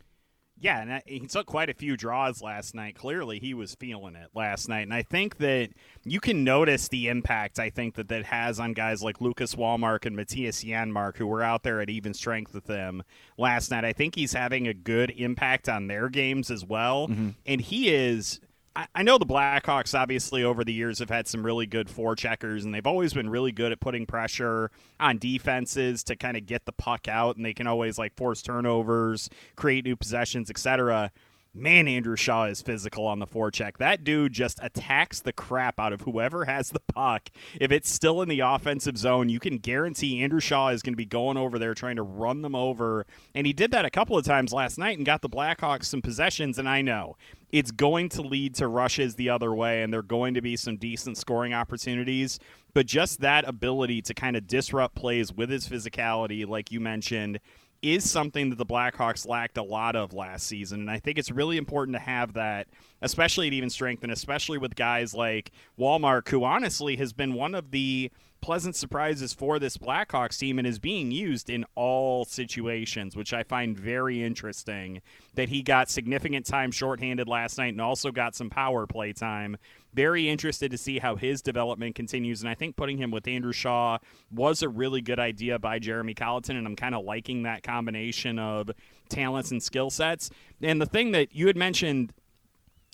Yeah, 0.61 0.81
and 0.81 1.01
he 1.05 1.21
took 1.21 1.45
quite 1.45 1.69
a 1.69 1.73
few 1.73 1.95
draws 1.95 2.41
last 2.41 2.75
night. 2.75 2.95
Clearly, 2.95 3.39
he 3.39 3.53
was 3.53 3.75
feeling 3.75 4.15
it 4.15 4.29
last 4.35 4.67
night, 4.67 4.81
and 4.81 4.93
I 4.93 5.03
think 5.03 5.37
that 5.37 5.69
you 6.03 6.19
can 6.19 6.43
notice 6.43 6.89
the 6.89 7.07
impact. 7.07 7.59
I 7.59 7.69
think 7.69 7.95
that 7.95 8.09
that 8.09 8.25
has 8.25 8.59
on 8.59 8.73
guys 8.73 9.01
like 9.01 9.21
Lucas 9.21 9.55
Wallmark 9.55 10.05
and 10.05 10.17
Mattias 10.17 10.65
Janmark, 10.65 11.15
who 11.15 11.27
were 11.27 11.41
out 11.41 11.63
there 11.63 11.79
at 11.79 11.89
even 11.89 12.13
strength 12.13 12.53
with 12.53 12.65
them 12.65 13.03
last 13.37 13.71
night. 13.71 13.85
I 13.85 13.93
think 13.93 14.15
he's 14.15 14.33
having 14.33 14.67
a 14.67 14.73
good 14.73 15.11
impact 15.11 15.69
on 15.69 15.87
their 15.87 16.09
games 16.09 16.51
as 16.51 16.65
well, 16.65 17.07
mm-hmm. 17.07 17.29
and 17.45 17.61
he 17.61 17.89
is 17.89 18.41
I 18.75 19.03
know 19.03 19.17
the 19.17 19.25
Blackhawks 19.25 19.97
obviously 19.97 20.43
over 20.43 20.63
the 20.63 20.71
years 20.71 20.99
have 20.99 21.09
had 21.09 21.27
some 21.27 21.45
really 21.45 21.65
good 21.65 21.87
forecheckers, 21.87 22.63
and 22.63 22.73
they've 22.73 22.87
always 22.87 23.13
been 23.13 23.29
really 23.29 23.51
good 23.51 23.71
at 23.71 23.79
putting 23.79 24.05
pressure 24.05 24.71
on 24.99 25.17
defenses 25.17 26.03
to 26.05 26.15
kind 26.15 26.37
of 26.37 26.45
get 26.45 26.65
the 26.65 26.71
puck 26.71 27.07
out, 27.07 27.35
and 27.35 27.45
they 27.45 27.53
can 27.53 27.67
always 27.67 27.97
like 27.97 28.15
force 28.15 28.41
turnovers, 28.41 29.29
create 29.55 29.85
new 29.85 29.95
possessions, 29.95 30.49
etc 30.49 31.11
man, 31.53 31.87
Andrew 31.87 32.15
Shaw 32.15 32.45
is 32.45 32.61
physical 32.61 33.05
on 33.05 33.19
the 33.19 33.27
forecheck. 33.27 33.77
That 33.77 34.03
dude 34.03 34.33
just 34.33 34.59
attacks 34.61 35.21
the 35.21 35.33
crap 35.33 35.79
out 35.79 35.93
of 35.93 36.01
whoever 36.01 36.45
has 36.45 36.69
the 36.69 36.81
puck. 36.93 37.29
If 37.59 37.71
it's 37.71 37.89
still 37.89 38.21
in 38.21 38.29
the 38.29 38.41
offensive 38.41 38.97
zone, 38.97 39.29
you 39.29 39.39
can 39.39 39.57
guarantee 39.57 40.21
Andrew 40.21 40.39
Shaw 40.39 40.69
is 40.69 40.81
going 40.81 40.93
to 40.93 40.97
be 40.97 41.05
going 41.05 41.37
over 41.37 41.57
there 41.57 41.73
trying 41.73 41.95
to 41.95 42.03
run 42.03 42.41
them 42.41 42.55
over. 42.55 43.05
And 43.33 43.47
he 43.47 43.53
did 43.53 43.71
that 43.71 43.85
a 43.85 43.89
couple 43.89 44.17
of 44.17 44.25
times 44.25 44.53
last 44.53 44.77
night 44.77 44.97
and 44.97 45.05
got 45.05 45.21
the 45.21 45.29
Blackhawks 45.29 45.85
some 45.85 46.01
possessions. 46.01 46.59
And 46.59 46.69
I 46.69 46.81
know 46.81 47.17
it's 47.51 47.71
going 47.71 48.09
to 48.09 48.21
lead 48.21 48.55
to 48.55 48.67
rushes 48.67 49.15
the 49.15 49.29
other 49.29 49.53
way, 49.53 49.81
and 49.81 49.91
there 49.91 50.01
are 50.01 50.03
going 50.03 50.33
to 50.35 50.41
be 50.41 50.55
some 50.55 50.77
decent 50.77 51.17
scoring 51.17 51.53
opportunities. 51.53 52.39
But 52.73 52.85
just 52.85 53.21
that 53.21 53.47
ability 53.47 54.01
to 54.03 54.13
kind 54.13 54.35
of 54.35 54.47
disrupt 54.47 54.95
plays 54.95 55.33
with 55.33 55.49
his 55.49 55.67
physicality, 55.67 56.47
like 56.47 56.71
you 56.71 56.79
mentioned, 56.79 57.39
is 57.81 58.09
something 58.09 58.49
that 58.49 58.57
the 58.57 58.65
Blackhawks 58.65 59.27
lacked 59.27 59.57
a 59.57 59.63
lot 59.63 59.95
of 59.95 60.13
last 60.13 60.45
season. 60.45 60.81
And 60.81 60.91
I 60.91 60.99
think 60.99 61.17
it's 61.17 61.31
really 61.31 61.57
important 61.57 61.95
to 61.95 62.01
have 62.01 62.33
that, 62.33 62.67
especially 63.01 63.47
at 63.47 63.53
even 63.53 63.69
strength, 63.69 64.03
and 64.03 64.11
especially 64.11 64.57
with 64.57 64.75
guys 64.75 65.13
like 65.13 65.51
Wallmark, 65.77 66.29
who 66.29 66.43
honestly 66.43 66.97
has 66.97 67.13
been 67.13 67.33
one 67.33 67.55
of 67.55 67.71
the 67.71 68.11
pleasant 68.41 68.75
surprises 68.75 69.33
for 69.33 69.59
this 69.59 69.77
Blackhawks 69.77 70.39
team 70.39 70.57
and 70.59 70.67
is 70.67 70.79
being 70.79 71.11
used 71.11 71.49
in 71.49 71.65
all 71.75 72.25
situations, 72.25 73.15
which 73.15 73.33
I 73.33 73.43
find 73.43 73.77
very 73.77 74.23
interesting. 74.23 75.01
That 75.35 75.49
he 75.49 75.61
got 75.61 75.89
significant 75.89 76.45
time 76.45 76.71
shorthanded 76.71 77.27
last 77.27 77.57
night 77.57 77.73
and 77.73 77.81
also 77.81 78.11
got 78.11 78.35
some 78.35 78.49
power 78.49 78.87
play 78.87 79.13
time. 79.13 79.57
Very 79.93 80.29
interested 80.29 80.71
to 80.71 80.77
see 80.77 80.99
how 80.99 81.15
his 81.15 81.41
development 81.41 81.95
continues. 81.95 82.41
And 82.41 82.49
I 82.49 82.55
think 82.55 82.75
putting 82.75 82.97
him 82.97 83.11
with 83.11 83.27
Andrew 83.27 83.53
Shaw 83.53 83.97
was 84.31 84.61
a 84.61 84.69
really 84.69 85.01
good 85.01 85.19
idea 85.19 85.57
by 85.59 85.79
Jeremy 85.79 86.13
Colliton. 86.13 86.57
And 86.57 86.67
I'm 86.67 86.75
kind 86.75 86.95
of 86.95 87.05
liking 87.05 87.43
that 87.43 87.63
combination 87.63 88.37
of 88.37 88.69
talents 89.09 89.51
and 89.51 89.61
skill 89.61 89.89
sets. 89.89 90.29
And 90.61 90.81
the 90.81 90.85
thing 90.85 91.11
that 91.11 91.33
you 91.35 91.47
had 91.47 91.57
mentioned 91.57 92.13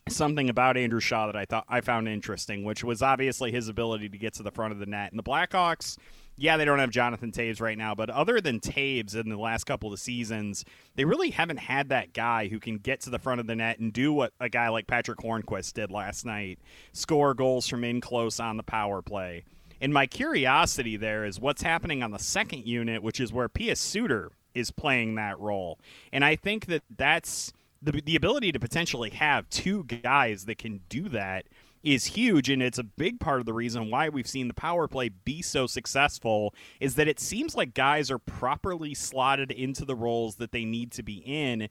something 0.07 0.49
about 0.49 0.77
Andrew 0.77 0.99
Shaw 0.99 1.25
that 1.27 1.35
I 1.35 1.45
thought 1.45 1.65
I 1.67 1.81
found 1.81 2.07
interesting, 2.07 2.63
which 2.63 2.83
was 2.83 3.01
obviously 3.01 3.51
his 3.51 3.69
ability 3.69 4.09
to 4.09 4.17
get 4.17 4.33
to 4.35 4.43
the 4.43 4.51
front 4.51 4.71
of 4.71 4.79
the 4.79 4.85
net. 4.85 5.11
And 5.11 5.17
the 5.17 5.23
Blackhawks, 5.23 5.97
yeah, 6.37 6.57
they 6.57 6.65
don't 6.65 6.79
have 6.79 6.91
Jonathan 6.91 7.31
Toews 7.31 7.59
right 7.59 7.77
now, 7.77 7.95
but 7.95 8.09
other 8.09 8.39
than 8.39 8.59
Toews 8.59 9.15
in 9.15 9.29
the 9.29 9.37
last 9.37 9.63
couple 9.63 9.91
of 9.91 9.99
seasons, 9.99 10.63
they 10.95 11.05
really 11.05 11.31
haven't 11.31 11.57
had 11.57 11.89
that 11.89 12.13
guy 12.13 12.47
who 12.47 12.59
can 12.59 12.77
get 12.77 13.01
to 13.01 13.09
the 13.09 13.17
front 13.17 13.39
of 13.39 13.47
the 13.47 13.55
net 13.55 13.79
and 13.79 13.91
do 13.91 14.13
what 14.13 14.33
a 14.39 14.47
guy 14.49 14.69
like 14.69 14.85
Patrick 14.85 15.19
Hornqvist 15.19 15.73
did 15.73 15.89
last 15.89 16.25
night, 16.25 16.59
score 16.93 17.33
goals 17.33 17.67
from 17.67 17.83
in 17.83 17.99
close 17.99 18.39
on 18.39 18.57
the 18.57 18.63
power 18.63 19.01
play. 19.01 19.43
And 19.81 19.93
my 19.93 20.05
curiosity 20.05 20.97
there 20.97 21.25
is 21.25 21.39
what's 21.39 21.63
happening 21.63 22.03
on 22.03 22.11
the 22.11 22.19
second 22.19 22.65
unit, 22.65 23.01
which 23.01 23.19
is 23.19 23.33
where 23.33 23.49
Pius 23.49 23.79
Suter 23.79 24.31
is 24.53 24.71
playing 24.71 25.15
that 25.15 25.39
role. 25.39 25.79
And 26.13 26.23
I 26.23 26.35
think 26.35 26.67
that 26.67 26.83
that's 26.95 27.51
the, 27.86 28.02
the 28.02 28.15
ability 28.15 28.52
to 28.52 28.60
potentially 28.60 29.12
have 29.12 29.50
two 29.50 29.84
guys 29.84 30.45
that 30.45 30.58
can 30.58 30.82
do 30.89 31.08
that 31.10 31.45
is 31.84 32.06
huge 32.06 32.50
and 32.50 32.63
it's 32.63 32.80
a 32.80 32.84
big 32.84 33.19
part 33.19 33.39
of 33.39 33.45
the 33.45 33.54
reason 33.54 33.91
why 33.91 34.10
we've 34.10 34.28
seen 34.28 34.48
the 34.48 34.56
power 34.56 34.88
play 34.88 35.10
be 35.10 35.41
so 35.43 35.67
successful 35.67 36.54
is 36.80 36.95
that 36.95 37.08
it 37.08 37.19
seems 37.19 37.56
like 37.56 37.76
guys 37.76 38.10
are 38.10 38.17
properly 38.17 38.95
slotted 38.95 39.52
into 39.52 39.86
the 39.86 39.95
roles 39.95 40.38
that 40.38 40.52
they 40.52 40.65
need 40.65 40.91
to 40.91 41.04
be 41.04 41.17
in 41.17 41.69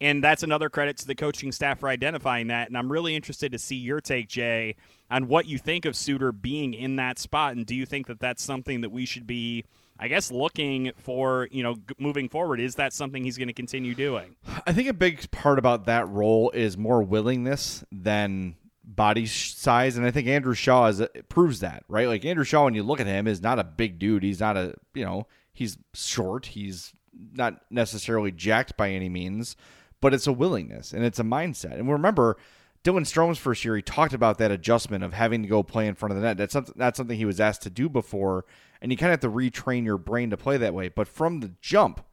and 0.00 0.22
that's 0.22 0.44
another 0.44 0.68
credit 0.68 0.96
to 0.96 1.06
the 1.06 1.16
coaching 1.16 1.50
staff 1.50 1.80
for 1.80 1.88
identifying 1.88 2.46
that 2.46 2.68
and 2.68 2.78
i'm 2.78 2.92
really 2.92 3.16
interested 3.16 3.50
to 3.50 3.58
see 3.58 3.74
your 3.74 4.00
take 4.00 4.28
jay 4.28 4.76
on 5.10 5.26
what 5.26 5.46
you 5.46 5.58
think 5.58 5.84
of 5.84 5.96
suter 5.96 6.30
being 6.30 6.72
in 6.72 6.94
that 6.94 7.18
spot 7.18 7.56
and 7.56 7.66
do 7.66 7.74
you 7.74 7.84
think 7.84 8.06
that 8.06 8.20
that's 8.20 8.44
something 8.44 8.82
that 8.82 8.90
we 8.90 9.04
should 9.04 9.26
be 9.26 9.64
I 9.98 10.08
guess 10.08 10.30
looking 10.30 10.92
for 10.96 11.48
you 11.50 11.62
know 11.62 11.76
moving 11.98 12.28
forward 12.28 12.60
is 12.60 12.74
that 12.76 12.92
something 12.92 13.24
he's 13.24 13.38
going 13.38 13.48
to 13.48 13.54
continue 13.54 13.94
doing? 13.94 14.36
I 14.66 14.72
think 14.72 14.88
a 14.88 14.94
big 14.94 15.30
part 15.30 15.58
about 15.58 15.86
that 15.86 16.08
role 16.08 16.50
is 16.50 16.76
more 16.76 17.02
willingness 17.02 17.84
than 17.90 18.56
body 18.84 19.26
size, 19.26 19.96
and 19.96 20.06
I 20.06 20.10
think 20.10 20.28
Andrew 20.28 20.54
Shaw 20.54 20.86
is, 20.86 21.00
uh, 21.00 21.08
proves 21.28 21.60
that 21.60 21.84
right. 21.88 22.08
Like 22.08 22.24
Andrew 22.24 22.44
Shaw, 22.44 22.64
when 22.64 22.74
you 22.74 22.82
look 22.82 23.00
at 23.00 23.06
him, 23.06 23.26
is 23.26 23.42
not 23.42 23.58
a 23.58 23.64
big 23.64 23.98
dude. 23.98 24.22
He's 24.22 24.40
not 24.40 24.56
a 24.56 24.74
you 24.94 25.04
know 25.04 25.26
he's 25.52 25.78
short. 25.94 26.46
He's 26.46 26.92
not 27.32 27.62
necessarily 27.70 28.30
jacked 28.30 28.76
by 28.76 28.90
any 28.90 29.08
means, 29.08 29.56
but 30.00 30.12
it's 30.12 30.26
a 30.26 30.32
willingness 30.32 30.92
and 30.92 31.04
it's 31.04 31.18
a 31.18 31.24
mindset. 31.24 31.74
And 31.74 31.90
remember. 31.90 32.36
Dylan 32.86 33.06
Strome's 33.06 33.38
first 33.38 33.64
year, 33.64 33.74
he 33.74 33.82
talked 33.82 34.14
about 34.14 34.38
that 34.38 34.52
adjustment 34.52 35.02
of 35.02 35.12
having 35.12 35.42
to 35.42 35.48
go 35.48 35.62
play 35.62 35.88
in 35.88 35.96
front 35.96 36.12
of 36.12 36.16
the 36.16 36.22
net. 36.22 36.36
That's 36.36 36.54
not, 36.54 36.76
that's 36.76 36.96
something 36.96 37.18
he 37.18 37.24
was 37.24 37.40
asked 37.40 37.62
to 37.62 37.70
do 37.70 37.88
before 37.88 38.44
and 38.80 38.92
you 38.92 38.96
kind 38.96 39.12
of 39.12 39.22
have 39.22 39.32
to 39.32 39.36
retrain 39.36 39.84
your 39.84 39.98
brain 39.98 40.30
to 40.30 40.36
play 40.36 40.56
that 40.56 40.74
way. 40.74 40.88
But 40.88 41.08
from 41.08 41.40
the 41.40 41.52
jump, 41.60 42.04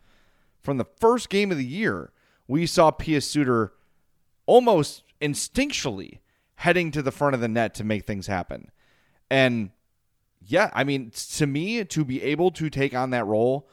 from 0.60 0.78
the 0.78 0.86
first 1.00 1.30
game 1.30 1.52
of 1.52 1.58
the 1.58 1.66
year, 1.66 2.12
we 2.48 2.66
saw 2.66 2.92
Pius 2.92 3.28
Suter 3.28 3.74
almost 4.46 5.04
instinctually 5.22 6.20
heading 6.56 6.92
to 6.92 7.02
the 7.02 7.12
front 7.12 7.36
of 7.36 7.42
the 7.42 7.48
net 7.48 7.74
to 7.76 7.84
make 7.84 8.06
things 8.06 8.28
happen. 8.28 8.72
And 9.30 9.72
yeah, 10.42 10.70
I 10.74 10.84
mean, 10.84 11.12
to 11.36 11.48
me, 11.48 11.84
to 11.84 12.06
be 12.06 12.22
able 12.24 12.52
to 12.52 12.70
take 12.70 12.94
on 12.94 13.12
that 13.12 13.26
role, 13.26 13.70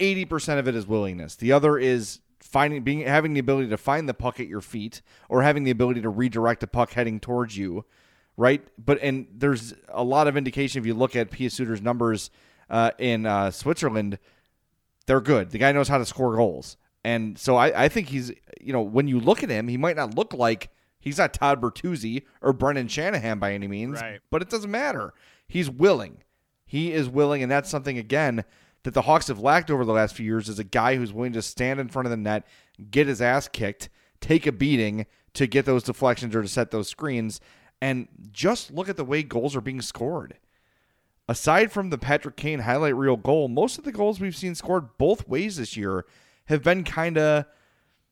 80% 0.00 0.58
of 0.58 0.68
it 0.68 0.74
is 0.74 0.86
willingness. 0.86 1.34
The 1.36 1.52
other 1.52 1.78
is 1.78 2.20
finding 2.40 2.82
being 2.82 3.00
having 3.00 3.34
the 3.34 3.40
ability 3.40 3.68
to 3.68 3.76
find 3.76 4.08
the 4.08 4.14
puck 4.14 4.40
at 4.40 4.46
your 4.46 4.60
feet 4.60 5.02
or 5.28 5.42
having 5.42 5.64
the 5.64 5.70
ability 5.70 6.00
to 6.02 6.08
redirect 6.08 6.62
a 6.62 6.66
puck 6.66 6.92
heading 6.92 7.20
towards 7.20 7.56
you 7.56 7.84
right? 8.38 8.62
But 8.82 9.02
and 9.02 9.26
there's 9.34 9.74
a 9.88 10.02
lot 10.02 10.28
of 10.28 10.36
indication 10.38 10.80
if 10.80 10.86
you 10.86 10.94
look 10.94 11.14
at 11.14 11.30
Pius 11.30 11.52
Suter's 11.52 11.82
numbers 11.82 12.30
uh, 12.70 12.92
in 12.96 13.26
uh, 13.26 13.50
Switzerland, 13.50 14.18
they're 15.06 15.20
good. 15.20 15.50
The 15.50 15.58
guy 15.58 15.72
knows 15.72 15.88
how 15.88 15.98
to 15.98 16.06
score 16.06 16.34
goals, 16.34 16.78
and 17.04 17.36
so 17.36 17.56
I, 17.56 17.84
I 17.84 17.88
think 17.88 18.08
he's 18.08 18.32
you 18.58 18.72
know 18.72 18.80
when 18.80 19.08
you 19.08 19.20
look 19.20 19.42
at 19.42 19.50
him, 19.50 19.68
he 19.68 19.76
might 19.76 19.96
not 19.96 20.14
look 20.14 20.32
like 20.32 20.70
he's 20.98 21.18
not 21.18 21.34
Todd 21.34 21.60
Bertuzzi 21.60 22.22
or 22.40 22.54
Brendan 22.54 22.88
Shanahan 22.88 23.38
by 23.38 23.52
any 23.52 23.68
means, 23.68 24.00
right. 24.00 24.20
but 24.30 24.40
it 24.40 24.48
doesn't 24.48 24.70
matter. 24.70 25.12
He's 25.46 25.68
willing. 25.68 26.22
He 26.64 26.92
is 26.92 27.08
willing, 27.08 27.42
and 27.42 27.50
that's 27.50 27.68
something 27.68 27.98
again 27.98 28.44
that 28.84 28.94
the 28.94 29.02
Hawks 29.02 29.28
have 29.28 29.40
lacked 29.40 29.70
over 29.70 29.84
the 29.84 29.92
last 29.92 30.14
few 30.14 30.24
years 30.24 30.48
is 30.48 30.58
a 30.58 30.64
guy 30.64 30.96
who's 30.96 31.12
willing 31.12 31.32
to 31.32 31.42
stand 31.42 31.80
in 31.80 31.88
front 31.88 32.06
of 32.06 32.10
the 32.10 32.16
net, 32.16 32.46
get 32.90 33.06
his 33.06 33.20
ass 33.20 33.48
kicked, 33.48 33.88
take 34.20 34.46
a 34.46 34.52
beating 34.52 35.06
to 35.34 35.46
get 35.46 35.64
those 35.64 35.82
deflections 35.82 36.34
or 36.34 36.42
to 36.42 36.48
set 36.48 36.70
those 36.70 36.88
screens. 36.88 37.40
And 37.80 38.08
just 38.32 38.72
look 38.72 38.88
at 38.88 38.96
the 38.96 39.04
way 39.04 39.22
goals 39.22 39.54
are 39.54 39.60
being 39.60 39.82
scored. 39.82 40.38
Aside 41.28 41.70
from 41.70 41.90
the 41.90 41.98
Patrick 41.98 42.36
Kane 42.36 42.60
highlight 42.60 42.96
reel 42.96 43.16
goal, 43.16 43.48
most 43.48 43.78
of 43.78 43.84
the 43.84 43.92
goals 43.92 44.18
we've 44.18 44.34
seen 44.34 44.54
scored 44.54 44.96
both 44.96 45.28
ways 45.28 45.58
this 45.58 45.76
year 45.76 46.06
have 46.46 46.62
been 46.62 46.84
kind 46.84 47.18
of 47.18 47.44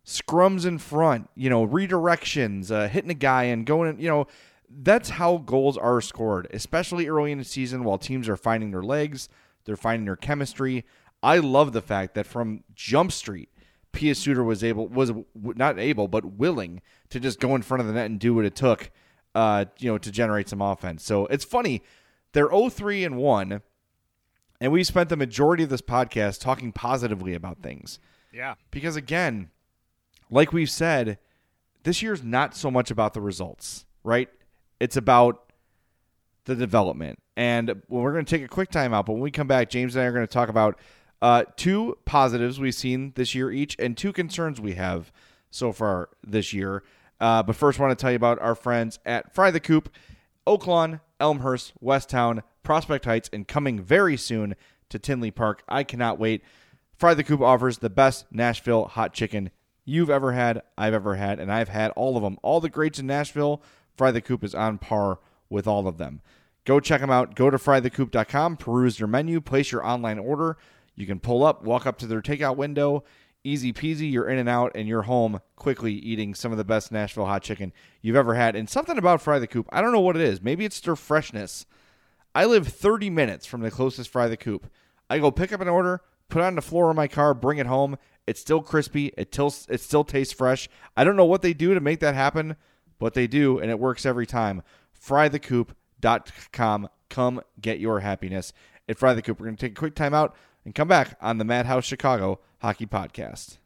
scrums 0.04 0.66
in 0.66 0.78
front, 0.78 1.28
you 1.34 1.50
know, 1.50 1.66
redirections, 1.66 2.70
uh, 2.70 2.88
hitting 2.88 3.10
a 3.10 3.14
guy 3.14 3.44
and 3.44 3.66
going, 3.66 3.98
you 3.98 4.08
know, 4.08 4.26
that's 4.68 5.10
how 5.10 5.38
goals 5.38 5.76
are 5.76 6.00
scored, 6.00 6.46
especially 6.52 7.08
early 7.08 7.32
in 7.32 7.38
the 7.38 7.44
season 7.44 7.84
while 7.84 7.98
teams 7.98 8.28
are 8.28 8.36
finding 8.36 8.70
their 8.70 8.82
legs, 8.82 9.28
they're 9.66 9.76
finding 9.76 10.06
their 10.06 10.16
chemistry. 10.16 10.84
I 11.22 11.38
love 11.38 11.72
the 11.72 11.82
fact 11.82 12.14
that 12.14 12.26
from 12.26 12.64
Jump 12.74 13.12
Street, 13.12 13.50
Pius 13.92 14.18
Suter 14.18 14.44
was 14.44 14.64
able 14.64 14.88
was 14.88 15.12
not 15.34 15.78
able 15.78 16.08
but 16.08 16.24
willing 16.24 16.80
to 17.10 17.20
just 17.20 17.40
go 17.40 17.54
in 17.54 17.62
front 17.62 17.80
of 17.80 17.86
the 17.86 17.92
net 17.92 18.06
and 18.06 18.18
do 18.18 18.34
what 18.34 18.44
it 18.44 18.54
took 18.54 18.90
uh, 19.36 19.66
you 19.78 19.92
know, 19.92 19.98
to 19.98 20.10
generate 20.10 20.48
some 20.48 20.62
offense. 20.62 21.04
So 21.04 21.26
it's 21.26 21.44
funny. 21.44 21.82
They're 22.32 22.48
0-3 22.48 23.04
and 23.04 23.16
1, 23.18 23.60
and 24.62 24.72
we 24.72 24.82
spent 24.82 25.10
the 25.10 25.16
majority 25.16 25.62
of 25.62 25.68
this 25.68 25.82
podcast 25.82 26.40
talking 26.40 26.72
positively 26.72 27.34
about 27.34 27.62
things. 27.62 27.98
Yeah. 28.32 28.54
Because 28.70 28.96
again, 28.96 29.50
like 30.30 30.54
we've 30.54 30.70
said, 30.70 31.18
this 31.82 32.00
year's 32.00 32.24
not 32.24 32.56
so 32.56 32.70
much 32.70 32.90
about 32.90 33.12
the 33.12 33.20
results, 33.20 33.84
right? 34.02 34.30
It's 34.80 34.96
about 34.96 35.52
the 36.46 36.54
development. 36.54 37.18
And 37.36 37.82
we're 37.88 38.12
going 38.12 38.24
to 38.24 38.30
take 38.36 38.44
a 38.44 38.48
quick 38.48 38.70
timeout. 38.70 39.06
but 39.06 39.12
when 39.12 39.20
we 39.20 39.30
come 39.30 39.46
back, 39.46 39.68
James 39.68 39.94
and 39.94 40.02
I 40.02 40.06
are 40.06 40.12
going 40.12 40.26
to 40.26 40.32
talk 40.32 40.48
about 40.48 40.78
uh, 41.20 41.44
two 41.56 41.98
positives 42.04 42.58
we've 42.58 42.74
seen 42.74 43.12
this 43.14 43.34
year 43.34 43.50
each 43.50 43.76
and 43.78 43.96
two 43.96 44.12
concerns 44.12 44.60
we 44.60 44.74
have 44.74 45.12
so 45.50 45.72
far 45.72 46.08
this 46.26 46.52
year. 46.52 46.82
Uh, 47.20 47.42
but 47.42 47.56
first, 47.56 47.78
I 47.78 47.82
want 47.82 47.98
to 47.98 48.02
tell 48.02 48.10
you 48.10 48.16
about 48.16 48.40
our 48.40 48.54
friends 48.54 48.98
at 49.06 49.34
Fry 49.34 49.50
the 49.50 49.60
Coop, 49.60 49.90
Oaklawn, 50.46 51.00
Elmhurst, 51.18 51.72
Westtown, 51.82 52.42
Prospect 52.62 53.04
Heights, 53.06 53.30
and 53.32 53.48
coming 53.48 53.80
very 53.80 54.16
soon 54.16 54.54
to 54.90 54.98
Tinley 54.98 55.30
Park. 55.30 55.62
I 55.68 55.82
cannot 55.82 56.18
wait. 56.18 56.42
Fry 56.96 57.14
the 57.14 57.24
Coop 57.24 57.40
offers 57.40 57.78
the 57.78 57.90
best 57.90 58.26
Nashville 58.30 58.86
hot 58.86 59.12
chicken 59.12 59.50
you've 59.84 60.10
ever 60.10 60.32
had, 60.32 60.62
I've 60.76 60.94
ever 60.94 61.14
had, 61.16 61.38
and 61.40 61.50
I've 61.50 61.68
had 61.68 61.90
all 61.92 62.16
of 62.16 62.22
them. 62.22 62.38
All 62.42 62.60
the 62.60 62.68
greats 62.68 62.98
in 62.98 63.06
Nashville, 63.06 63.62
Fry 63.96 64.10
the 64.10 64.20
Coop 64.20 64.44
is 64.44 64.54
on 64.54 64.78
par 64.78 65.18
with 65.48 65.66
all 65.66 65.88
of 65.88 65.96
them. 65.98 66.20
Go 66.66 66.80
check 66.80 67.00
them 67.00 67.10
out. 67.10 67.36
Go 67.36 67.48
to 67.48 67.56
frythecoop.com, 67.56 68.56
peruse 68.56 68.98
their 68.98 69.06
menu, 69.06 69.40
place 69.40 69.70
your 69.70 69.86
online 69.86 70.18
order. 70.18 70.58
You 70.96 71.06
can 71.06 71.20
pull 71.20 71.44
up, 71.44 71.62
walk 71.62 71.86
up 71.86 71.96
to 71.98 72.06
their 72.06 72.20
takeout 72.20 72.56
window. 72.56 73.04
Easy 73.44 73.72
peasy, 73.72 74.10
you're 74.10 74.28
in 74.28 74.38
and 74.38 74.48
out, 74.48 74.72
and 74.74 74.88
you're 74.88 75.02
home 75.02 75.40
quickly 75.54 75.92
eating 75.92 76.34
some 76.34 76.50
of 76.50 76.58
the 76.58 76.64
best 76.64 76.90
Nashville 76.90 77.26
hot 77.26 77.42
chicken 77.42 77.72
you've 78.02 78.16
ever 78.16 78.34
had. 78.34 78.56
And 78.56 78.68
something 78.68 78.98
about 78.98 79.22
Fry 79.22 79.38
the 79.38 79.46
Coop, 79.46 79.68
I 79.70 79.80
don't 79.80 79.92
know 79.92 80.00
what 80.00 80.16
it 80.16 80.22
is. 80.22 80.42
Maybe 80.42 80.64
it's 80.64 80.80
their 80.80 80.96
freshness. 80.96 81.64
I 82.34 82.44
live 82.46 82.66
30 82.66 83.10
minutes 83.10 83.46
from 83.46 83.60
the 83.60 83.70
closest 83.70 84.10
Fry 84.10 84.26
the 84.26 84.36
Coop. 84.36 84.66
I 85.08 85.20
go 85.20 85.30
pick 85.30 85.52
up 85.52 85.60
an 85.60 85.68
order, 85.68 86.00
put 86.28 86.42
it 86.42 86.46
on 86.46 86.56
the 86.56 86.62
floor 86.62 86.90
of 86.90 86.96
my 86.96 87.06
car, 87.06 87.32
bring 87.32 87.58
it 87.58 87.66
home. 87.66 87.96
It's 88.26 88.40
still 88.40 88.60
crispy. 88.60 89.12
It, 89.16 89.30
till, 89.30 89.54
it 89.68 89.80
still 89.80 90.02
tastes 90.02 90.34
fresh. 90.34 90.68
I 90.96 91.04
don't 91.04 91.14
know 91.14 91.24
what 91.24 91.42
they 91.42 91.54
do 91.54 91.74
to 91.74 91.80
make 91.80 92.00
that 92.00 92.16
happen, 92.16 92.56
but 92.98 93.14
they 93.14 93.28
do, 93.28 93.60
and 93.60 93.70
it 93.70 93.78
works 93.78 94.04
every 94.04 94.26
time. 94.26 94.64
FryTheCoop.com. 96.00 96.88
Come 97.08 97.40
get 97.60 97.78
your 97.78 98.00
happiness 98.00 98.52
at 98.88 98.98
Fry 98.98 99.14
the 99.14 99.22
Coop. 99.22 99.38
We're 99.38 99.46
going 99.46 99.56
to 99.56 99.60
take 99.66 99.72
a 99.72 99.80
quick 99.80 99.94
timeout 99.94 100.32
and 100.64 100.74
come 100.74 100.88
back 100.88 101.16
on 101.20 101.38
the 101.38 101.44
Madhouse 101.44 101.84
Chicago 101.84 102.40
Hockey 102.60 102.86
Podcast. 102.86 103.58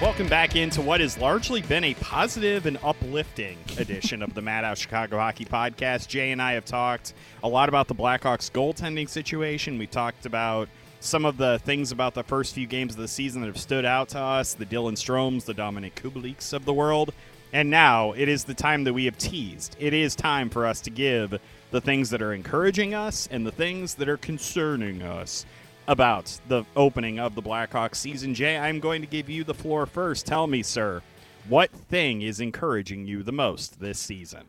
Welcome 0.00 0.26
back 0.26 0.56
into 0.56 0.82
what 0.82 1.00
has 1.00 1.16
largely 1.16 1.62
been 1.62 1.84
a 1.84 1.94
positive 1.94 2.66
and 2.66 2.76
uplifting 2.82 3.56
edition 3.78 4.20
of 4.20 4.34
the 4.34 4.42
Madhouse 4.42 4.80
Chicago 4.80 5.18
Hockey 5.18 5.44
Podcast. 5.44 6.08
Jay 6.08 6.32
and 6.32 6.42
I 6.42 6.54
have 6.54 6.64
talked 6.64 7.14
a 7.44 7.48
lot 7.48 7.68
about 7.68 7.86
the 7.86 7.94
Blackhawks 7.94 8.50
goaltending 8.50 9.08
situation. 9.08 9.78
We 9.78 9.86
talked 9.86 10.26
about 10.26 10.68
some 11.02 11.24
of 11.24 11.36
the 11.36 11.58
things 11.60 11.92
about 11.92 12.14
the 12.14 12.22
first 12.22 12.54
few 12.54 12.66
games 12.66 12.94
of 12.94 13.00
the 13.00 13.08
season 13.08 13.40
that 13.40 13.48
have 13.48 13.58
stood 13.58 13.84
out 13.84 14.08
to 14.10 14.18
us 14.18 14.54
the 14.54 14.66
Dylan 14.66 14.92
Stromes, 14.92 15.44
the 15.44 15.54
Dominik 15.54 15.94
Kubaliks 15.94 16.52
of 16.52 16.64
the 16.64 16.72
world. 16.72 17.12
And 17.52 17.68
now 17.68 18.12
it 18.12 18.28
is 18.28 18.44
the 18.44 18.54
time 18.54 18.84
that 18.84 18.94
we 18.94 19.04
have 19.04 19.18
teased. 19.18 19.76
It 19.78 19.92
is 19.92 20.16
time 20.16 20.48
for 20.48 20.66
us 20.66 20.80
to 20.82 20.90
give 20.90 21.38
the 21.70 21.80
things 21.80 22.10
that 22.10 22.22
are 22.22 22.32
encouraging 22.32 22.94
us 22.94 23.28
and 23.30 23.46
the 23.46 23.52
things 23.52 23.94
that 23.96 24.08
are 24.08 24.16
concerning 24.16 25.02
us 25.02 25.44
about 25.88 26.40
the 26.48 26.64
opening 26.76 27.18
of 27.18 27.34
the 27.34 27.42
Blackhawks 27.42 27.96
season. 27.96 28.34
Jay, 28.34 28.56
I'm 28.56 28.80
going 28.80 29.02
to 29.02 29.08
give 29.08 29.28
you 29.28 29.44
the 29.44 29.54
floor 29.54 29.86
first. 29.86 30.26
Tell 30.26 30.46
me, 30.46 30.62
sir, 30.62 31.02
what 31.48 31.70
thing 31.70 32.22
is 32.22 32.40
encouraging 32.40 33.06
you 33.06 33.22
the 33.22 33.32
most 33.32 33.80
this 33.80 33.98
season? 33.98 34.44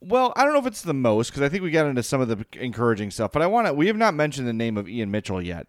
Well, 0.00 0.32
I 0.36 0.44
don't 0.44 0.52
know 0.52 0.60
if 0.60 0.66
it's 0.66 0.82
the 0.82 0.94
most 0.94 1.30
because 1.30 1.42
I 1.42 1.48
think 1.48 1.62
we 1.62 1.70
got 1.70 1.86
into 1.86 2.02
some 2.02 2.20
of 2.20 2.28
the 2.28 2.44
encouraging 2.52 3.10
stuff, 3.10 3.32
but 3.32 3.42
I 3.42 3.46
want 3.46 3.66
to. 3.66 3.74
We 3.74 3.88
have 3.88 3.96
not 3.96 4.14
mentioned 4.14 4.46
the 4.46 4.52
name 4.52 4.76
of 4.76 4.88
Ian 4.88 5.10
Mitchell 5.10 5.42
yet, 5.42 5.66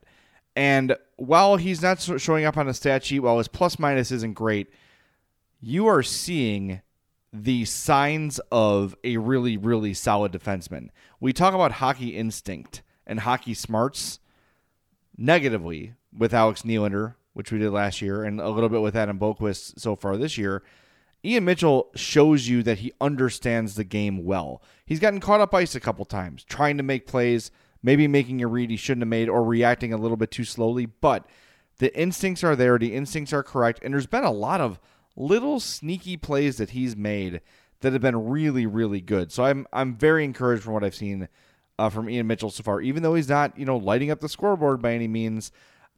and 0.60 0.98
while 1.16 1.56
he's 1.56 1.82
not 1.82 2.02
showing 2.02 2.44
up 2.44 2.58
on 2.58 2.68
a 2.68 2.74
stat 2.74 3.06
sheet, 3.06 3.22
while 3.22 3.38
his 3.38 3.48
plus 3.48 3.80
minus 3.80 4.12
isn't 4.12 4.34
great, 4.34 4.68
you 5.62 5.88
are 5.88 6.04
seeing 6.04 6.82
the 7.32 7.64
signs 7.64 8.42
of 8.52 8.94
a 9.06 9.16
really, 9.16 9.56
really 9.56 9.94
solid 9.94 10.34
defenseman. 10.34 10.90
We 11.22 11.32
talk 11.32 11.54
about 11.54 11.72
hockey 11.72 12.10
instinct 12.10 12.82
and 13.08 13.22
hockey 13.22 13.54
smarts 13.54 14.20
negatively 15.18 15.94
with 16.14 16.34
Alex 16.34 16.64
Nylander, 16.64 17.16
which 17.32 17.54
we 17.54 17.60
did 17.60 17.72
last 17.72 18.02
year, 18.02 18.26
and 18.26 18.42
a 18.42 18.50
little 18.50 18.68
bit 18.68 18.82
with 18.82 18.98
Adam 18.98 19.18
Boqvist 19.18 19.80
so 19.80 19.96
far 19.96 20.18
this 20.18 20.38
year. 20.38 20.62
Ian 21.24 21.46
Mitchell 21.46 21.90
shows 21.96 22.50
you 22.50 22.64
that 22.64 22.80
he 22.80 22.92
understands 23.00 23.76
the 23.76 23.86
game 23.86 24.26
well. 24.26 24.62
He's 24.86 25.00
gotten 25.00 25.22
caught 25.22 25.40
up 25.40 25.56
ice 25.56 25.74
a 25.74 25.80
couple 25.80 26.04
times, 26.04 26.44
trying 26.44 26.76
to 26.76 26.84
make 26.84 27.08
plays, 27.08 27.50
maybe 27.82 28.08
making 28.08 28.42
a 28.42 28.48
read 28.48 28.70
he 28.70 28.78
shouldn't 28.78 29.04
have 29.04 29.10
made, 29.10 29.30
or 29.30 29.44
reacting 29.44 29.94
a 29.94 29.98
little 29.98 30.18
bit 30.18 30.32
too 30.32 30.44
slowly. 30.44 30.86
But 30.86 31.26
the 31.78 31.98
instincts 31.98 32.44
are 32.44 32.56
there, 32.56 32.78
the 32.78 32.96
instincts 32.96 33.34
are 33.34 33.44
correct, 33.44 33.80
and 33.84 33.94
there's 33.94 34.06
been 34.06 34.24
a 34.24 34.32
lot 34.32 34.62
of 34.62 34.80
little 35.16 35.60
sneaky 35.60 36.18
plays 36.18 36.58
that 36.58 36.72
he's 36.72 36.96
made 36.96 37.42
that 37.82 37.94
have 37.94 38.02
been 38.02 38.30
really, 38.30 38.66
really 38.66 39.02
good. 39.02 39.32
So 39.32 39.44
I'm 39.44 39.66
I'm 39.72 39.96
very 39.96 40.24
encouraged 40.24 40.64
from 40.64 40.74
what 40.74 40.84
I've 40.84 40.96
seen 40.96 41.28
uh, 41.78 41.90
from 41.90 42.10
Ian 42.10 42.28
Mitchell 42.28 42.52
so 42.52 42.64
far. 42.64 42.82
Even 42.82 43.04
though 43.04 43.16
he's 43.16 43.30
not, 43.30 43.58
you 43.58 43.66
know, 43.66 43.78
lighting 43.78 44.12
up 44.12 44.20
the 44.20 44.30
scoreboard 44.30 44.82
by 44.82 44.94
any 44.94 45.08
means, 45.08 45.52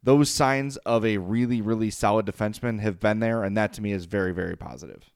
those 0.04 0.30
signs 0.30 0.78
of 0.78 1.06
a 1.06 1.18
really, 1.18 1.62
really 1.62 1.90
solid 1.90 2.26
defenseman 2.26 2.80
have 2.80 3.00
been 3.00 3.20
there, 3.20 3.44
and 3.44 3.58
that 3.58 3.74
to 3.74 3.82
me 3.82 3.92
is 3.92 4.06
very, 4.06 4.32
very 4.32 4.56
positive. 4.56 5.10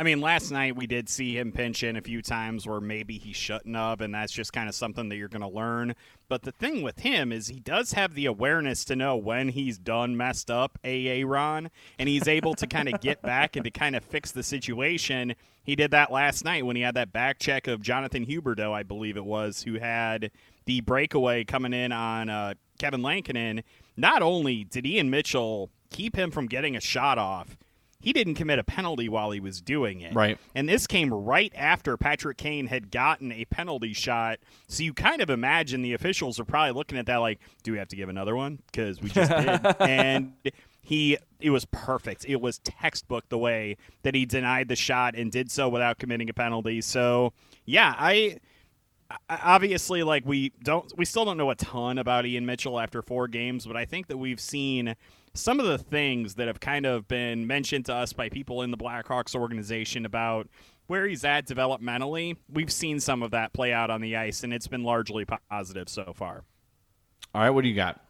I 0.00 0.02
mean, 0.02 0.22
last 0.22 0.50
night 0.50 0.76
we 0.76 0.86
did 0.86 1.10
see 1.10 1.36
him 1.36 1.52
pinch 1.52 1.82
in 1.82 1.94
a 1.94 2.00
few 2.00 2.22
times 2.22 2.66
where 2.66 2.80
maybe 2.80 3.18
he 3.18 3.34
shouldn't 3.34 3.76
have, 3.76 4.00
and 4.00 4.14
that's 4.14 4.32
just 4.32 4.50
kind 4.50 4.66
of 4.66 4.74
something 4.74 5.10
that 5.10 5.16
you're 5.16 5.28
going 5.28 5.42
to 5.42 5.46
learn. 5.46 5.94
But 6.26 6.40
the 6.40 6.52
thing 6.52 6.80
with 6.80 7.00
him 7.00 7.32
is 7.32 7.48
he 7.48 7.60
does 7.60 7.92
have 7.92 8.14
the 8.14 8.24
awareness 8.24 8.82
to 8.86 8.96
know 8.96 9.18
when 9.18 9.50
he's 9.50 9.76
done 9.76 10.16
messed 10.16 10.50
up, 10.50 10.78
AA 10.86 11.20
Ron, 11.22 11.68
and 11.98 12.08
he's 12.08 12.26
able 12.26 12.54
to 12.54 12.66
kind 12.66 12.88
of 12.88 13.02
get 13.02 13.20
back 13.20 13.56
and 13.56 13.64
to 13.64 13.70
kind 13.70 13.94
of 13.94 14.02
fix 14.02 14.32
the 14.32 14.42
situation. 14.42 15.34
He 15.64 15.76
did 15.76 15.90
that 15.90 16.10
last 16.10 16.46
night 16.46 16.64
when 16.64 16.76
he 16.76 16.82
had 16.82 16.94
that 16.94 17.12
back 17.12 17.38
check 17.38 17.66
of 17.66 17.82
Jonathan 17.82 18.24
Huberdeau, 18.24 18.72
I 18.72 18.84
believe 18.84 19.18
it 19.18 19.26
was, 19.26 19.64
who 19.64 19.74
had 19.74 20.30
the 20.64 20.80
breakaway 20.80 21.44
coming 21.44 21.74
in 21.74 21.92
on 21.92 22.30
uh, 22.30 22.54
Kevin 22.78 23.02
Lankinen. 23.02 23.64
Not 23.98 24.22
only 24.22 24.64
did 24.64 24.86
Ian 24.86 25.10
Mitchell 25.10 25.68
keep 25.90 26.16
him 26.16 26.30
from 26.30 26.46
getting 26.46 26.74
a 26.74 26.80
shot 26.80 27.18
off, 27.18 27.58
he 28.00 28.12
didn't 28.12 28.34
commit 28.34 28.58
a 28.58 28.64
penalty 28.64 29.08
while 29.08 29.30
he 29.30 29.40
was 29.40 29.60
doing 29.60 30.00
it. 30.00 30.14
Right. 30.14 30.38
And 30.54 30.68
this 30.68 30.86
came 30.86 31.12
right 31.12 31.52
after 31.54 31.96
Patrick 31.96 32.38
Kane 32.38 32.66
had 32.66 32.90
gotten 32.90 33.30
a 33.30 33.44
penalty 33.44 33.92
shot. 33.92 34.38
So 34.68 34.82
you 34.82 34.94
kind 34.94 35.20
of 35.20 35.30
imagine 35.30 35.82
the 35.82 35.92
officials 35.92 36.40
are 36.40 36.44
probably 36.44 36.72
looking 36.72 36.98
at 36.98 37.06
that 37.06 37.18
like, 37.18 37.40
do 37.62 37.72
we 37.72 37.78
have 37.78 37.88
to 37.88 37.96
give 37.96 38.08
another 38.08 38.34
one? 38.34 38.60
Because 38.66 39.00
we 39.00 39.10
just 39.10 39.30
did. 39.30 39.76
and 39.80 40.32
he 40.82 41.18
it 41.40 41.50
was 41.50 41.66
perfect. 41.66 42.24
It 42.26 42.40
was 42.40 42.58
textbook 42.58 43.28
the 43.28 43.38
way 43.38 43.76
that 44.02 44.14
he 44.14 44.26
denied 44.26 44.68
the 44.68 44.76
shot 44.76 45.14
and 45.14 45.30
did 45.30 45.50
so 45.50 45.68
without 45.68 45.98
committing 45.98 46.28
a 46.30 46.34
penalty. 46.34 46.80
So 46.80 47.32
yeah, 47.66 47.94
I 47.98 48.38
obviously 49.28 50.02
like 50.02 50.24
we 50.24 50.52
don't 50.62 50.90
we 50.96 51.04
still 51.04 51.24
don't 51.24 51.36
know 51.36 51.50
a 51.50 51.54
ton 51.54 51.98
about 51.98 52.26
Ian 52.26 52.46
Mitchell 52.46 52.78
after 52.78 53.02
four 53.02 53.28
games, 53.28 53.66
but 53.66 53.76
I 53.76 53.84
think 53.84 54.06
that 54.08 54.16
we've 54.16 54.40
seen 54.40 54.96
some 55.34 55.60
of 55.60 55.66
the 55.66 55.78
things 55.78 56.34
that 56.34 56.48
have 56.48 56.60
kind 56.60 56.86
of 56.86 57.06
been 57.06 57.46
mentioned 57.46 57.86
to 57.86 57.94
us 57.94 58.12
by 58.12 58.28
people 58.28 58.62
in 58.62 58.70
the 58.70 58.76
Blackhawks 58.76 59.34
organization 59.34 60.04
about 60.04 60.48
where 60.86 61.06
he's 61.06 61.24
at 61.24 61.46
developmentally, 61.46 62.36
we've 62.52 62.72
seen 62.72 62.98
some 62.98 63.22
of 63.22 63.30
that 63.30 63.52
play 63.52 63.72
out 63.72 63.90
on 63.90 64.00
the 64.00 64.16
ice, 64.16 64.42
and 64.42 64.52
it's 64.52 64.66
been 64.66 64.82
largely 64.82 65.24
positive 65.48 65.88
so 65.88 66.12
far. 66.14 66.42
All 67.32 67.42
right, 67.42 67.50
what 67.50 67.62
do 67.62 67.68
you 67.68 67.76
got? 67.76 68.00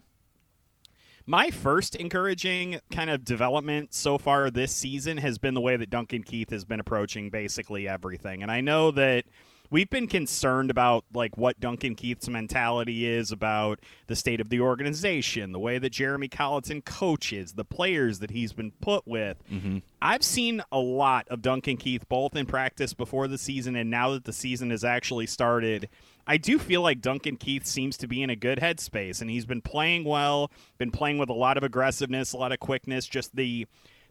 My 1.27 1.51
first 1.51 1.95
encouraging 1.95 2.81
kind 2.91 3.11
of 3.11 3.25
development 3.25 3.93
so 3.93 4.17
far 4.17 4.51
this 4.51 4.75
season 4.75 5.19
has 5.19 5.37
been 5.37 5.53
the 5.53 5.61
way 5.61 5.77
that 5.77 5.91
Duncan 5.91 6.23
Keith 6.23 6.51
has 6.51 6.65
been 6.65 6.81
approaching 6.81 7.29
basically 7.29 7.87
everything. 7.87 8.43
And 8.43 8.51
I 8.51 8.63
know 8.63 8.91
that 8.93 9.27
we've 9.71 9.91
been 9.91 10.07
concerned 10.07 10.71
about 10.71 11.05
like 11.15 11.37
what 11.37 11.61
Duncan 11.61 11.95
Keith's 11.95 12.29
mentality 12.29 13.07
is 13.07 13.33
about 13.33 13.81
the 14.09 14.17
state 14.17 14.41
of 14.41 14.49
the 14.49 14.61
organization, 14.61 15.53
the 15.53 15.59
way 15.59 15.79
that 15.79 15.91
Jeremy 15.91 16.29
Colliton 16.29 16.83
coaches, 16.83 17.53
the 17.53 17.65
players 17.65 18.19
that 18.19 18.31
he's 18.31 18.53
been 18.53 18.73
put 18.81 19.07
with. 19.07 19.37
Mm-hmm. 19.51 19.79
I've 20.03 20.25
seen 20.25 20.63
a 20.73 20.79
lot 20.79 21.29
of 21.29 21.43
Duncan 21.43 21.77
Keith 21.77 22.09
both 22.09 22.35
in 22.35 22.47
practice 22.47 22.95
before 22.95 23.29
the 23.29 23.39
season 23.39 23.77
and 23.77 23.91
now 23.91 24.11
that 24.13 24.25
the 24.25 24.33
season 24.33 24.71
has 24.71 24.85
actually 24.85 25.27
started. 25.27 25.89
I 26.27 26.37
do 26.37 26.59
feel 26.59 26.83
like 26.83 27.01
Duncan 27.01 27.37
Keith 27.37 27.67
seems 27.67 27.97
to 27.99 28.07
be 28.07 28.23
in 28.23 28.31
a 28.31 28.37
good 28.37 28.59
headspace 28.59 29.21
and 29.21 29.31
he's 29.31 29.47
been 29.47 29.63
playing 29.63 30.05
well, 30.05 30.51
been 30.79 30.91
playing 30.91 31.19
with 31.19 31.29
a 31.29 31.35
lot 31.35 31.57
of 31.57 31.63
aggressiveness, 31.63 32.33
a 32.33 32.37
lot 32.37 32.53
of 32.53 32.61
quickness, 32.61 33.07
just 33.07 33.35
the 33.35 33.67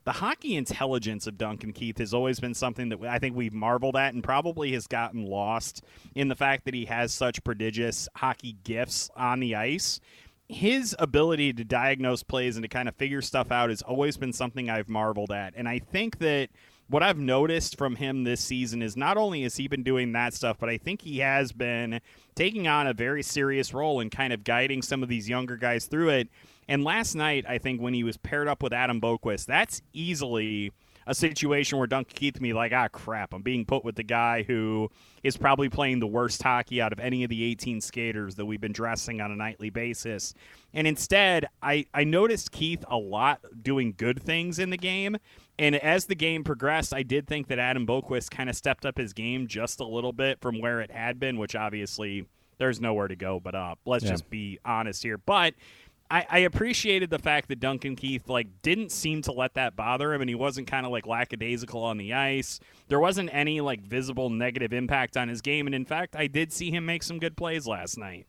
the 0.06 0.14
hockey 0.14 0.56
intelligence 0.56 1.28
of 1.28 1.38
Duncan 1.38 1.74
Keith 1.74 1.97
has 1.97 2.14
always 2.14 2.39
been 2.39 2.54
something 2.54 2.89
that 2.89 3.02
I 3.04 3.20
think 3.20 3.36
we've 3.36 3.54
marveled 3.54 3.95
at 3.95 4.14
and 4.14 4.24
probably 4.24 4.72
has 4.74 4.88
gotten 4.88 5.26
lost 5.26 5.84
in 6.16 6.28
the 6.28 6.36
fact 6.36 6.66
that 6.66 6.74
he 6.74 6.86
has 6.86 7.14
such 7.14 7.43
prodigious 7.43 8.08
hockey 8.16 8.58
gifts 8.64 9.10
on 9.16 9.39
the 9.39 9.56
ice. 9.56 10.00
His 10.47 10.95
ability 10.97 11.54
to 11.54 11.64
diagnose 11.64 12.24
plays 12.24 12.56
and 12.56 12.64
to 12.64 12.70
kind 12.70 12.89
of 12.89 12.95
figure 12.95 13.22
stuff 13.22 13.52
out 13.52 13.70
has 13.70 13.82
always 13.84 14.18
been 14.18 14.34
something 14.34 14.70
I've 14.70 14.89
marveled 14.89 15.32
at. 15.32 15.54
And 15.56 15.68
I 15.70 15.80
think 15.80 16.18
that 16.20 16.50
what 16.89 17.04
I've 17.04 17.20
noticed 17.20 17.78
from 17.78 17.95
him 17.95 18.24
this 18.24 18.41
season 18.41 18.82
is 18.82 18.97
not 18.97 19.16
only 19.16 19.43
has 19.43 19.56
he 19.58 19.68
been 19.68 19.84
doing 19.84 20.12
that 20.14 20.34
stuff, 20.34 20.58
but 20.60 20.70
I 20.70 20.78
think 20.78 21.04
he 21.04 21.20
has 21.20 21.52
been 21.52 22.02
taking 22.34 22.68
on 22.68 22.88
a 22.88 22.93
very 22.93 23.22
serious 23.22 23.76
role 23.76 24.00
in 24.00 24.10
kind 24.10 24.34
of 24.34 24.43
guiding 24.43 24.82
some 24.82 25.04
of 25.04 25.10
these 25.10 25.30
younger 25.30 25.56
guys 25.56 25.86
through 25.86 26.10
it. 26.10 26.30
And 26.70 26.84
last 26.84 27.15
night, 27.15 27.45
I 27.49 27.57
think 27.57 27.82
when 27.82 27.93
he 27.93 28.03
was 28.03 28.15
paired 28.15 28.47
up 28.47 28.61
with 28.63 28.72
Adam 28.72 29.01
Boqvist, 29.01 29.47
that's 29.47 29.82
easily 29.91 30.72
a 31.07 31.15
situation 31.15 31.80
where 31.80 31.88
Duncan 31.88 32.15
Keith 32.15 32.39
be 32.39 32.53
like, 32.53 32.72
ah, 32.72 32.88
crap, 32.88 33.34
I'm 33.34 33.41
being 33.41 33.65
put 33.65 33.84
with 33.84 33.95
the 33.95 34.03
guy 34.03 34.43
who 34.43 34.91
is 35.24 35.36
probably 35.36 35.67
playing 35.67 35.99
the 35.99 36.05
worst 36.05 36.43
hockey 36.43 36.80
out 36.80 36.93
of 36.93 36.99
any 36.99 37.24
of 37.24 37.32
the 37.32 37.43
18 37.43 37.82
skaters 37.82 38.36
that 38.36 38.45
we've 38.45 38.61
been 38.61 38.72
dressing 38.72 39.20
on 39.20 39.32
a 39.32 39.36
nightly 39.36 39.72
basis. 39.72 40.36
And 40.72 40.86
instead, 40.86 41.47
I, 41.63 41.88
I 41.95 42.03
noticed 42.03 42.51
Keith 42.51 42.86
a 42.88 42.97
lot 42.97 43.39
doing 43.63 43.95
good 43.97 44.22
things 44.22 44.59
in 44.59 44.70
the 44.70 44.78
game. 44.78 45.17
And 45.57 45.76
as 45.76 46.05
the 46.05 46.13
game 46.15 46.43
progressed, 46.43 46.93
I 46.93 47.01
did 47.01 47.26
think 47.26 47.47
that 47.47 47.57
Adam 47.57 47.88
Boqvist 47.88 48.30
kind 48.30 48.47
of 48.47 48.55
stepped 48.55 48.86
up 48.86 48.95
his 48.95 49.11
game 49.13 49.47
just 49.47 49.80
a 49.80 49.86
little 49.86 50.13
bit 50.13 50.39
from 50.39 50.61
where 50.61 50.80
it 50.82 50.91
had 50.91 51.20
been, 51.20 51.38
which 51.39 51.55
obviously 51.55 52.28
there's 52.59 52.80
nowhere 52.80 53.07
to 53.07 53.15
go 53.15 53.39
but 53.39 53.55
up. 53.55 53.80
Let's 53.86 54.03
Yeah. 54.03 54.11
just 54.11 54.30
be 54.30 54.59
honest 54.63 55.01
here. 55.01 55.17
But 55.17 55.55
I, 56.12 56.26
I 56.30 56.39
appreciated 56.39 57.10
the 57.12 57.20
fact 57.20 57.49
that 57.49 57.60
Duncan 57.60 57.95
Keith 57.95 58.28
like 58.28 58.47
didn't 58.62 58.91
seem 58.91 59.22
to 59.24 59.32
let 59.32 59.53
that 59.53 59.76
bother 59.76 60.14
him, 60.14 60.22
and 60.22 60.30
he 60.30 60.36
wasn't 60.36 60.68
kind 60.68 60.86
of 60.86 60.91
like 60.91 61.05
lackadaisical 61.05 61.84
on 61.84 61.97
the 61.97 62.14
ice. 62.14 62.60
There 62.88 62.99
wasn't 62.99 63.30
any 63.32 63.62
like 63.62 63.82
visible 63.82 64.30
negative 64.30 64.74
impact 64.74 65.18
on 65.18 65.28
his 65.28 65.41
game, 65.41 65.68
and 65.68 65.76
in 65.76 65.86
fact, 65.86 66.16
I 66.16 66.28
did 66.28 66.51
see 66.51 66.72
him 66.72 66.86
make 66.86 67.03
some 67.03 67.20
good 67.20 67.38
plays 67.38 67.68
last 67.68 67.97
night. 67.97 68.26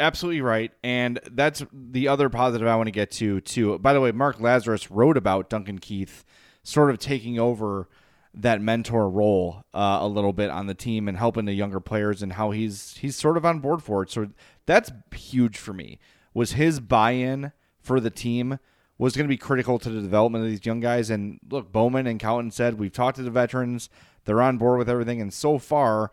Absolutely 0.00 0.40
right, 0.40 0.72
and 0.82 1.20
that's 1.30 1.64
the 1.72 2.08
other 2.08 2.28
positive 2.28 2.68
I 2.68 2.76
want 2.76 2.86
to 2.86 2.92
get 2.92 3.10
to 3.12 3.40
too. 3.40 3.78
By 3.78 3.92
the 3.92 4.00
way, 4.00 4.12
Mark 4.12 4.38
Lazerus 4.38 4.88
wrote 4.90 5.16
about 5.16 5.50
Duncan 5.50 5.78
Keith 5.78 6.24
sort 6.62 6.90
of 6.90 6.98
taking 6.98 7.38
over 7.38 7.88
that 8.34 8.60
mentor 8.60 9.08
role 9.08 9.64
uh, 9.72 9.98
a 10.00 10.08
little 10.08 10.32
bit 10.32 10.50
on 10.50 10.66
the 10.66 10.74
team 10.74 11.08
and 11.08 11.16
helping 11.16 11.46
the 11.46 11.54
younger 11.54 11.80
players 11.80 12.22
and 12.22 12.34
how 12.34 12.50
he's 12.50 12.96
he's 12.98 13.16
sort 13.16 13.36
of 13.36 13.46
on 13.46 13.60
board 13.60 13.82
for 13.82 14.02
it. 14.02 14.10
So 14.10 14.28
that's 14.66 14.92
huge 15.14 15.56
for 15.56 15.72
me. 15.72 15.98
Was 16.36 16.52
his 16.52 16.80
buy-in 16.80 17.52
for 17.80 17.98
the 17.98 18.10
team 18.10 18.58
was 18.98 19.16
going 19.16 19.24
to 19.24 19.32
be 19.32 19.38
critical 19.38 19.78
to 19.78 19.88
the 19.88 20.02
development 20.02 20.44
of 20.44 20.50
these 20.50 20.66
young 20.66 20.80
guys. 20.80 21.08
And 21.08 21.40
look, 21.48 21.72
Bowman 21.72 22.06
and 22.06 22.20
Colliton 22.20 22.50
said 22.50 22.78
we've 22.78 22.92
talked 22.92 23.16
to 23.16 23.22
the 23.22 23.30
veterans; 23.30 23.88
they're 24.26 24.42
on 24.42 24.58
board 24.58 24.78
with 24.78 24.90
everything, 24.90 25.22
and 25.22 25.32
so 25.32 25.58
far 25.58 26.10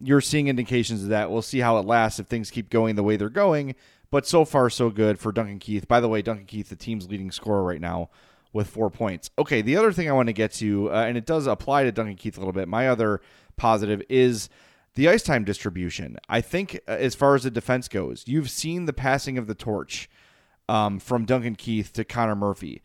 you're 0.00 0.22
seeing 0.22 0.48
indications 0.48 1.02
of 1.02 1.10
that. 1.10 1.30
We'll 1.30 1.42
see 1.42 1.58
how 1.58 1.76
it 1.76 1.84
lasts 1.84 2.18
if 2.18 2.28
things 2.28 2.50
keep 2.50 2.70
going 2.70 2.96
the 2.96 3.02
way 3.02 3.18
they're 3.18 3.28
going. 3.28 3.74
But 4.10 4.26
so 4.26 4.46
far, 4.46 4.70
so 4.70 4.88
good 4.88 5.18
for 5.18 5.32
Duncan 5.32 5.58
Keith. 5.58 5.86
By 5.86 6.00
the 6.00 6.08
way, 6.08 6.22
Duncan 6.22 6.46
Keith, 6.46 6.70
the 6.70 6.76
team's 6.76 7.10
leading 7.10 7.30
scorer 7.30 7.62
right 7.62 7.80
now 7.80 8.08
with 8.54 8.70
four 8.70 8.88
points. 8.88 9.28
Okay, 9.38 9.60
the 9.60 9.76
other 9.76 9.92
thing 9.92 10.08
I 10.08 10.14
want 10.14 10.28
to 10.28 10.32
get 10.32 10.52
to, 10.54 10.90
uh, 10.90 11.04
and 11.04 11.18
it 11.18 11.26
does 11.26 11.46
apply 11.46 11.84
to 11.84 11.92
Duncan 11.92 12.16
Keith 12.16 12.38
a 12.38 12.40
little 12.40 12.54
bit. 12.54 12.68
My 12.68 12.88
other 12.88 13.20
positive 13.58 14.00
is 14.08 14.48
the 14.96 15.08
ice 15.08 15.22
time 15.22 15.44
distribution. 15.44 16.18
I 16.28 16.40
think 16.40 16.80
uh, 16.88 16.92
as 16.92 17.14
far 17.14 17.34
as 17.34 17.44
the 17.44 17.50
defense 17.50 17.86
goes, 17.86 18.24
you've 18.26 18.50
seen 18.50 18.86
the 18.86 18.92
passing 18.92 19.38
of 19.38 19.46
the 19.46 19.54
torch 19.54 20.10
um, 20.68 20.98
from 20.98 21.24
Duncan 21.24 21.54
Keith 21.54 21.92
to 21.92 22.04
Connor 22.04 22.34
Murphy. 22.34 22.82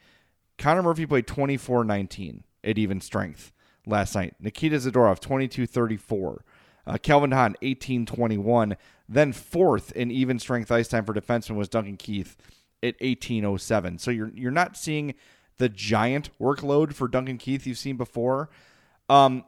Connor 0.58 0.84
Murphy 0.84 1.08
played 1.08 1.26
24 1.26 1.84
19 1.84 2.44
at 2.64 2.78
even 2.78 3.02
strength 3.02 3.52
last 3.88 4.14
night. 4.14 4.36
Nikita 4.40 4.76
Zadorov, 4.76 5.20
22 5.20 5.66
34. 5.66 6.46
Uh, 6.86 6.98
Kelvin 6.98 7.32
Hahn, 7.32 7.56
18 7.62 8.06
21. 8.06 8.78
Then 9.08 9.34
fourth 9.34 9.92
in 9.94 10.12
even 10.12 10.38
strength 10.38 10.72
ice 10.72 10.88
time 10.88 11.06
for 11.06 11.14
defenseman 11.14 11.56
was 11.56 11.70
Duncan 11.70 11.98
Keith 11.98 12.38
at 12.84 12.96
1807. 13.02 14.00
So 14.00 14.12
you're, 14.12 14.32
you're 14.36 14.52
not 14.52 14.78
seeing 14.78 15.16
the 15.58 15.70
giant 15.70 16.30
workload 16.40 16.94
for 16.94 17.08
Duncan 17.08 17.38
Keith 17.38 17.66
you've 17.66 17.78
seen 17.78 17.98
before. 17.98 18.50
Um, 19.10 19.44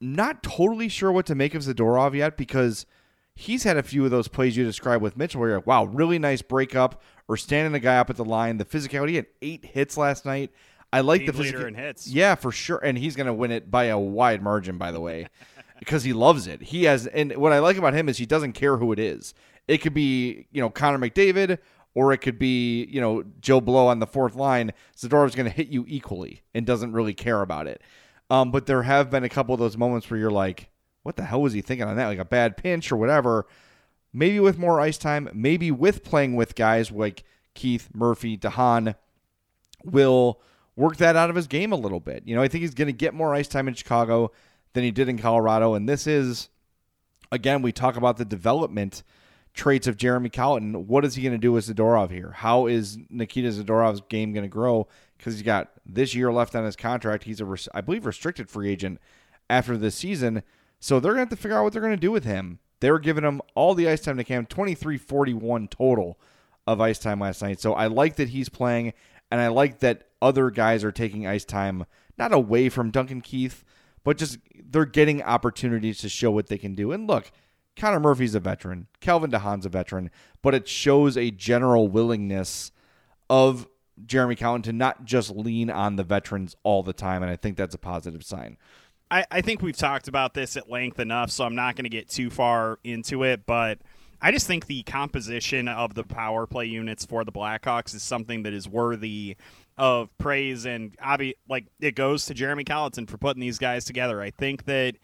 not 0.00 0.42
totally 0.42 0.88
sure 0.88 1.10
what 1.12 1.26
to 1.26 1.34
make 1.34 1.54
of 1.54 1.62
Zadorov 1.62 2.14
yet 2.14 2.36
because 2.36 2.86
he's 3.34 3.64
had 3.64 3.76
a 3.76 3.82
few 3.82 4.04
of 4.04 4.10
those 4.10 4.28
plays 4.28 4.56
you 4.56 4.64
described 4.64 5.02
with 5.02 5.16
Mitchell 5.16 5.40
where 5.40 5.50
you're 5.50 5.58
like, 5.58 5.66
wow, 5.66 5.84
really 5.84 6.18
nice 6.18 6.42
breakup 6.42 7.02
or 7.28 7.36
standing 7.36 7.72
the 7.72 7.80
guy 7.80 7.96
up 7.98 8.10
at 8.10 8.16
the 8.16 8.24
line. 8.24 8.58
The 8.58 8.64
physicality 8.64 9.10
he 9.10 9.16
had 9.16 9.26
eight 9.42 9.64
hits 9.64 9.96
last 9.96 10.24
night. 10.24 10.50
I 10.92 11.00
like 11.00 11.20
Team 11.20 11.26
the 11.26 11.32
leader 11.32 11.42
physical- 11.44 11.66
in 11.66 11.74
hits. 11.74 12.08
Yeah, 12.08 12.34
for 12.34 12.50
sure. 12.50 12.78
And 12.78 12.96
he's 12.96 13.14
going 13.14 13.26
to 13.26 13.32
win 13.32 13.50
it 13.50 13.70
by 13.70 13.84
a 13.84 13.98
wide 13.98 14.42
margin, 14.42 14.78
by 14.78 14.90
the 14.90 15.00
way, 15.00 15.28
because 15.78 16.02
he 16.02 16.12
loves 16.12 16.46
it. 16.46 16.62
He 16.62 16.84
has, 16.84 17.06
and 17.06 17.36
what 17.36 17.52
I 17.52 17.58
like 17.58 17.76
about 17.76 17.94
him 17.94 18.08
is 18.08 18.18
he 18.18 18.26
doesn't 18.26 18.52
care 18.52 18.78
who 18.78 18.92
it 18.92 18.98
is. 18.98 19.34
It 19.66 19.78
could 19.78 19.94
be, 19.94 20.46
you 20.50 20.62
know, 20.62 20.70
Connor 20.70 20.98
McDavid 20.98 21.58
or 21.94 22.12
it 22.12 22.18
could 22.18 22.38
be, 22.38 22.84
you 22.86 23.00
know, 23.00 23.24
Joe 23.40 23.60
Blow 23.60 23.88
on 23.88 23.98
the 23.98 24.06
fourth 24.06 24.34
line. 24.34 24.72
Zadorov's 24.96 25.34
going 25.34 25.48
to 25.48 25.54
hit 25.54 25.68
you 25.68 25.84
equally 25.88 26.42
and 26.54 26.64
doesn't 26.64 26.92
really 26.92 27.14
care 27.14 27.42
about 27.42 27.66
it. 27.66 27.82
Um, 28.30 28.50
but 28.50 28.66
there 28.66 28.82
have 28.82 29.10
been 29.10 29.24
a 29.24 29.28
couple 29.28 29.54
of 29.54 29.60
those 29.60 29.76
moments 29.76 30.10
where 30.10 30.20
you're 30.20 30.30
like, 30.30 30.70
what 31.02 31.16
the 31.16 31.24
hell 31.24 31.42
was 31.42 31.52
he 31.52 31.62
thinking 31.62 31.86
on 31.86 31.96
that? 31.96 32.06
Like 32.06 32.18
a 32.18 32.24
bad 32.24 32.56
pinch 32.56 32.92
or 32.92 32.96
whatever. 32.96 33.46
Maybe 34.12 34.40
with 34.40 34.58
more 34.58 34.80
ice 34.80 34.98
time, 34.98 35.28
maybe 35.32 35.70
with 35.70 36.04
playing 36.04 36.34
with 36.34 36.54
guys 36.54 36.90
like 36.90 37.24
Keith, 37.54 37.88
Murphy, 37.94 38.36
DeHaan, 38.36 38.94
will 39.84 40.40
work 40.76 40.96
that 40.96 41.16
out 41.16 41.30
of 41.30 41.36
his 41.36 41.46
game 41.46 41.72
a 41.72 41.76
little 41.76 42.00
bit. 42.00 42.22
You 42.26 42.34
know, 42.34 42.42
I 42.42 42.48
think 42.48 42.62
he's 42.62 42.74
going 42.74 42.86
to 42.86 42.92
get 42.92 43.14
more 43.14 43.34
ice 43.34 43.48
time 43.48 43.68
in 43.68 43.74
Chicago 43.74 44.32
than 44.72 44.84
he 44.84 44.90
did 44.90 45.08
in 45.08 45.18
Colorado. 45.18 45.74
And 45.74 45.88
this 45.88 46.06
is, 46.06 46.48
again, 47.32 47.62
we 47.62 47.72
talk 47.72 47.96
about 47.96 48.16
the 48.16 48.24
development 48.24 49.02
traits 49.54 49.86
of 49.86 49.96
Jeremy 49.96 50.28
Colliton. 50.28 50.86
What 50.86 51.04
is 51.04 51.16
he 51.16 51.22
going 51.22 51.32
to 51.32 51.38
do 51.38 51.52
with 51.52 51.66
Zadorov 51.66 52.10
here? 52.10 52.32
How 52.32 52.66
is 52.66 52.98
Nikita 53.10 53.48
Zadorov's 53.48 54.02
game 54.08 54.32
going 54.32 54.44
to 54.44 54.48
grow? 54.48 54.86
Because 55.18 55.34
he's 55.34 55.42
got 55.42 55.72
this 55.84 56.14
year 56.14 56.32
left 56.32 56.54
on 56.54 56.64
his 56.64 56.76
contract. 56.76 57.24
He's 57.24 57.40
a, 57.40 57.56
I 57.74 57.80
believe, 57.82 58.06
restricted 58.06 58.48
free 58.48 58.70
agent 58.70 59.00
after 59.50 59.76
this 59.76 59.96
season. 59.96 60.42
So 60.80 61.00
they're 61.00 61.12
going 61.12 61.26
to 61.26 61.30
have 61.30 61.38
to 61.38 61.42
figure 61.42 61.58
out 61.58 61.64
what 61.64 61.72
they're 61.72 61.82
going 61.82 61.94
to 61.94 62.00
do 62.00 62.12
with 62.12 62.24
him. 62.24 62.60
They 62.80 62.90
were 62.90 63.00
giving 63.00 63.24
him 63.24 63.40
all 63.54 63.74
the 63.74 63.88
ice 63.88 64.00
time 64.00 64.16
to 64.16 64.24
Cam, 64.24 64.46
23 64.46 64.96
41 64.96 65.68
total 65.68 66.18
of 66.66 66.80
ice 66.80 66.98
time 66.98 67.20
last 67.20 67.42
night. 67.42 67.60
So 67.60 67.72
I 67.74 67.86
like 67.86 68.16
that 68.16 68.28
he's 68.28 68.48
playing, 68.48 68.92
and 69.30 69.40
I 69.40 69.48
like 69.48 69.80
that 69.80 70.08
other 70.22 70.50
guys 70.50 70.84
are 70.84 70.92
taking 70.92 71.26
ice 71.26 71.44
time, 71.44 71.84
not 72.16 72.32
away 72.32 72.68
from 72.68 72.90
Duncan 72.90 73.20
Keith, 73.20 73.64
but 74.04 74.16
just 74.16 74.38
they're 74.70 74.84
getting 74.84 75.22
opportunities 75.22 75.98
to 75.98 76.08
show 76.08 76.30
what 76.30 76.46
they 76.46 76.58
can 76.58 76.74
do. 76.74 76.92
And 76.92 77.08
look, 77.08 77.32
Connor 77.76 78.00
Murphy's 78.00 78.34
a 78.34 78.40
veteran, 78.40 78.86
Calvin 79.00 79.30
DeHaan's 79.30 79.66
a 79.66 79.70
veteran, 79.70 80.10
but 80.42 80.54
it 80.54 80.68
shows 80.68 81.16
a 81.16 81.30
general 81.30 81.88
willingness 81.88 82.70
of 83.30 83.66
Jeremy 84.06 84.36
Colliton 84.36 84.62
to 84.62 84.72
not 84.72 85.04
just 85.04 85.30
lean 85.30 85.70
on 85.70 85.96
the 85.96 86.04
veterans 86.04 86.56
all 86.62 86.82
the 86.82 86.92
time. 86.92 87.22
And 87.22 87.30
I 87.30 87.36
think 87.36 87.56
that's 87.56 87.74
a 87.74 87.78
positive 87.78 88.24
sign. 88.24 88.56
I, 89.10 89.24
I 89.30 89.40
think 89.40 89.62
we've 89.62 89.76
talked 89.76 90.08
about 90.08 90.34
this 90.34 90.56
at 90.56 90.70
length 90.70 91.00
enough, 91.00 91.30
so 91.30 91.44
I'm 91.44 91.54
not 91.54 91.76
going 91.76 91.84
to 91.84 91.90
get 91.90 92.08
too 92.08 92.30
far 92.30 92.78
into 92.84 93.22
it, 93.24 93.46
but 93.46 93.78
I 94.20 94.32
just 94.32 94.46
think 94.46 94.66
the 94.66 94.82
composition 94.82 95.68
of 95.68 95.94
the 95.94 96.04
power 96.04 96.46
play 96.46 96.66
units 96.66 97.06
for 97.06 97.24
the 97.24 97.32
Blackhawks 97.32 97.94
is 97.94 98.02
something 98.02 98.42
that 98.42 98.52
is 98.52 98.68
worthy 98.68 99.36
of 99.76 100.16
praise 100.18 100.66
and 100.66 100.96
obvi- 100.98 101.36
like 101.48 101.66
it 101.80 101.94
goes 101.94 102.26
to 102.26 102.34
Jeremy 102.34 102.64
Colliton 102.64 103.06
for 103.06 103.16
putting 103.16 103.40
these 103.40 103.58
guys 103.58 103.84
together. 103.84 104.20
I 104.20 104.30
think 104.30 104.64
that 104.64 104.96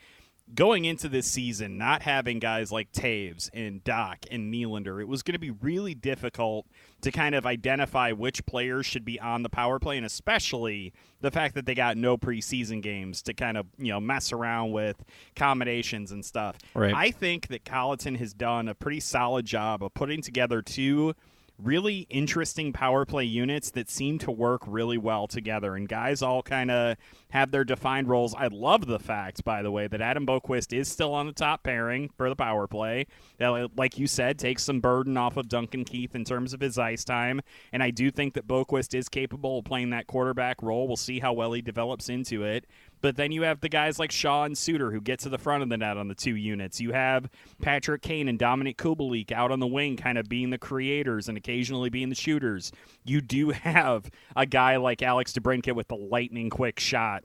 going 0.53 0.85
into 0.85 1.09
this 1.09 1.27
season, 1.27 1.79
not 1.79 2.03
having 2.03 2.39
guys 2.39 2.71
like 2.71 2.93
Toews 2.93 3.49
and 3.55 3.83
Dach 3.83 4.27
and 4.31 4.53
Nylander, 4.53 5.01
it 5.01 5.09
was 5.09 5.23
going 5.23 5.33
to 5.33 5.39
be 5.39 5.51
really 5.51 5.95
difficult 5.95 6.67
to 7.01 7.11
kind 7.11 7.35
of 7.35 7.47
identify 7.47 8.13
which 8.13 8.45
players 8.45 8.85
should 8.85 9.05
be 9.05 9.19
on 9.21 9.43
the 9.43 9.49
power 9.49 9.79
play, 9.79 9.97
and 9.97 10.05
especially 10.05 10.93
the 11.21 11.31
fact 11.31 11.55
that 11.55 11.65
they 11.67 11.75
got 11.75 11.97
no 11.97 12.19
preseason 12.19 12.83
games 12.83 13.23
to 13.23 13.35
kind 13.35 13.57
of 13.57 13.67
you 13.79 13.93
know 13.93 14.01
mess 14.01 14.33
around 14.33 14.73
with 14.73 15.03
combinations 15.35 16.13
and 16.13 16.25
stuff. 16.25 16.59
Right. 16.75 16.95
I 16.95 17.11
think 17.11 17.49
that 17.49 17.65
Colliton 17.65 18.17
has 18.17 18.35
done 18.35 18.69
a 18.69 18.75
pretty 18.75 19.01
solid 19.01 19.47
job 19.47 19.83
of 19.83 19.95
putting 19.95 20.21
together 20.21 20.61
two 20.61 21.15
really 21.59 22.07
interesting 22.11 22.73
power 22.73 23.05
play 23.05 23.25
units 23.25 23.71
that 23.71 23.89
seem 23.89 24.19
to 24.19 24.31
work 24.31 24.63
really 24.67 24.99
well 24.99 25.27
together 25.27 25.77
and 25.77 25.89
guys 25.89 26.21
all 26.21 26.43
kind 26.43 26.71
of 26.71 26.97
have 27.31 27.51
their 27.51 27.65
defined 27.65 28.09
roles. 28.09 28.35
I 28.35 28.49
love 28.49 28.87
the 28.87 28.99
fact 28.99 29.45
by 29.45 29.63
the 29.63 29.71
way 29.71 29.87
that 29.87 30.01
Adam 30.01 30.27
Boqvist 30.27 30.77
is 30.77 30.89
still 30.89 31.15
on 31.15 31.27
the 31.27 31.33
top 31.33 31.63
pairing 31.63 32.11
for 32.17 32.29
the 32.29 32.37
power 32.37 32.67
play. 32.67 33.07
That 33.39 33.71
like 33.77 33.99
you 33.99 34.07
said 34.07 34.39
takes 34.39 34.65
some 34.65 34.81
burden 34.81 35.17
off 35.17 35.37
of 35.37 35.49
Duncan 35.49 35.85
Keith 35.85 36.15
in 36.15 36.25
terms 36.25 36.55
of 36.55 36.61
his 36.61 36.77
ice 36.77 37.05
time 37.05 37.41
and 37.73 37.83
I 37.83 37.91
do 37.91 38.11
think 38.11 38.35
that 38.35 38.49
Boqvist 38.49 38.95
is 38.95 39.09
capable 39.09 39.59
of 39.59 39.65
playing 39.65 39.91
that 39.91 40.07
quarterback 40.07 40.63
role. 40.63 40.89
We'll 40.89 40.97
see 40.97 41.21
how 41.21 41.33
well 41.33 41.53
he 41.53 41.63
develops 41.63 42.09
into 42.09 42.45
it. 42.45 42.67
But 43.05 43.17
then 43.17 43.33
you 43.33 43.43
have 43.43 43.61
the 43.61 43.69
guys 43.69 43.99
like 43.99 44.11
Shaw 44.11 44.45
and 44.45 44.57
Suter 44.57 44.91
who 44.91 44.99
get 44.99 45.19
to 45.21 45.29
the 45.29 45.37
front 45.37 45.63
of 45.63 45.69
the 45.69 45.77
net 45.77 45.99
on 45.99 46.09
the 46.09 46.15
two 46.15 46.37
units. 46.37 46.81
You 46.81 46.93
have 46.93 47.29
Patrick 47.61 48.01
Kane 48.01 48.29
and 48.29 48.39
Dominik 48.39 48.77
Kubalik 48.77 49.31
out 49.31 49.53
on 49.53 49.61
the 49.61 49.67
wing, 49.67 49.99
kind 49.99 50.17
of 50.17 50.27
being 50.27 50.49
the 50.49 50.57
creators 50.57 51.29
and 51.29 51.37
occasionally 51.37 51.91
being 51.91 52.09
the 52.09 52.15
shooters. 52.15 52.73
You 53.05 53.21
do 53.21 53.51
have 53.51 54.11
a 54.35 54.47
guy 54.47 54.79
like 54.79 55.03
Alex 55.03 55.35
DeBrincat 55.35 55.75
with 55.75 55.89
the 55.89 55.97
lightning 55.97 56.49
quick 56.49 56.81
shot 56.81 57.25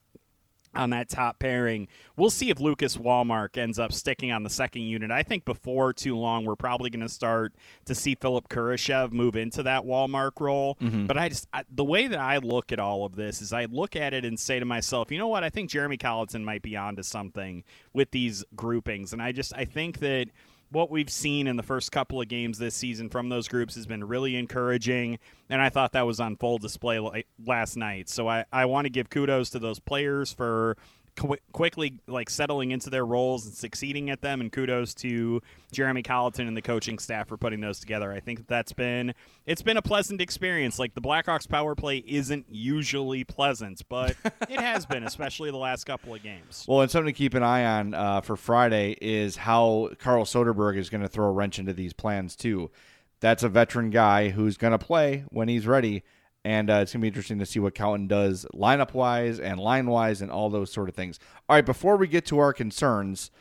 on 0.76 0.92
that 0.92 1.10
top 1.10 1.40
pairing. 1.40 1.88
We'll 2.16 2.30
see 2.30 2.50
if 2.50 2.60
Lucas 2.60 2.98
Wallmark 2.98 3.58
ends 3.58 3.80
up 3.80 3.92
sticking 3.92 4.32
on 4.32 4.44
the 4.44 4.50
second 4.50 4.84
unit. 4.84 5.12
I 5.12 5.24
think 5.24 5.46
before 5.46 5.94
too 5.94 6.16
long, 6.16 6.46
we're 6.46 6.56
probably 6.56 6.90
going 6.90 7.02
to 7.02 7.10
start 7.10 7.54
to 7.86 7.96
see 7.96 8.16
Philip 8.16 8.50
Kurashev 8.50 9.12
move 9.12 9.36
into 9.36 9.64
that 9.64 9.86
Wallmark 9.86 10.40
role. 10.40 10.76
Mm-hmm. 10.82 11.08
But 11.08 11.18
I 11.18 11.30
just, 11.30 11.48
I, 11.54 11.64
the 11.72 11.84
way 11.84 12.08
that 12.08 12.20
I 12.20 12.38
look 12.38 12.72
at 12.72 12.80
all 12.80 13.06
of 13.06 13.16
this 13.16 13.42
is 13.42 13.52
I 13.52 13.66
look 13.66 13.96
at 13.96 14.14
it 14.14 14.26
and 14.26 14.40
say 14.40 14.60
to 14.60 14.66
myself, 14.66 15.12
you 15.12 15.18
know 15.18 15.28
what? 15.28 15.44
I 15.44 15.50
think 15.50 15.70
Jeremy 15.70 15.98
Colliton 15.98 16.44
might 16.44 16.62
be 16.62 16.78
onto 16.78 17.04
something 17.04 17.64
with 17.94 18.12
these 18.12 18.44
groupings. 18.56 19.14
And 19.14 19.22
I 19.22 19.32
just, 19.32 19.54
I 19.56 19.66
think 19.66 20.00
that 20.00 20.28
what 20.72 20.92
we've 20.92 21.10
seen 21.10 21.48
in 21.48 21.56
the 21.56 21.64
first 21.64 21.92
couple 21.92 22.22
of 22.22 22.28
games 22.28 22.58
this 22.58 22.76
season 22.76 23.10
from 23.10 23.30
those 23.30 23.48
groups 23.48 23.76
has 23.76 23.86
been 23.86 24.04
really 24.04 24.36
encouraging, 24.36 25.20
and 25.50 25.62
I 25.62 25.70
thought 25.70 25.94
that 25.94 26.06
was 26.06 26.20
on 26.20 26.36
full 26.36 26.58
display 26.58 27.26
last 27.46 27.76
night. 27.76 28.10
So 28.10 28.28
I, 28.28 28.46
I 28.52 28.66
want 28.66 28.86
to 28.86 28.90
give 28.90 29.10
kudos 29.10 29.50
to 29.52 29.60
those 29.60 29.80
players 29.80 30.32
for 30.32 30.78
qu- 31.16 31.38
quickly 31.52 32.00
like 32.08 32.30
settling 32.30 32.72
into 32.72 32.90
their 32.90 33.06
roles 33.06 33.46
and 33.46 33.54
succeeding 33.54 34.10
at 34.10 34.22
them. 34.22 34.42
And 34.42 34.52
kudos 34.52 34.94
to 34.96 35.42
Jeremy 35.72 36.04
Colliton 36.04 36.48
and 36.48 36.56
the 36.56 36.62
coaching 36.62 37.00
staff 37.00 37.28
for 37.28 37.38
putting 37.38 37.62
those 37.62 37.80
together. 37.80 38.12
I 38.12 38.20
think 38.20 38.48
that's 38.48 38.74
been 38.74 39.14
it's 39.46 39.62
been 39.62 39.78
a 39.78 39.82
pleasant 39.82 40.22
experience. 40.22 40.80
Like 40.80 40.94
the 40.94 41.02
Blackhawks 41.02 41.48
power 41.48 41.76
play 41.76 42.04
isn't 42.06 42.46
usually 42.50 43.24
pleasant, 43.24 43.82
but 43.90 44.16
it 44.50 44.60
has 44.60 44.86
been, 44.86 45.04
especially 45.04 45.52
the 45.52 45.58
last 45.58 45.86
couple 45.86 46.14
of 46.14 46.24
games. 46.24 46.66
Well, 46.68 46.82
and 46.82 46.92
something 46.92 47.14
to 47.14 47.18
keep 47.18 47.34
an 47.34 47.44
eye 47.44 47.66
on 47.66 47.94
uh, 47.94 48.22
for 48.22 48.36
Friday 48.36 48.98
is 49.02 49.38
how 49.38 49.90
Carl 50.00 50.26
Soderberg 50.26 50.78
is 50.78 50.90
going 50.90 51.02
to 51.02 51.10
throw 51.10 51.28
a 51.28 51.32
wrench 51.32 51.60
into 51.60 51.74
these 51.74 51.94
plans 51.94 52.36
too. 52.36 52.72
That's 53.20 53.44
a 53.44 53.50
veteran 53.50 53.90
guy 53.90 54.30
who's 54.30 54.58
going 54.58 54.72
to 54.72 54.80
play 54.80 55.26
when 55.30 55.50
he's 55.50 55.68
ready 55.68 56.04
and 56.46 56.70
uh, 56.70 56.76
it's 56.76 56.94
going 56.94 57.02
to 57.02 57.04
be 57.04 57.08
interesting 57.08 57.40
to 57.40 57.46
see 57.46 57.60
what 57.60 57.76
Colliton 57.76 58.08
does 58.08 58.46
lineup 58.54 58.94
wise 58.94 59.40
and 59.40 59.60
line 59.60 59.88
wise 59.88 60.22
and 60.22 60.32
all 60.32 60.50
those 60.50 60.72
sort 60.72 60.90
of 60.90 60.96
things. 60.96 61.20
All 61.48 61.56
right, 61.56 61.66
before 61.66 61.98
we 61.98 62.08
get 62.08 62.26
to 62.28 62.40
our 62.40 62.54
concerns, 62.54 63.32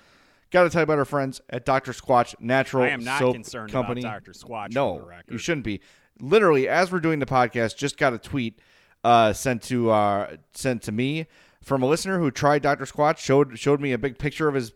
got 0.51 0.65
to 0.65 0.71
tell 0.71 0.81
you 0.81 0.85
about 0.85 0.99
our 0.99 1.05
friends 1.05 1.41
at 1.51 1.65
Dr. 1.65 1.93
Squatch 1.93 2.35
Natural 2.41 2.85
I 2.85 2.89
am 2.89 3.05
not 3.05 3.21
Soap 3.21 3.35
concerned 3.35 3.73
Company. 3.73 4.01
about 4.01 4.25
Dr. 4.25 4.33
Squatch. 4.33 4.75
No, 4.75 5.09
you 5.31 5.39
shouldn't 5.39 5.65
be. 5.65 5.81
Literally, 6.21 6.69
as 6.69 6.91
we're 6.91 7.01
doing 7.01 7.21
the 7.21 7.27
podcast, 7.27 7.77
just 7.77 7.97
got 7.97 8.13
a 8.13 8.19
tweet 8.19 8.59
uh, 9.05 9.33
sent 9.33 9.63
to 9.65 9.91
uh, 9.91 10.37
sent 10.53 10.83
to 10.83 10.93
me 10.93 11.27
from 11.63 11.83
a 11.83 11.87
listener 11.87 12.19
who 12.19 12.31
tried 12.31 12.63
Dr. 12.63 12.85
Squatch. 12.85 13.19
showed 13.19 13.59
showed 13.59 13.81
me 13.81 13.93
a 13.93 13.99
big 13.99 14.19
picture 14.19 14.49
of 14.49 14.55
his. 14.55 14.73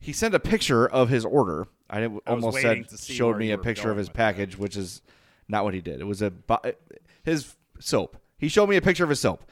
He 0.00 0.12
sent 0.12 0.34
a 0.34 0.40
picture 0.40 0.86
of 0.86 1.08
his 1.08 1.24
order. 1.24 1.68
I, 1.88 2.04
I 2.04 2.10
almost 2.26 2.60
said 2.60 2.86
showed 2.98 3.38
me 3.38 3.52
a 3.52 3.58
picture 3.58 3.90
of 3.90 3.96
his 3.96 4.08
package, 4.08 4.52
that. 4.52 4.58
which 4.58 4.76
is 4.76 5.02
not 5.48 5.64
what 5.64 5.74
he 5.74 5.80
did. 5.80 6.00
It 6.00 6.04
was 6.04 6.22
a 6.22 6.32
his 7.24 7.56
soap. 7.80 8.16
He 8.38 8.48
showed 8.48 8.68
me 8.68 8.76
a 8.76 8.82
picture 8.82 9.04
of 9.04 9.10
his 9.10 9.20
soap. 9.20 9.44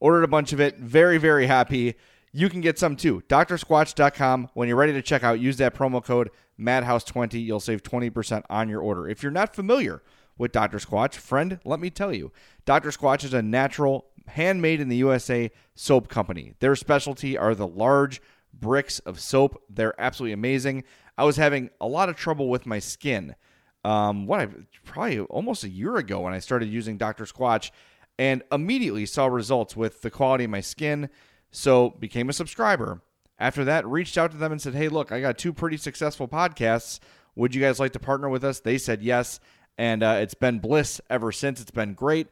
Ordered 0.00 0.24
a 0.24 0.28
bunch 0.28 0.52
of 0.52 0.60
it. 0.60 0.78
Very, 0.78 1.18
very 1.18 1.46
happy. 1.46 1.94
You 2.32 2.48
can 2.48 2.60
get 2.60 2.78
some 2.78 2.96
too. 2.96 3.22
DrSquatch.com. 3.28 4.50
When 4.54 4.68
you're 4.68 4.76
ready 4.76 4.92
to 4.92 5.02
check 5.02 5.22
out, 5.22 5.40
use 5.40 5.56
that 5.58 5.74
promo 5.74 6.04
code 6.04 6.30
MadHouse20. 6.60 7.44
You'll 7.44 7.60
save 7.60 7.82
20% 7.82 8.42
on 8.50 8.68
your 8.68 8.80
order. 8.80 9.08
If 9.08 9.22
you're 9.22 9.32
not 9.32 9.54
familiar 9.54 10.02
with 10.36 10.52
Dr. 10.52 10.78
Squatch, 10.78 11.14
friend, 11.14 11.60
let 11.64 11.80
me 11.80 11.90
tell 11.90 12.12
you. 12.12 12.32
Dr. 12.64 12.90
Squatch 12.90 13.24
is 13.24 13.34
a 13.34 13.42
natural, 13.42 14.06
handmade 14.26 14.80
in 14.80 14.88
the 14.88 14.96
USA 14.96 15.50
soap 15.74 16.08
company. 16.08 16.54
Their 16.58 16.76
specialty 16.76 17.38
are 17.38 17.54
the 17.54 17.68
large 17.68 18.20
bricks 18.52 18.98
of 19.00 19.20
soap. 19.20 19.62
They're 19.70 19.98
absolutely 20.00 20.32
amazing. 20.32 20.84
I 21.16 21.24
was 21.24 21.36
having 21.36 21.70
a 21.80 21.86
lot 21.86 22.08
of 22.08 22.16
trouble 22.16 22.48
with 22.48 22.66
my 22.66 22.80
skin 22.80 23.36
um, 23.84 24.26
what 24.26 24.40
I 24.40 24.48
probably 24.84 25.20
almost 25.20 25.64
a 25.64 25.68
year 25.68 25.96
ago 25.96 26.20
when 26.20 26.32
I 26.32 26.38
started 26.38 26.68
using 26.68 26.96
Dr. 26.96 27.24
Squatch 27.24 27.70
and 28.18 28.42
immediately 28.50 29.06
saw 29.06 29.26
results 29.26 29.76
with 29.76 30.02
the 30.02 30.10
quality 30.10 30.44
of 30.44 30.50
my 30.50 30.60
skin. 30.60 31.10
So 31.50 31.90
became 31.90 32.28
a 32.28 32.32
subscriber. 32.32 33.02
After 33.38 33.64
that, 33.64 33.86
reached 33.86 34.16
out 34.16 34.30
to 34.30 34.36
them 34.36 34.52
and 34.52 34.60
said, 34.60 34.74
Hey, 34.74 34.88
look, 34.88 35.12
I 35.12 35.20
got 35.20 35.38
two 35.38 35.52
pretty 35.52 35.76
successful 35.76 36.28
podcasts. 36.28 37.00
Would 37.36 37.54
you 37.54 37.60
guys 37.60 37.80
like 37.80 37.92
to 37.92 37.98
partner 37.98 38.28
with 38.28 38.44
us? 38.44 38.60
They 38.60 38.78
said 38.78 39.02
yes. 39.02 39.40
And 39.76 40.02
uh, 40.02 40.18
it's 40.20 40.34
been 40.34 40.60
bliss 40.60 41.00
ever 41.10 41.32
since. 41.32 41.60
It's 41.60 41.70
been 41.70 41.94
great. 41.94 42.28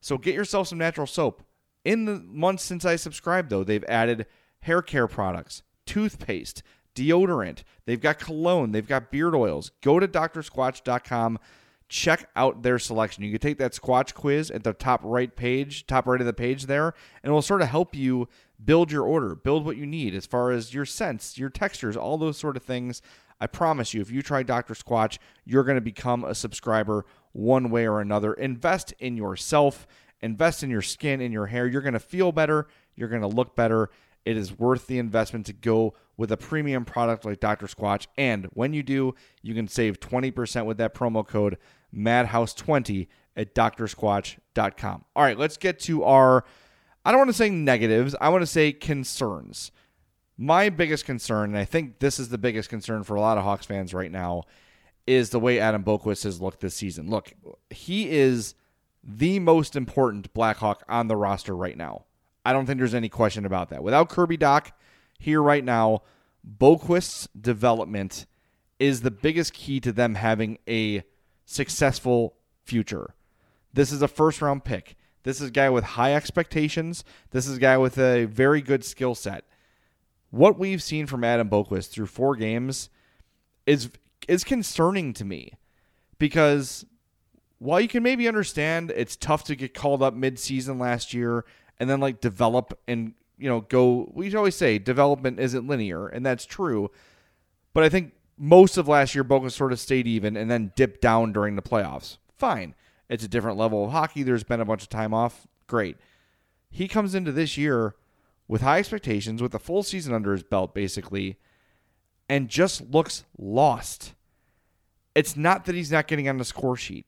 So 0.00 0.18
get 0.18 0.34
yourself 0.34 0.68
some 0.68 0.78
natural 0.78 1.06
soap. 1.06 1.42
In 1.84 2.04
the 2.04 2.20
months 2.26 2.64
since 2.64 2.84
I 2.84 2.96
subscribed, 2.96 3.48
though, 3.50 3.64
they've 3.64 3.84
added 3.88 4.26
hair 4.62 4.82
care 4.82 5.06
products, 5.06 5.62
toothpaste, 5.86 6.62
deodorant. 7.00 7.62
They've 7.86 8.00
got 8.00 8.18
cologne. 8.18 8.72
They've 8.72 8.86
got 8.86 9.10
beard 9.10 9.34
oils. 9.34 9.70
Go 9.80 9.98
to 9.98 10.06
drsquatch.com. 10.06 11.38
Check 11.88 12.28
out 12.36 12.62
their 12.62 12.78
selection. 12.78 13.24
You 13.24 13.32
can 13.32 13.40
take 13.40 13.58
that 13.58 13.72
Squatch 13.72 14.14
quiz 14.14 14.50
at 14.50 14.62
the 14.62 14.72
top 14.72 15.00
right 15.02 15.34
page, 15.34 15.86
top 15.86 16.06
right 16.06 16.20
of 16.20 16.26
the 16.26 16.32
page 16.32 16.66
there, 16.66 16.94
and 17.22 17.30
it 17.30 17.32
will 17.32 17.42
sort 17.42 17.62
of 17.62 17.68
help 17.68 17.96
you 17.96 18.28
build 18.64 18.92
your 18.92 19.04
order, 19.04 19.34
build 19.34 19.64
what 19.64 19.76
you 19.76 19.86
need 19.86 20.14
as 20.14 20.24
far 20.24 20.52
as 20.52 20.72
your 20.72 20.84
scents, 20.84 21.36
your 21.36 21.50
textures, 21.50 21.96
all 21.96 22.16
those 22.16 22.36
sort 22.36 22.56
of 22.56 22.62
things. 22.62 23.02
I 23.40 23.48
promise 23.48 23.92
you, 23.92 24.00
if 24.00 24.10
you 24.10 24.22
try 24.22 24.44
Dr. 24.44 24.74
Squatch, 24.74 25.18
you're 25.44 25.64
going 25.64 25.78
to 25.78 25.80
become 25.80 26.24
a 26.24 26.34
subscriber 26.34 27.06
one 27.32 27.70
way 27.70 27.88
or 27.88 28.00
another. 28.00 28.34
Invest 28.34 28.92
in 29.00 29.16
yourself, 29.16 29.88
invest 30.20 30.62
in 30.62 30.70
your 30.70 30.82
skin 30.82 31.20
and 31.20 31.32
your 31.32 31.46
hair. 31.46 31.66
You're 31.66 31.82
going 31.82 31.94
to 31.94 31.98
feel 31.98 32.30
better, 32.30 32.68
you're 32.94 33.08
going 33.08 33.22
to 33.22 33.26
look 33.26 33.56
better. 33.56 33.90
It 34.24 34.36
is 34.36 34.58
worth 34.58 34.86
the 34.86 34.98
investment 34.98 35.46
to 35.46 35.52
go 35.52 35.94
with 36.16 36.30
a 36.30 36.36
premium 36.36 36.84
product 36.84 37.24
like 37.24 37.40
Dr. 37.40 37.66
Squatch. 37.66 38.06
And 38.18 38.46
when 38.52 38.74
you 38.74 38.82
do, 38.82 39.14
you 39.42 39.54
can 39.54 39.68
save 39.68 40.00
20% 40.00 40.66
with 40.66 40.76
that 40.76 40.94
promo 40.94 41.26
code 41.26 41.56
MADHOUSE20 41.94 43.08
at 43.36 43.54
drsquatch.com. 43.54 45.04
All 45.16 45.22
right, 45.22 45.38
let's 45.38 45.56
get 45.56 45.78
to 45.80 46.04
our, 46.04 46.44
I 47.04 47.10
don't 47.10 47.20
want 47.20 47.30
to 47.30 47.34
say 47.34 47.48
negatives, 47.48 48.14
I 48.20 48.28
want 48.28 48.42
to 48.42 48.46
say 48.46 48.72
concerns. 48.72 49.72
My 50.36 50.68
biggest 50.68 51.04
concern, 51.04 51.50
and 51.50 51.58
I 51.58 51.64
think 51.64 51.98
this 51.98 52.18
is 52.18 52.28
the 52.28 52.38
biggest 52.38 52.68
concern 52.68 53.02
for 53.02 53.14
a 53.14 53.20
lot 53.20 53.38
of 53.38 53.44
Hawks 53.44 53.66
fans 53.66 53.94
right 53.94 54.10
now, 54.10 54.42
is 55.06 55.30
the 55.30 55.40
way 55.40 55.58
Adam 55.58 55.82
Boqvist 55.82 56.24
has 56.24 56.40
looked 56.40 56.60
this 56.60 56.74
season. 56.74 57.08
Look, 57.10 57.32
he 57.70 58.10
is 58.10 58.54
the 59.02 59.38
most 59.38 59.76
important 59.76 60.32
Blackhawk 60.34 60.84
on 60.88 61.08
the 61.08 61.16
roster 61.16 61.56
right 61.56 61.76
now. 61.76 62.04
I 62.44 62.52
don't 62.52 62.66
think 62.66 62.78
there's 62.78 62.94
any 62.94 63.08
question 63.08 63.44
about 63.44 63.68
that. 63.70 63.82
Without 63.82 64.08
Kirby 64.08 64.38
Dach, 64.38 64.70
here 65.18 65.42
right 65.42 65.64
now, 65.64 66.02
Boqvist's 66.58 67.28
development 67.38 68.26
is 68.78 69.02
the 69.02 69.10
biggest 69.10 69.52
key 69.52 69.78
to 69.80 69.92
them 69.92 70.14
having 70.14 70.58
a 70.66 71.02
successful 71.44 72.34
future. 72.64 73.14
This 73.72 73.92
is 73.92 74.02
a 74.02 74.08
first 74.08 74.40
round 74.40 74.64
pick. 74.64 74.96
This 75.22 75.40
is 75.40 75.48
a 75.48 75.52
guy 75.52 75.68
with 75.68 75.84
high 75.84 76.14
expectations. 76.14 77.04
This 77.30 77.46
is 77.46 77.58
a 77.58 77.60
guy 77.60 77.76
with 77.76 77.98
a 77.98 78.24
very 78.24 78.62
good 78.62 78.84
skill 78.84 79.14
set. 79.14 79.44
What 80.30 80.58
we've 80.58 80.82
seen 80.82 81.06
from 81.06 81.24
Adam 81.24 81.50
Boqvist 81.50 81.90
through 81.90 82.06
four 82.06 82.36
games 82.36 82.88
is 83.66 83.90
is 84.28 84.44
concerning 84.44 85.12
to 85.14 85.24
me 85.24 85.54
because 86.18 86.86
while 87.58 87.80
you 87.80 87.88
can 87.88 88.02
maybe 88.02 88.28
understand 88.28 88.92
it's 88.94 89.16
tough 89.16 89.44
to 89.44 89.56
get 89.56 89.74
called 89.74 90.02
up 90.02 90.14
mid-season 90.14 90.78
last 90.78 91.12
year 91.12 91.44
and 91.80 91.90
then 91.90 91.98
like 91.98 92.20
develop 92.20 92.78
and 92.86 93.14
you 93.40 93.48
know, 93.48 93.62
go. 93.62 94.12
We 94.14 94.32
always 94.36 94.54
say 94.54 94.78
development 94.78 95.40
isn't 95.40 95.66
linear, 95.66 96.06
and 96.06 96.24
that's 96.24 96.44
true. 96.44 96.90
But 97.72 97.82
I 97.82 97.88
think 97.88 98.12
most 98.36 98.76
of 98.76 98.86
last 98.86 99.14
year, 99.14 99.24
Boca 99.24 99.50
sort 99.50 99.72
of 99.72 99.80
stayed 99.80 100.06
even 100.06 100.36
and 100.36 100.50
then 100.50 100.72
dipped 100.76 101.00
down 101.00 101.32
during 101.32 101.56
the 101.56 101.62
playoffs. 101.62 102.18
Fine. 102.36 102.74
It's 103.08 103.24
a 103.24 103.28
different 103.28 103.58
level 103.58 103.84
of 103.84 103.90
hockey. 103.90 104.22
There's 104.22 104.44
been 104.44 104.60
a 104.60 104.64
bunch 104.64 104.82
of 104.82 104.88
time 104.90 105.14
off. 105.14 105.48
Great. 105.66 105.96
He 106.70 106.86
comes 106.86 107.14
into 107.14 107.32
this 107.32 107.56
year 107.56 107.94
with 108.46 108.60
high 108.60 108.78
expectations, 108.78 109.42
with 109.42 109.54
a 109.54 109.58
full 109.58 109.82
season 109.82 110.12
under 110.12 110.32
his 110.32 110.42
belt, 110.42 110.74
basically, 110.74 111.38
and 112.28 112.48
just 112.48 112.90
looks 112.90 113.24
lost. 113.38 114.14
It's 115.14 115.36
not 115.36 115.64
that 115.64 115.74
he's 115.74 115.90
not 115.90 116.06
getting 116.06 116.28
on 116.28 116.36
the 116.36 116.44
score 116.44 116.76
sheet, 116.76 117.06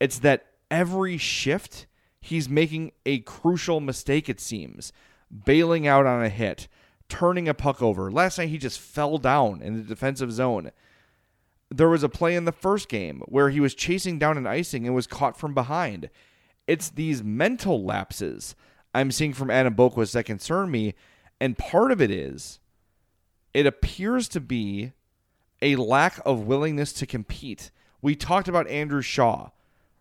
it's 0.00 0.18
that 0.18 0.46
every 0.70 1.16
shift 1.16 1.86
he's 2.20 2.48
making 2.48 2.92
a 3.06 3.20
crucial 3.20 3.80
mistake, 3.80 4.28
it 4.28 4.40
seems 4.40 4.92
bailing 5.30 5.86
out 5.86 6.06
on 6.06 6.24
a 6.24 6.28
hit, 6.28 6.68
turning 7.08 7.48
a 7.48 7.54
puck 7.54 7.80
over. 7.82 8.10
Last 8.10 8.38
night 8.38 8.48
he 8.48 8.58
just 8.58 8.80
fell 8.80 9.18
down 9.18 9.62
in 9.62 9.76
the 9.76 9.82
defensive 9.82 10.32
zone. 10.32 10.72
There 11.70 11.88
was 11.88 12.02
a 12.02 12.08
play 12.08 12.34
in 12.34 12.46
the 12.46 12.52
first 12.52 12.88
game 12.88 13.22
where 13.26 13.50
he 13.50 13.60
was 13.60 13.74
chasing 13.74 14.18
down 14.18 14.36
an 14.36 14.46
icing 14.46 14.86
and 14.86 14.94
was 14.94 15.06
caught 15.06 15.38
from 15.38 15.54
behind. 15.54 16.10
It's 16.66 16.88
these 16.90 17.22
mental 17.22 17.84
lapses 17.84 18.56
I'm 18.92 19.12
seeing 19.12 19.32
from 19.32 19.50
Adam 19.50 19.74
Boqvist 19.74 20.12
that 20.12 20.24
concern 20.24 20.70
me, 20.70 20.94
and 21.40 21.56
part 21.56 21.92
of 21.92 22.00
it 22.00 22.10
is 22.10 22.58
it 23.54 23.66
appears 23.66 24.28
to 24.28 24.40
be 24.40 24.92
a 25.62 25.76
lack 25.76 26.20
of 26.24 26.46
willingness 26.46 26.92
to 26.94 27.06
compete. 27.06 27.70
We 28.02 28.16
talked 28.16 28.48
about 28.48 28.68
Andrew 28.68 29.02
Shaw 29.02 29.50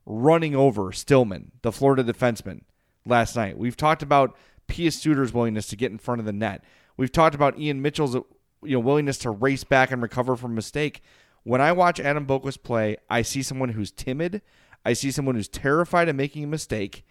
running 0.05 0.55
over 0.55 0.91
Stillman, 0.91 1.51
the 1.61 1.71
Florida 1.71 2.03
defenseman, 2.03 2.61
last 3.05 3.35
night. 3.35 3.57
We've 3.57 3.77
talked 3.77 4.01
about 4.01 4.35
Pius 4.67 4.99
Suter's 4.99 5.33
willingness 5.33 5.67
to 5.67 5.75
get 5.75 5.91
in 5.91 5.97
front 5.97 6.19
of 6.19 6.25
the 6.25 6.33
net. 6.33 6.63
We've 6.97 7.11
talked 7.11 7.35
about 7.35 7.59
Ian 7.59 7.81
Mitchell's 7.81 8.15
uh, 8.15 8.21
you 8.63 8.73
know 8.73 8.79
willingness 8.79 9.17
to 9.19 9.31
race 9.31 9.63
back 9.63 9.91
and 9.91 10.01
recover 10.01 10.35
from 10.35 10.55
mistake. 10.55 11.01
When 11.43 11.61
I 11.61 11.71
watch 11.71 11.99
Adam 11.99 12.25
Boqvist 12.25 12.63
play, 12.63 12.97
I 13.09 13.21
see 13.21 13.41
someone 13.41 13.69
who's 13.69 13.91
timid. 13.91 14.41
I 14.85 14.93
see 14.93 15.11
someone 15.11 15.35
who's 15.35 15.47
terrified 15.47 16.09
of 16.09 16.15
making 16.15 16.43
a 16.43 16.47
mistake, 16.47 17.05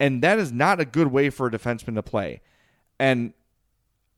and 0.00 0.22
that 0.22 0.38
is 0.38 0.52
not 0.52 0.80
a 0.80 0.84
good 0.84 1.08
way 1.08 1.30
for 1.30 1.46
a 1.46 1.50
defenseman 1.50 1.94
to 1.94 2.02
play. 2.02 2.40
And 2.98 3.34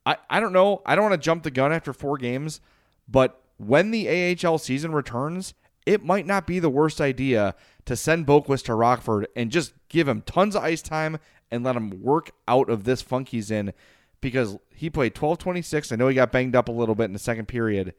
I, 0.05 0.17
I 0.31 0.41
don't 0.41 0.53
know. 0.53 0.83
I 0.87 0.95
don't 0.95 1.05
want 1.05 1.21
to 1.21 1.25
jump 1.25 1.43
the 1.43 1.51
gun 1.51 1.73
after 1.73 1.93
four 1.93 2.17
games, 2.17 2.61
but 3.09 3.43
when 3.59 3.91
the 3.91 4.37
AHL 4.45 4.59
season 4.59 4.93
returns, 4.93 5.55
it 5.85 6.05
might 6.05 6.27
not 6.27 6.47
be 6.47 6.59
the 6.59 6.71
worst 6.71 7.01
idea 7.01 7.55
to 7.87 7.97
send 7.97 8.27
Boqvist 8.27 8.65
to 8.65 8.75
Rockford 8.75 9.29
and 9.35 9.51
just 9.51 9.73
give 9.89 10.07
him 10.07 10.23
tons 10.23 10.55
of 10.55 10.63
ice 10.63 10.83
time 10.83 11.19
and 11.51 11.65
let 11.65 11.77
him 11.77 12.03
work 12.03 12.33
out 12.47 12.69
of 12.69 12.85
this 12.85 13.01
funk 13.01 13.29
he's 13.29 13.51
in 13.51 13.73
because 14.21 14.59
he 14.75 14.91
played 14.91 15.15
12 15.15 15.39
26. 15.39 15.93
I 15.93 15.97
know 15.97 16.09
he 16.09 16.15
got 16.15 16.33
banged 16.33 16.57
up 16.57 16.69
a 16.69 16.73
little 16.73 16.95
bit 16.95 17.05
in 17.05 17.13
the 17.13 17.19
second 17.19 17.47
period. 17.47 17.95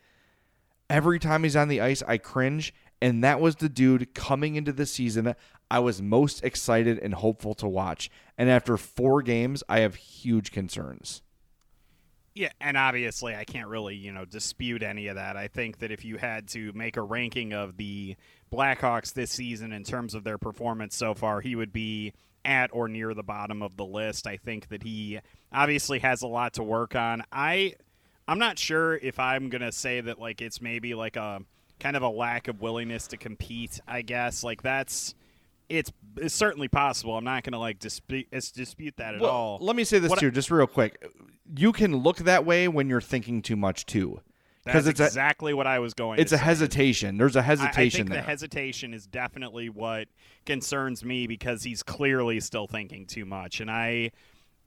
every 0.90 1.20
time 1.20 1.44
he's 1.44 1.56
on 1.56 1.68
the 1.68 1.82
ice, 1.82 2.02
I 2.08 2.18
cringe. 2.18 2.74
And 3.02 3.24
that 3.24 3.40
was 3.40 3.58
the 3.58 3.70
dude 3.70 4.14
coming 4.16 4.56
into 4.56 4.72
the 4.72 4.86
season 4.86 5.36
I 5.70 5.80
was 5.80 6.02
most 6.02 6.44
excited 6.44 6.98
and 6.98 7.14
hopeful 7.14 7.54
to 7.56 7.68
watch. 7.68 8.10
And 8.38 8.50
after 8.50 8.78
four 8.78 9.22
games, 9.22 9.64
I 9.70 9.82
have 9.82 9.96
huge 9.96 10.52
concerns. 10.52 11.22
Yeah, 12.38 12.52
and 12.62 12.78
obviously 12.78 13.36
I 13.36 13.46
can't 13.46 13.68
really, 13.68 13.96
you 13.96 14.12
know, 14.12 14.24
dispute 14.24 14.84
any 14.84 15.08
of 15.08 15.16
that. 15.16 15.36
I 15.36 15.48
think 15.48 15.80
that 15.80 15.92
if 15.92 16.06
you 16.06 16.18
had 16.18 16.48
to 16.50 16.72
make 16.74 16.96
a 16.96 17.02
ranking 17.02 17.52
of 17.52 17.78
the 17.78 18.16
Blackhawks 18.54 19.12
this 19.12 19.32
season 19.32 19.74
in 19.74 19.84
terms 19.84 20.14
of 20.14 20.24
their 20.24 20.38
performance 20.38 20.96
so 20.96 21.16
far, 21.16 21.42
he 21.42 21.56
would 21.56 21.74
be 21.74 22.14
at 22.46 22.70
or 22.72 22.88
near 22.88 23.16
the 23.16 23.24
bottom 23.24 23.64
of 23.64 23.76
the 23.76 23.86
list. 23.86 24.28
I 24.28 24.38
think 24.38 24.70
that 24.70 24.84
he 24.84 25.20
obviously 25.52 25.98
has 26.00 26.22
a 26.22 26.28
lot 26.28 26.54
to 26.54 26.64
work 26.64 26.96
on. 26.96 27.24
I 27.32 27.74
I'm 28.28 28.38
not 28.38 28.60
sure 28.60 28.98
if 28.98 29.20
I'm 29.20 29.50
going 29.50 29.64
to 29.64 29.72
say 29.72 30.00
that 30.02 30.20
like 30.20 30.40
it's 30.40 30.62
maybe 30.62 30.94
like 30.94 31.16
a 31.16 31.42
kind 31.80 31.98
of 31.98 32.04
a 32.04 32.10
lack 32.10 32.48
of 32.48 32.62
willingness 32.62 33.08
to 33.08 33.18
compete, 33.18 33.82
I 33.88 34.04
guess. 34.04 34.44
Like 34.44 34.62
that's 34.62 35.16
it's 35.70 35.92
it's 36.18 36.36
certainly 36.36 36.68
possible. 36.68 37.18
I'm 37.18 37.24
not 37.24 37.42
going 37.42 37.54
to 37.54 37.60
like 37.60 37.80
dispute 37.80 38.30
dispute 38.30 38.98
that 38.98 39.16
at 39.16 39.22
well, 39.22 39.32
all. 39.32 39.58
Let 39.60 39.76
me 39.76 39.84
say 39.84 39.98
this 39.98 40.12
What 40.12 40.20
too, 40.20 40.28
I- 40.28 40.30
just 40.30 40.52
real 40.52 40.68
quick. 40.68 41.04
You 41.56 41.72
can 41.72 41.98
look 41.98 42.18
that 42.18 42.46
way 42.46 42.68
when 42.68 42.90
you're 42.90 43.02
thinking 43.02 43.42
too 43.42 43.56
much 43.56 43.86
too, 43.86 44.22
Because 44.66 44.88
it's 44.88 45.00
exactly 45.00 45.54
what 45.54 45.68
I 45.68 45.80
was 45.80 45.94
going. 45.94 46.20
a 46.20 46.22
it's 46.22 46.32
a 46.32 46.38
say. 46.38 46.44
hesitation. 46.44 47.18
There's 47.18 47.36
a 47.36 47.42
hesitation 47.42 48.02
I 48.02 48.04
think 48.04 48.10
there. 48.10 48.22
the 48.22 48.28
hesitation 48.28 48.94
is 48.94 49.08
definitely 49.08 49.70
what 49.70 50.08
concerns 50.46 51.04
me 51.06 51.28
because 51.28 51.64
he's 51.64 51.84
clearly 51.84 52.40
still 52.40 52.68
thinking 52.68 53.06
too 53.06 53.26
much, 53.26 53.60
and 53.62 53.72
I, 53.72 54.12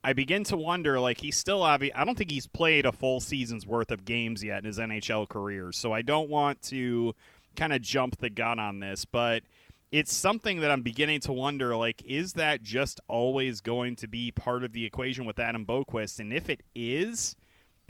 I 0.03 0.13
begin 0.13 0.43
to 0.45 0.57
wonder 0.57 0.99
like 0.99 1.19
he's 1.19 1.37
still 1.37 1.61
obvi- 1.61 1.91
I 1.95 2.03
don't 2.05 2.17
think 2.17 2.31
he's 2.31 2.47
played 2.47 2.85
a 2.85 2.91
full 2.91 3.19
season's 3.19 3.67
worth 3.67 3.91
of 3.91 4.03
games 4.05 4.43
yet 4.43 4.59
in 4.59 4.65
his 4.65 4.79
NHL 4.79 5.29
career, 5.29 5.71
so 5.71 5.91
I 5.93 6.01
don't 6.01 6.29
want 6.29 6.61
to 6.63 7.13
kind 7.55 7.73
of 7.73 7.81
jump 7.81 8.17
the 8.17 8.29
gun 8.29 8.57
on 8.59 8.79
this, 8.79 9.05
but 9.05 9.43
it's 9.91 10.13
something 10.13 10.61
that 10.61 10.71
I'm 10.71 10.81
beginning 10.83 11.19
to 11.21 11.33
wonder 11.33 11.75
like 11.75 12.01
is 12.05 12.33
that 12.33 12.63
just 12.63 13.01
always 13.07 13.61
going 13.61 13.95
to 13.97 14.07
be 14.07 14.31
part 14.31 14.63
of 14.63 14.73
the 14.73 14.85
equation 14.85 15.25
with 15.25 15.39
Adam 15.39 15.65
Boqvist, 15.65 16.19
and 16.19 16.31
if 16.33 16.49
it 16.49 16.63
is 16.73 17.35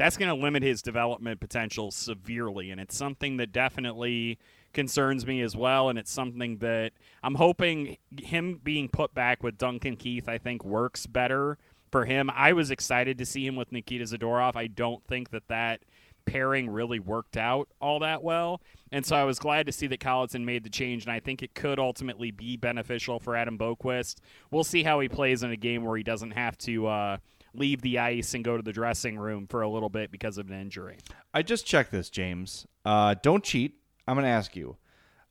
that's 0.01 0.17
going 0.17 0.29
to 0.29 0.41
limit 0.43 0.63
his 0.63 0.81
development 0.81 1.39
potential 1.39 1.91
severely. 1.91 2.71
And 2.71 2.81
it's 2.81 2.97
something 2.97 3.37
that 3.37 3.51
definitely 3.51 4.39
concerns 4.73 5.27
me 5.27 5.41
as 5.41 5.55
well. 5.55 5.89
And 5.89 5.99
it's 5.99 6.11
something 6.11 6.57
that 6.57 6.93
I'm 7.21 7.35
hoping 7.35 7.97
him 8.17 8.59
being 8.63 8.89
put 8.89 9.13
back 9.13 9.43
with 9.43 9.59
Duncan 9.59 9.95
Keith, 9.97 10.27
I 10.27 10.39
think, 10.39 10.63
works 10.65 11.05
better 11.05 11.59
for 11.91 12.05
him. 12.05 12.31
I 12.33 12.53
was 12.53 12.71
excited 12.71 13.19
to 13.19 13.27
see 13.27 13.45
him 13.45 13.55
with 13.55 13.71
Nikita 13.71 14.05
Zadorov. 14.05 14.55
I 14.55 14.65
don't 14.65 15.05
think 15.05 15.29
that 15.31 15.47
that 15.49 15.81
pairing 16.25 16.69
really 16.69 16.99
worked 16.99 17.37
out 17.37 17.67
all 17.79 17.99
that 17.99 18.23
well. 18.23 18.61
And 18.91 19.05
so 19.05 19.15
I 19.15 19.23
was 19.23 19.39
glad 19.39 19.65
to 19.67 19.71
see 19.71 19.87
that 19.87 19.99
Colliton 19.99 20.45
made 20.45 20.63
the 20.63 20.69
change, 20.69 21.05
and 21.05 21.11
I 21.11 21.19
think 21.19 21.41
it 21.41 21.53
could 21.53 21.79
ultimately 21.79 22.31
be 22.31 22.57
beneficial 22.57 23.19
for 23.19 23.35
Adam 23.35 23.57
Boqvist. 23.57 24.17
We'll 24.51 24.63
see 24.63 24.83
how 24.83 24.99
he 24.99 25.07
plays 25.07 25.43
in 25.43 25.51
a 25.51 25.57
game 25.57 25.83
where 25.83 25.95
he 25.97 26.03
doesn't 26.03 26.31
have 26.31 26.57
to 26.59 26.87
uh, 26.87 27.17
leave 27.53 27.81
the 27.81 27.99
ice 27.99 28.33
and 28.33 28.43
go 28.43 28.57
to 28.57 28.63
the 28.63 28.73
dressing 28.73 29.17
room 29.17 29.47
for 29.47 29.61
a 29.61 29.69
little 29.69 29.89
bit 29.89 30.11
because 30.11 30.37
of 30.37 30.49
an 30.49 30.59
injury. 30.59 30.97
I 31.33 31.41
just 31.41 31.65
checked 31.65 31.91
this, 31.91 32.09
James. 32.09 32.67
Uh, 32.83 33.15
don't 33.21 33.43
cheat. 33.43 33.75
I'm 34.07 34.15
going 34.15 34.25
to 34.25 34.29
ask 34.29 34.55
you. 34.55 34.77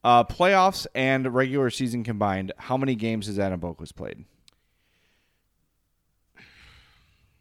Uh, 0.03 0.24
playoffs 0.24 0.86
and 0.95 1.32
regular 1.34 1.68
season 1.68 2.03
combined, 2.03 2.53
how 2.57 2.76
many 2.76 2.95
games 2.95 3.26
has 3.26 3.38
Adam 3.38 3.61
Boqvist 3.61 3.95
played? 3.95 4.24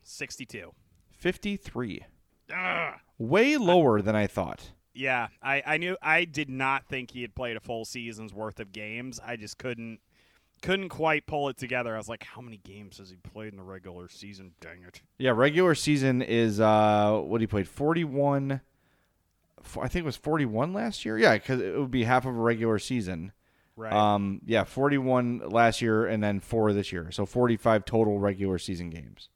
62. 0.04 0.74
53. 1.12 2.06
Ugh. 2.54 2.94
Way 3.20 3.58
lower 3.58 4.02
than 4.02 4.16
I 4.16 4.28
thought. 4.28 4.72
Yeah, 4.94 5.28
I, 5.44 5.62
I 5.66 5.78
knew 5.78 5.98
I 6.02 6.26
did 6.26 6.50
not 6.50 6.86
think 6.88 7.12
he 7.12 7.22
had 7.22 7.36
played 7.36 7.56
a 7.56 7.60
full 7.60 7.86
season's 7.86 8.34
worth 8.34 8.60
of 8.60 8.72
games. 8.72 9.20
I 9.24 9.36
just 9.36 9.58
couldn't 9.58 10.00
couldn't 10.62 10.90
quite 10.90 11.26
pull 11.26 11.50
it 11.50 11.58
together. 11.58 11.94
I 11.94 11.98
was 11.98 12.10
like, 12.10 12.24
how 12.24 12.42
many 12.42 12.58
games 12.58 12.98
has 12.98 13.10
he 13.10 13.16
played 13.16 13.54
in 13.54 13.58
the 13.58 13.64
regular 13.64 14.10
season? 14.10 14.52
Dang 14.60 14.84
it. 14.86 15.02
Yeah, 15.18 15.32
regular 15.32 15.76
season 15.76 16.22
is 16.22 16.60
uh 16.60 17.20
what 17.24 17.42
he 17.42 17.48
played 17.48 17.68
41 17.68 18.62
I 19.82 19.88
think 19.90 20.04
it 20.04 20.06
was 20.06 20.16
41 20.16 20.74
last 20.74 21.06
year. 21.06 21.18
Yeah, 21.18 21.38
cuz 21.38 21.60
it 21.60 21.78
would 21.78 21.92
be 21.92 22.06
half 22.06 22.26
of 22.26 22.36
a 22.36 22.40
regular 22.40 22.80
season. 22.80 23.32
Right. 23.76 23.94
Um 23.94 24.42
yeah, 24.46 24.64
41 24.64 25.50
last 25.50 25.82
year 25.82 26.06
and 26.06 26.24
then 26.24 26.40
4 26.40 26.74
this 26.74 26.92
year. 26.92 27.12
So 27.12 27.26
45 27.26 27.86
total 27.86 28.20
regular 28.20 28.58
season 28.58 28.90
games. 28.90 29.30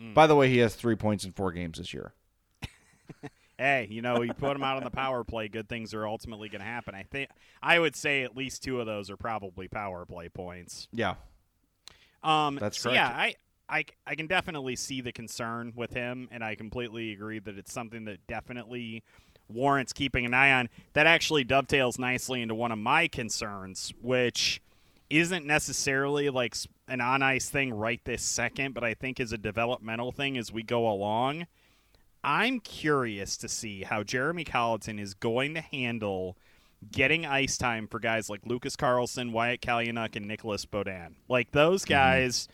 Mm. 0.00 0.14
By 0.14 0.26
the 0.26 0.36
way, 0.36 0.48
he 0.48 0.58
has 0.58 0.74
3 0.74 0.96
points 0.96 1.24
in 1.24 1.32
4 1.32 1.52
games 1.52 1.78
this 1.78 1.92
year. 1.92 2.14
hey, 3.58 3.88
you 3.90 4.02
know, 4.02 4.22
you 4.22 4.32
put 4.34 4.56
him 4.56 4.62
out 4.62 4.76
on 4.76 4.84
the 4.84 4.90
power 4.90 5.24
play, 5.24 5.48
good 5.48 5.68
things 5.68 5.94
are 5.94 6.06
ultimately 6.06 6.48
going 6.48 6.60
to 6.60 6.66
happen. 6.66 6.94
I 6.94 7.02
think 7.04 7.30
I 7.62 7.78
would 7.78 7.96
say 7.96 8.22
at 8.22 8.36
least 8.36 8.62
two 8.62 8.80
of 8.80 8.86
those 8.86 9.10
are 9.10 9.16
probably 9.16 9.68
power 9.68 10.04
play 10.04 10.28
points. 10.28 10.88
Yeah. 10.92 11.14
Um, 12.22 12.56
That's 12.60 12.78
so 12.78 12.90
correct. 12.90 12.96
Yeah, 12.96 13.08
I, 13.08 13.34
I, 13.68 13.84
I 14.06 14.14
can 14.14 14.26
definitely 14.26 14.76
see 14.76 15.00
the 15.00 15.12
concern 15.12 15.72
with 15.74 15.92
him, 15.92 16.28
and 16.30 16.44
I 16.44 16.54
completely 16.54 17.12
agree 17.12 17.38
that 17.40 17.56
it's 17.56 17.72
something 17.72 18.04
that 18.04 18.26
definitely 18.26 19.02
warrants 19.48 19.92
keeping 19.92 20.24
an 20.24 20.34
eye 20.34 20.52
on. 20.52 20.68
That 20.92 21.06
actually 21.06 21.44
dovetails 21.44 21.98
nicely 21.98 22.42
into 22.42 22.54
one 22.54 22.72
of 22.72 22.78
my 22.78 23.08
concerns, 23.08 23.92
which 24.00 24.60
isn't 25.10 25.46
necessarily 25.46 26.30
like 26.30 26.56
an 26.88 27.00
on 27.00 27.22
ice 27.22 27.48
thing 27.48 27.72
right 27.72 28.00
this 28.04 28.22
second, 28.22 28.74
but 28.74 28.84
I 28.84 28.94
think 28.94 29.20
is 29.20 29.32
a 29.32 29.38
developmental 29.38 30.12
thing 30.12 30.38
as 30.38 30.52
we 30.52 30.62
go 30.62 30.88
along. 30.88 31.46
I'm 32.24 32.60
curious 32.60 33.36
to 33.38 33.48
see 33.48 33.82
how 33.82 34.02
Jeremy 34.02 34.44
Colliton 34.44 34.98
is 34.98 35.14
going 35.14 35.54
to 35.54 35.60
handle 35.60 36.36
getting 36.90 37.26
ice 37.26 37.56
time 37.56 37.86
for 37.86 38.00
guys 38.00 38.28
like 38.28 38.40
Lucas 38.44 38.76
Carlsson, 38.76 39.32
Wyatt 39.32 39.60
Kalynuk, 39.60 40.16
and 40.16 40.26
Nicolas 40.26 40.66
Beaudin. 40.66 41.14
Like 41.28 41.50
those 41.52 41.82
mm-hmm. 41.82 41.94
guys, 41.94 42.48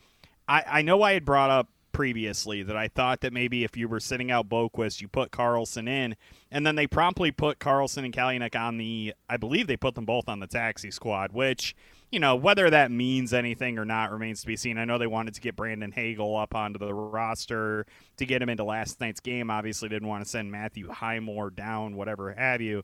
I, 0.47 0.65
I 0.67 0.83
know 0.83 1.03
I 1.03 1.13
had 1.13 1.25
brought 1.25 1.51
up 1.51 1.69
previously 1.93 2.63
that 2.63 2.77
I 2.77 2.89
thought 2.89 3.21
that 3.23 3.33
maybe 3.33 3.65
if 3.65 3.77
you 3.77 3.89
were 3.89 4.01
sitting 4.01 4.31
out 4.31 4.49
Boqvist, 4.49 5.01
you 5.01 5.09
put 5.09 5.31
Carlson 5.31 5.89
in, 5.89 6.17
and 6.51 6.67
then 6.67 6.77
they 6.77 6.87
promptly 6.87 7.31
put 7.31 7.59
Carlson 7.59 8.05
and 8.05 8.15
Kalynuk 8.15 8.59
on 8.59 8.79
the. 8.79 9.15
I 9.29 9.37
believe 9.37 9.67
they 9.67 9.77
put 9.77 9.95
them 9.95 10.05
both 10.05 10.29
on 10.29 10.41
the 10.41 10.47
taxi 10.47 10.91
squad, 10.91 11.33
which 11.33 11.75
you 12.11 12.21
know 12.21 12.37
whether 12.37 12.71
that 12.71 12.91
means 12.91 13.35
anything 13.35 13.79
or 13.79 13.85
not 13.85 14.11
remains 14.11 14.41
to 14.41 14.47
be 14.47 14.57
seen. 14.57 14.79
I 14.79 14.85
know 14.85 14.99
they 14.99 15.07
wanted 15.07 15.35
to 15.35 15.41
get 15.41 15.57
Brandon 15.57 15.93
Hagel 15.93 16.37
up 16.37 16.55
onto 16.55 16.79
the 16.79 16.95
roster 16.95 17.87
to 18.17 18.27
get 18.27 18.41
him 18.41 18.49
into 18.49 18.65
last 18.65 19.01
night's 19.01 19.21
game. 19.21 19.51
Obviously, 19.51 19.89
didn't 19.89 20.09
want 20.09 20.25
to 20.25 20.31
send 20.31 20.51
Matthew 20.51 20.89
Highmore 20.89 21.51
down, 21.51 21.97
whatever 21.97 22.33
have 22.33 22.61
you. 22.61 22.83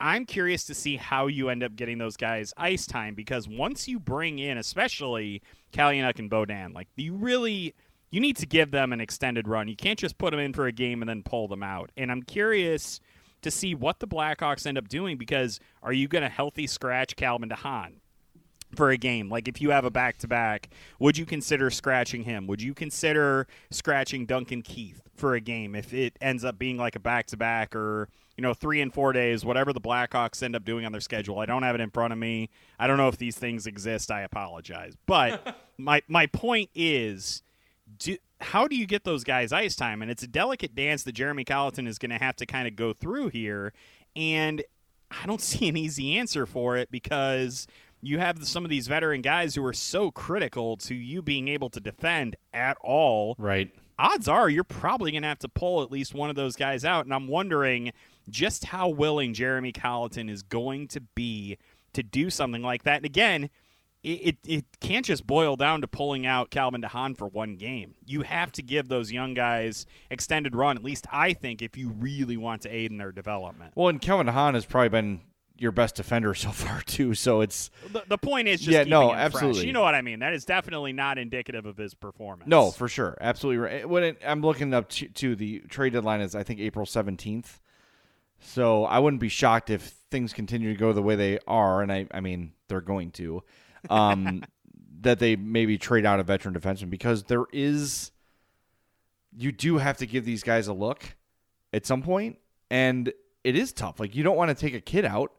I'm 0.00 0.26
curious 0.26 0.64
to 0.64 0.74
see 0.74 0.96
how 0.96 1.28
you 1.28 1.48
end 1.48 1.62
up 1.62 1.76
getting 1.76 1.98
those 1.98 2.16
guys 2.16 2.52
ice 2.56 2.86
time 2.86 3.14
because 3.14 3.48
once 3.48 3.86
you 3.86 4.00
bring 4.00 4.40
in, 4.40 4.58
especially 4.58 5.42
Kalynuk 5.72 6.18
and 6.18 6.30
Beaudin, 6.30 6.74
like 6.74 6.88
you 6.96 7.14
really 7.14 7.74
you 8.10 8.20
need 8.20 8.36
to 8.36 8.46
give 8.46 8.70
them 8.70 8.92
an 8.92 9.00
extended 9.00 9.48
run. 9.48 9.68
You 9.68 9.76
can't 9.76 9.98
just 9.98 10.18
put 10.18 10.32
them 10.32 10.40
in 10.40 10.52
for 10.52 10.66
a 10.66 10.72
game 10.72 11.02
and 11.02 11.08
then 11.08 11.22
pull 11.22 11.48
them 11.48 11.62
out. 11.62 11.90
And 11.96 12.12
I'm 12.12 12.22
curious 12.22 13.00
to 13.40 13.50
see 13.50 13.74
what 13.74 14.00
the 14.00 14.06
Blackhawks 14.06 14.66
end 14.66 14.76
up 14.76 14.88
doing 14.88 15.16
because 15.16 15.58
are 15.82 15.92
you 15.92 16.08
going 16.08 16.22
to 16.22 16.28
healthy 16.28 16.66
scratch 16.66 17.16
Calvin 17.16 17.48
DeHaan? 17.48 17.94
For 18.74 18.90
a 18.90 18.96
game. 18.96 19.28
Like 19.28 19.48
if 19.48 19.60
you 19.60 19.70
have 19.70 19.84
a 19.84 19.90
back 19.90 20.18
to 20.18 20.28
back, 20.28 20.70
would 20.98 21.18
you 21.18 21.26
consider 21.26 21.70
scratching 21.70 22.24
him? 22.24 22.46
Would 22.46 22.62
you 22.62 22.72
consider 22.72 23.46
scratching 23.70 24.24
Duncan 24.24 24.62
Keith 24.62 25.02
for 25.14 25.34
a 25.34 25.40
game 25.40 25.74
if 25.74 25.92
it 25.92 26.16
ends 26.20 26.44
up 26.44 26.58
being 26.58 26.78
like 26.78 26.96
a 26.96 27.00
back 27.00 27.26
to 27.28 27.36
back 27.36 27.76
or 27.76 28.08
you 28.36 28.42
know 28.42 28.54
three 28.54 28.80
and 28.80 28.92
four 28.92 29.12
days, 29.12 29.44
whatever 29.44 29.72
the 29.72 29.80
Blackhawks 29.80 30.42
end 30.42 30.56
up 30.56 30.64
doing 30.64 30.86
on 30.86 30.92
their 30.92 31.02
schedule? 31.02 31.38
I 31.38 31.46
don't 31.46 31.62
have 31.62 31.74
it 31.74 31.80
in 31.80 31.90
front 31.90 32.12
of 32.12 32.18
me. 32.18 32.48
I 32.78 32.86
don't 32.86 32.96
know 32.96 33.08
if 33.08 33.18
these 33.18 33.36
things 33.36 33.66
exist. 33.66 34.10
I 34.10 34.22
apologize, 34.22 34.96
but 35.06 35.56
my 35.78 36.02
my 36.08 36.26
point 36.26 36.70
is. 36.74 37.42
Do, 37.98 38.16
how 38.40 38.66
do 38.66 38.74
you 38.74 38.86
get 38.86 39.04
those 39.04 39.22
guys 39.22 39.52
ice 39.52 39.76
time? 39.76 40.02
And 40.02 40.10
it's 40.10 40.22
a 40.22 40.26
delicate 40.26 40.74
dance 40.74 41.02
that 41.02 41.12
Jeremy 41.12 41.44
Colliton 41.44 41.86
is 41.86 41.98
going 41.98 42.10
to 42.10 42.18
have 42.18 42.36
to 42.36 42.46
kind 42.46 42.66
of 42.66 42.74
go 42.74 42.92
through 42.92 43.28
here. 43.28 43.72
And 44.16 44.62
I 45.10 45.26
don't 45.26 45.40
see 45.40 45.68
an 45.68 45.76
easy 45.76 46.16
answer 46.16 46.46
for 46.46 46.76
it 46.76 46.90
because 46.90 47.66
you 48.02 48.18
have 48.18 48.44
some 48.46 48.64
of 48.64 48.70
these 48.70 48.88
veteran 48.88 49.22
guys 49.22 49.54
who 49.54 49.64
are 49.64 49.72
so 49.72 50.10
critical 50.10 50.76
to 50.76 50.94
you 50.94 51.22
being 51.22 51.48
able 51.48 51.70
to 51.70 51.80
defend 51.80 52.36
at 52.52 52.76
all. 52.82 53.36
Right. 53.38 53.72
Odds 53.98 54.26
are 54.26 54.50
you're 54.50 54.64
probably 54.64 55.12
going 55.12 55.22
to 55.22 55.28
have 55.28 55.38
to 55.38 55.48
pull 55.48 55.82
at 55.82 55.92
least 55.92 56.12
one 56.12 56.28
of 56.28 56.34
those 56.34 56.56
guys 56.56 56.84
out. 56.84 57.04
And 57.04 57.14
I'm 57.14 57.28
wondering 57.28 57.92
just 58.28 58.64
how 58.64 58.88
willing 58.88 59.34
Jeremy 59.34 59.72
Colliton 59.72 60.28
is 60.28 60.42
going 60.42 60.88
to 60.88 61.00
be 61.00 61.58
to 61.92 62.02
do 62.02 62.28
something 62.28 62.62
like 62.62 62.82
that. 62.82 62.96
And 62.96 63.06
again, 63.06 63.50
it, 64.02 64.08
it, 64.08 64.36
it 64.44 64.64
can't 64.80 65.06
just 65.06 65.24
boil 65.24 65.54
down 65.54 65.80
to 65.82 65.86
pulling 65.86 66.26
out 66.26 66.50
Calvin 66.50 66.82
DeHaan 66.82 67.16
for 67.16 67.28
one 67.28 67.54
game. 67.54 67.94
You 68.04 68.22
have 68.22 68.50
to 68.52 68.62
give 68.62 68.88
those 68.88 69.12
young 69.12 69.34
guys 69.34 69.86
extended 70.10 70.56
run, 70.56 70.76
at 70.76 70.82
least 70.82 71.06
I 71.12 71.34
think, 71.34 71.62
if 71.62 71.76
you 71.76 71.90
really 71.90 72.36
want 72.36 72.62
to 72.62 72.68
aid 72.68 72.90
in 72.90 72.96
their 72.96 73.12
development. 73.12 73.74
Well, 73.76 73.88
and 73.88 74.00
Calvin 74.00 74.26
Hahn 74.26 74.54
has 74.54 74.66
probably 74.66 74.88
been 74.88 75.20
your 75.62 75.72
best 75.72 75.94
defender 75.94 76.34
so 76.46 76.50
far 76.50 76.82
too. 76.82 77.14
So 77.14 77.40
it's 77.40 77.70
The, 77.92 78.02
the 78.08 78.18
point 78.18 78.48
is 78.48 78.60
just 78.60 78.72
Yeah, 78.72 78.84
no, 78.84 79.02
him 79.02 79.08
fresh. 79.14 79.24
absolutely. 79.24 79.66
You 79.66 79.72
know 79.72 79.82
what 79.82 79.94
I 79.94 80.02
mean? 80.02 80.18
That 80.18 80.34
is 80.34 80.44
definitely 80.44 80.92
not 80.92 81.16
indicative 81.18 81.64
of 81.64 81.76
his 81.76 81.94
performance. 81.94 82.48
no 82.48 82.70
for 82.70 82.88
sure, 82.88 83.16
absolutely 83.20 83.58
right. 83.58 83.88
When 83.88 84.02
it, 84.02 84.22
I'm 84.26 84.42
looking 84.42 84.74
up 84.74 84.88
to, 84.90 85.08
to 85.08 85.36
the 85.36 85.60
trade 85.68 85.92
deadline 85.94 86.20
is 86.20 86.34
I 86.34 86.42
think 86.42 86.60
April 86.60 86.84
17th. 86.84 87.60
So 88.44 88.84
I 88.84 88.98
wouldn't 88.98 89.20
be 89.20 89.28
shocked 89.28 89.70
if 89.70 89.82
things 90.10 90.32
continue 90.32 90.72
to 90.72 90.78
go 90.78 90.92
the 90.92 91.00
way 91.02 91.14
they 91.14 91.38
are, 91.46 91.80
and 91.80 91.92
I, 91.92 92.06
I 92.10 92.20
mean 92.20 92.52
they're 92.66 92.80
going 92.80 93.12
to, 93.12 93.44
um, 93.88 94.42
that 95.02 95.20
they 95.20 95.36
maybe 95.36 95.78
trade 95.78 96.04
out 96.04 96.18
a 96.18 96.24
veteran 96.24 96.52
defenseman 96.54 96.90
because 96.90 97.22
there 97.24 97.44
is, 97.52 98.10
you 99.36 99.52
do 99.52 99.78
have 99.78 99.96
to 99.98 100.06
give 100.06 100.24
these 100.24 100.42
guys 100.42 100.66
a 100.66 100.72
look 100.72 101.14
at 101.72 101.86
some 101.86 102.02
point, 102.02 102.38
and 102.68 103.12
it 103.44 103.56
is 103.56 103.72
tough. 103.72 104.00
Like 104.00 104.14
you 104.16 104.24
don't 104.24 104.36
want 104.36 104.48
to 104.48 104.54
take 104.56 104.74
a 104.74 104.80
kid 104.80 105.04
out. 105.04 105.32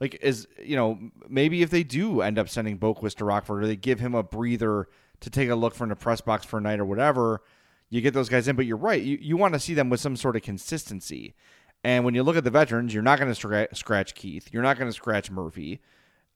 Like 0.00 0.18
is 0.22 0.48
you 0.62 0.76
know 0.76 0.98
maybe 1.28 1.62
if 1.62 1.70
they 1.70 1.82
do 1.82 2.22
end 2.22 2.38
up 2.38 2.48
sending 2.48 2.78
Boqvist 2.78 3.16
to 3.16 3.24
Rockford 3.24 3.62
or 3.62 3.66
they 3.66 3.76
give 3.76 4.00
him 4.00 4.14
a 4.14 4.22
breather 4.22 4.88
to 5.20 5.30
take 5.30 5.50
a 5.50 5.54
look 5.54 5.74
from 5.74 5.90
the 5.90 5.96
press 5.96 6.20
box 6.20 6.46
for 6.46 6.58
a 6.58 6.60
night 6.60 6.80
or 6.80 6.86
whatever, 6.86 7.42
you 7.90 8.00
get 8.00 8.14
those 8.14 8.30
guys 8.30 8.48
in. 8.48 8.56
But 8.56 8.66
you're 8.66 8.76
right, 8.76 9.02
you 9.02 9.18
you 9.20 9.36
want 9.36 9.54
to 9.54 9.60
see 9.60 9.74
them 9.74 9.90
with 9.90 10.00
some 10.00 10.16
sort 10.16 10.36
of 10.36 10.42
consistency. 10.42 11.34
And 11.82 12.04
when 12.04 12.14
you 12.14 12.22
look 12.22 12.36
at 12.36 12.44
the 12.44 12.50
veterans, 12.50 12.92
you're 12.92 13.02
not 13.02 13.18
going 13.18 13.32
to 13.32 13.68
scratch, 13.72 14.14
Keith. 14.14 14.50
You're 14.52 14.62
not 14.62 14.78
going 14.78 14.90
to 14.90 14.94
scratch 14.94 15.30
Murphy. 15.30 15.80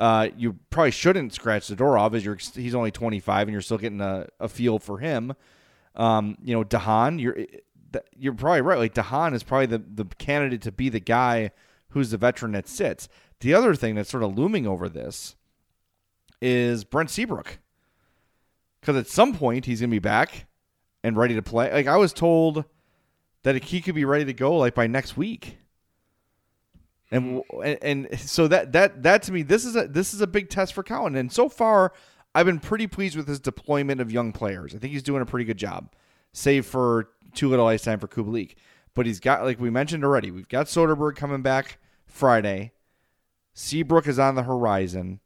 Uh, 0.00 0.28
you 0.36 0.58
probably 0.70 0.90
shouldn't 0.90 1.32
scratch 1.32 1.68
Zadorov 1.68 2.14
as 2.14 2.24
you're 2.24 2.38
he's 2.54 2.74
only 2.74 2.90
25 2.90 3.46
and 3.46 3.52
you're 3.52 3.60
still 3.60 3.78
getting 3.78 4.00
a, 4.00 4.26
a 4.40 4.48
feel 4.48 4.78
for 4.78 4.98
him. 4.98 5.34
Um, 5.94 6.36
you 6.42 6.54
know, 6.54 6.64
DeHaan, 6.64 7.20
you're 7.20 7.36
you're 8.16 8.32
probably 8.32 8.62
right. 8.62 8.78
Like 8.78 8.94
DeHaan 8.94 9.34
is 9.34 9.42
probably 9.42 9.66
the 9.66 9.78
the 9.78 10.04
candidate 10.16 10.62
to 10.62 10.72
be 10.72 10.88
the 10.88 11.00
guy 11.00 11.52
who's 11.90 12.10
the 12.10 12.18
veteran 12.18 12.52
that 12.52 12.66
sits. 12.66 13.08
The 13.40 13.54
other 13.54 13.74
thing 13.74 13.94
that's 13.94 14.10
sort 14.10 14.22
of 14.22 14.36
looming 14.36 14.66
over 14.66 14.88
this 14.88 15.36
is 16.40 16.84
Brent 16.84 17.10
Seabrook, 17.10 17.58
because 18.80 18.96
at 18.96 19.08
some 19.08 19.34
point 19.34 19.66
he's 19.66 19.80
going 19.80 19.90
to 19.90 19.94
be 19.94 19.98
back 19.98 20.46
and 21.02 21.16
ready 21.16 21.34
to 21.34 21.42
play. 21.42 21.72
Like 21.72 21.86
I 21.86 21.96
was 21.96 22.12
told 22.12 22.64
that 23.42 23.62
he 23.64 23.80
could 23.80 23.94
be 23.94 24.04
ready 24.04 24.24
to 24.24 24.32
go 24.32 24.56
like 24.56 24.74
by 24.74 24.86
next 24.86 25.16
week. 25.16 25.58
And, 27.10 27.42
and 27.62 28.18
so 28.18 28.48
that 28.48 28.72
that 28.72 29.04
that 29.04 29.22
to 29.24 29.32
me 29.32 29.42
this 29.42 29.64
is 29.64 29.76
a 29.76 29.86
this 29.86 30.14
is 30.14 30.20
a 30.20 30.26
big 30.26 30.48
test 30.48 30.72
for 30.72 30.82
Colliton 30.82 31.16
and 31.16 31.30
so 31.30 31.48
far 31.48 31.92
I've 32.34 32.46
been 32.46 32.58
pretty 32.58 32.88
pleased 32.88 33.16
with 33.16 33.28
his 33.28 33.38
deployment 33.38 34.00
of 34.00 34.10
young 34.10 34.32
players. 34.32 34.74
I 34.74 34.78
think 34.78 34.92
he's 34.92 35.04
doing 35.04 35.22
a 35.22 35.26
pretty 35.26 35.44
good 35.44 35.58
job, 35.58 35.92
save 36.32 36.66
for 36.66 37.10
too 37.32 37.48
little 37.48 37.66
ice 37.66 37.82
time 37.82 38.00
for 38.00 38.08
Kubalik. 38.08 38.54
But 38.94 39.06
he's 39.06 39.20
got 39.20 39.44
like 39.44 39.60
we 39.60 39.70
mentioned 39.70 40.04
already, 40.04 40.30
we've 40.30 40.48
got 40.48 40.66
Soderberg 40.66 41.14
coming 41.14 41.42
back 41.42 41.78
Friday. 42.06 42.72
Seabrook 43.54 44.06
is 44.06 44.18
on 44.18 44.34
the 44.34 44.42
horizon. 44.42 45.20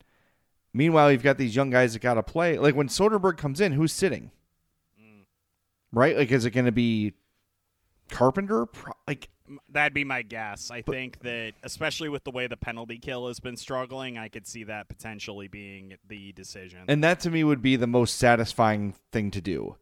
Meanwhile, 0.73 1.11
you've 1.13 1.23
got 1.23 1.39
these 1.39 1.57
young 1.57 1.71
guys 1.71 1.95
that 1.95 2.03
got 2.03 2.15
to 2.15 2.23
play. 2.23 2.59
Like 2.59 2.75
when 2.77 2.89
Soderberg 2.89 3.39
comes 3.39 3.61
in, 3.61 3.73
who's 3.73 3.93
sitting? 3.93 4.31
Right? 5.91 6.17
Like, 6.17 6.31
is 6.31 6.45
it 6.45 6.51
going 6.51 6.67
to 6.67 6.73
be 6.73 7.15
Carpenter? 8.11 8.67
Like, 9.07 9.31
That'd 9.71 9.95
be 9.95 10.05
my 10.05 10.21
guess. 10.21 10.71
I 10.71 10.83
think 10.83 11.21
that, 11.21 11.55
especially 11.63 12.11
with 12.11 12.23
the 12.25 12.31
way 12.31 12.47
the 12.47 12.57
penalty 12.59 12.99
kill 12.99 13.29
has 13.29 13.41
been 13.41 13.57
struggling, 13.57 14.19
I 14.19 14.29
could 14.29 14.47
see 14.47 14.65
that 14.65 14.89
potentially 14.91 15.49
being 15.49 15.95
the 16.07 16.33
decision. 16.33 16.81
and 16.87 17.03
that 17.03 17.21
to 17.21 17.31
me 17.31 17.43
would 17.45 17.63
be 17.63 17.77
the 17.77 17.87
most 17.87 18.17
satisfying 18.19 18.95
thing 19.11 19.31
to 19.31 19.41
do, 19.41 19.77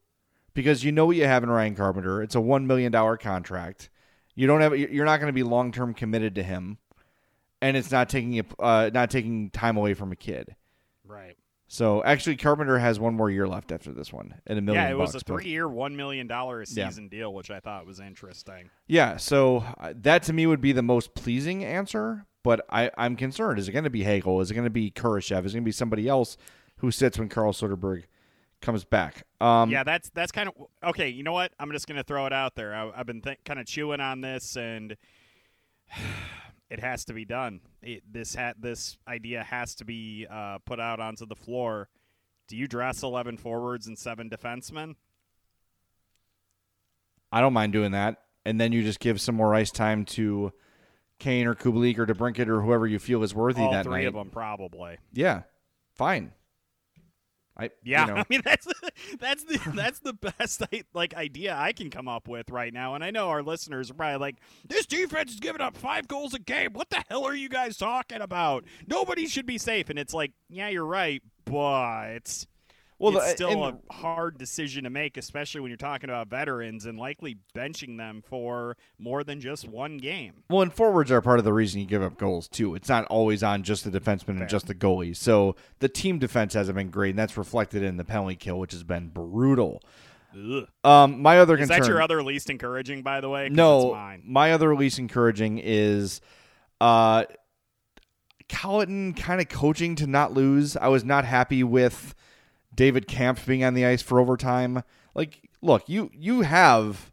because 0.54 0.84
you 0.84 0.92
know 0.92 1.06
what 1.06 1.16
you 1.16 1.24
have 1.24 1.42
in 1.42 1.50
Ryan 1.50 1.74
Carpenter. 1.74 2.22
It's 2.22 2.36
a 2.36 2.40
one 2.40 2.68
million 2.68 2.92
dollar 2.92 3.16
contract. 3.16 3.90
You 4.36 4.46
don't 4.46 4.60
have. 4.60 4.78
You're 4.78 5.04
not 5.04 5.18
going 5.18 5.30
to 5.30 5.32
be 5.32 5.42
long 5.42 5.72
term 5.72 5.94
committed 5.94 6.36
to 6.36 6.44
him, 6.44 6.78
and 7.62 7.76
it's 7.76 7.90
not 7.90 8.08
taking 8.08 8.38
a- 8.38 8.62
uh, 8.62 8.90
not 8.92 9.10
taking 9.10 9.50
time 9.50 9.76
away 9.76 9.94
from 9.94 10.12
a 10.12 10.16
kid. 10.16 10.54
right. 11.06 11.36
So 11.68 12.04
actually, 12.04 12.36
Carpenter 12.36 12.78
has 12.78 13.00
one 13.00 13.14
more 13.14 13.28
year 13.28 13.48
left 13.48 13.72
after 13.72 13.92
this 13.92 14.12
one, 14.12 14.34
and 14.46 14.56
a 14.56 14.62
million. 14.62 14.84
Yeah, 14.84 14.90
it 14.90 14.96
was 14.96 15.12
bucks, 15.14 15.22
a 15.22 15.26
three-year, 15.26 15.68
one 15.68 15.96
million 15.96 16.28
dollar 16.28 16.60
a 16.60 16.64
Yeah. 16.68 16.88
season 16.88 17.08
deal, 17.08 17.34
which 17.34 17.50
I 17.50 17.58
thought 17.58 17.86
was 17.86 17.98
interesting. 17.98 18.70
Yeah, 18.86 19.16
so 19.16 19.64
uh, 19.80 19.92
that 19.96 20.22
to 20.24 20.32
me 20.32 20.46
would 20.46 20.60
be 20.60 20.70
the 20.70 20.82
most 20.82 21.14
pleasing 21.14 21.64
answer. 21.64 22.24
But 22.44 22.64
I, 22.70 22.92
I'm 22.96 23.16
concerned: 23.16 23.58
is 23.58 23.68
it 23.68 23.72
going 23.72 23.82
to 23.82 23.90
be 23.90 24.04
Hagel? 24.04 24.40
Is 24.40 24.52
it 24.52 24.54
going 24.54 24.62
to 24.62 24.70
be 24.70 24.92
Kurashev? 24.92 25.44
Is 25.44 25.54
it 25.54 25.56
going 25.56 25.64
to 25.64 25.68
be 25.68 25.72
somebody 25.72 26.06
else 26.08 26.36
who 26.76 26.92
sits 26.92 27.18
when 27.18 27.28
Carl 27.28 27.52
Soderberg 27.52 28.04
comes 28.62 28.84
back? 28.84 29.24
Um, 29.40 29.68
yeah, 29.68 29.82
that's 29.82 30.08
that's 30.10 30.30
kind 30.30 30.48
of 30.48 30.54
okay. 30.90 31.08
You 31.08 31.24
know 31.24 31.32
what? 31.32 31.50
I'm 31.58 31.72
just 31.72 31.88
gonna 31.88 32.04
throw 32.04 32.26
it 32.26 32.32
out 32.32 32.54
there. 32.54 32.72
I, 32.76 32.92
I've 32.94 33.06
been 33.06 33.22
th- 33.22 33.38
kind 33.44 33.58
of 33.58 33.66
chewing 33.66 34.00
on 34.00 34.20
this, 34.20 34.56
and 34.56 34.96
it 36.70 36.80
has 36.80 37.04
to 37.06 37.12
be 37.12 37.24
done. 37.24 37.60
It, 37.82 38.02
this 38.10 38.34
ha- 38.34 38.54
this 38.58 38.96
idea 39.06 39.42
has 39.44 39.74
to 39.76 39.84
be 39.84 40.26
uh, 40.30 40.58
put 40.64 40.80
out 40.80 41.00
onto 41.00 41.26
the 41.26 41.36
floor. 41.36 41.88
Do 42.48 42.56
you 42.56 42.66
dress 42.68 43.02
11 43.02 43.38
forwards 43.38 43.86
and 43.86 43.98
seven 43.98 44.30
defensemen? 44.30 44.94
I 47.32 47.40
don't 47.40 47.52
mind 47.52 47.72
doing 47.72 47.92
that, 47.92 48.18
and 48.44 48.60
then 48.60 48.72
you 48.72 48.82
just 48.82 49.00
give 49.00 49.20
some 49.20 49.34
more 49.34 49.54
ice 49.54 49.70
time 49.70 50.04
to 50.06 50.52
Kane 51.18 51.46
or 51.46 51.54
Kubalik 51.54 51.98
or 51.98 52.06
DeBrincat 52.06 52.46
or 52.48 52.62
whoever 52.62 52.86
you 52.86 52.98
feel 52.98 53.22
is 53.22 53.34
worthy 53.34 53.62
All 53.62 53.72
that 53.72 53.84
three 53.84 54.02
night. 54.02 54.06
of 54.06 54.14
them, 54.14 54.30
probably. 54.30 54.98
Yeah, 55.12 55.42
fine. 55.94 56.32
I 57.56 57.70
Yeah, 57.84 58.06
you 58.06 58.14
know, 58.14 58.20
I 58.20 58.24
mean 58.28 58.42
that's 58.44 58.66
that's 59.18 59.44
the 59.44 59.60
that's 59.74 60.00
the 60.00 60.12
best 60.12 60.62
like 60.94 61.14
idea 61.14 61.56
I 61.56 61.72
can 61.72 61.90
come 61.90 62.08
up 62.08 62.28
with 62.28 62.50
right 62.50 62.72
now. 62.72 62.94
And 62.94 63.02
I 63.02 63.10
know 63.10 63.28
our 63.28 63.42
listeners 63.42 63.90
are 63.90 63.94
probably 63.94 64.18
like, 64.18 64.36
"This 64.68 64.86
defense 64.86 65.32
is 65.32 65.40
giving 65.40 65.60
up 65.60 65.76
five 65.76 66.08
goals 66.08 66.34
a 66.34 66.38
game. 66.38 66.72
What 66.72 66.90
the 66.90 67.02
hell 67.08 67.24
are 67.24 67.34
you 67.34 67.48
guys 67.48 67.76
talking 67.76 68.20
about? 68.20 68.64
Nobody 68.86 69.26
should 69.26 69.46
be 69.46 69.58
safe." 69.58 69.90
And 69.90 69.98
it's 69.98 70.14
like, 70.14 70.32
yeah, 70.48 70.68
you're 70.68 70.86
right, 70.86 71.22
but 71.44 72.46
Well, 72.98 73.16
it's 73.18 73.26
the- 73.26 73.32
still 73.32 73.64
and- 73.66 73.78
a 73.90 73.92
hard 73.92 74.38
decision 74.38 74.84
to 74.84 74.90
make, 74.90 75.16
especially 75.16 75.60
when 75.60 75.70
you're 75.70 75.76
talking 75.76 76.08
about 76.08 76.28
veterans 76.28 76.86
and 76.86 76.98
likely 76.98 77.36
benching 77.54 77.98
them 77.98 78.22
for 78.26 78.76
more 78.98 79.22
than 79.22 79.40
just 79.40 79.68
one 79.68 79.98
game. 79.98 80.44
Well, 80.48 80.62
and 80.62 80.72
forwards 80.72 81.10
are 81.12 81.20
part 81.20 81.38
of 81.38 81.44
the 81.44 81.52
reason 81.52 81.80
you 81.80 81.86
give 81.86 82.02
up 82.02 82.16
goals 82.16 82.48
too. 82.48 82.74
It's 82.74 82.88
not 82.88 83.04
always 83.06 83.42
on 83.42 83.62
just 83.62 83.84
the 83.84 84.00
defenseman 84.00 84.40
and 84.40 84.48
just 84.48 84.66
the 84.66 84.74
goalie. 84.74 85.14
So 85.14 85.56
the 85.80 85.88
team 85.88 86.18
defense 86.18 86.54
hasn't 86.54 86.76
been 86.76 86.90
great, 86.90 87.10
and 87.10 87.18
that's 87.18 87.36
reflected 87.36 87.82
in 87.82 87.96
the 87.98 88.04
penalty 88.04 88.36
kill, 88.36 88.58
which 88.58 88.72
has 88.72 88.82
been 88.82 89.08
brutal. 89.08 89.82
Ugh. 90.34 90.66
Um, 90.84 91.20
my 91.22 91.38
other 91.38 91.56
Is 91.56 91.68
that 91.68 91.86
your 91.86 92.00
other 92.02 92.22
least 92.22 92.50
encouraging, 92.50 93.02
by 93.02 93.20
the 93.20 93.28
way. 93.28 93.48
no, 93.48 93.92
mine. 93.92 94.22
my 94.24 94.52
other 94.52 94.74
least 94.74 94.98
encouraging 94.98 95.58
is 95.58 96.20
uh, 96.80 97.24
Colliton 98.48 99.14
kind 99.14 99.40
of 99.40 99.48
coaching 99.48 99.96
to 99.96 100.06
not 100.06 100.32
lose. 100.32 100.76
I 100.76 100.88
was 100.88 101.04
not 101.04 101.24
happy 101.24 101.62
with 101.64 102.14
David 102.76 103.08
Kampf 103.08 103.46
being 103.46 103.64
on 103.64 103.74
the 103.74 103.86
ice 103.86 104.02
for 104.02 104.20
overtime. 104.20 104.82
Like, 105.14 105.48
look, 105.62 105.88
you 105.88 106.10
you 106.14 106.42
have 106.42 107.10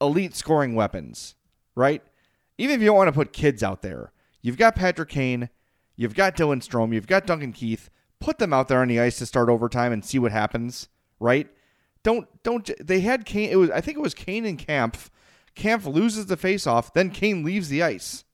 elite 0.00 0.34
scoring 0.34 0.74
weapons, 0.74 1.36
right? 1.74 2.02
Even 2.58 2.74
if 2.74 2.80
you 2.80 2.86
don't 2.88 2.96
want 2.96 3.08
to 3.08 3.12
put 3.12 3.32
kids 3.32 3.62
out 3.62 3.82
there, 3.82 4.12
you've 4.42 4.58
got 4.58 4.76
Patrick 4.76 5.08
Kane, 5.08 5.48
you've 5.96 6.14
got 6.14 6.36
Dylan 6.36 6.66
Strome, 6.66 6.92
you've 6.92 7.06
got 7.06 7.26
Duncan 7.26 7.52
Keith. 7.52 7.90
Put 8.20 8.38
them 8.38 8.52
out 8.52 8.68
there 8.68 8.80
on 8.80 8.88
the 8.88 9.00
ice 9.00 9.18
to 9.18 9.26
start 9.26 9.48
overtime 9.48 9.92
and 9.92 10.04
see 10.04 10.18
what 10.18 10.32
happens, 10.32 10.88
right? 11.20 11.48
Don't 12.02 12.26
don't 12.42 12.70
they 12.80 13.00
had 13.00 13.24
Kane 13.24 13.50
it 13.50 13.56
was 13.56 13.70
I 13.70 13.80
think 13.80 13.96
it 13.96 14.02
was 14.02 14.14
Kane 14.14 14.44
and 14.44 14.58
Kampf. 14.58 15.10
Kampf 15.54 15.86
loses 15.86 16.26
the 16.26 16.36
faceoff, 16.36 16.92
then 16.92 17.10
Kane 17.10 17.44
leaves 17.44 17.68
the 17.68 17.82
ice. 17.82 18.24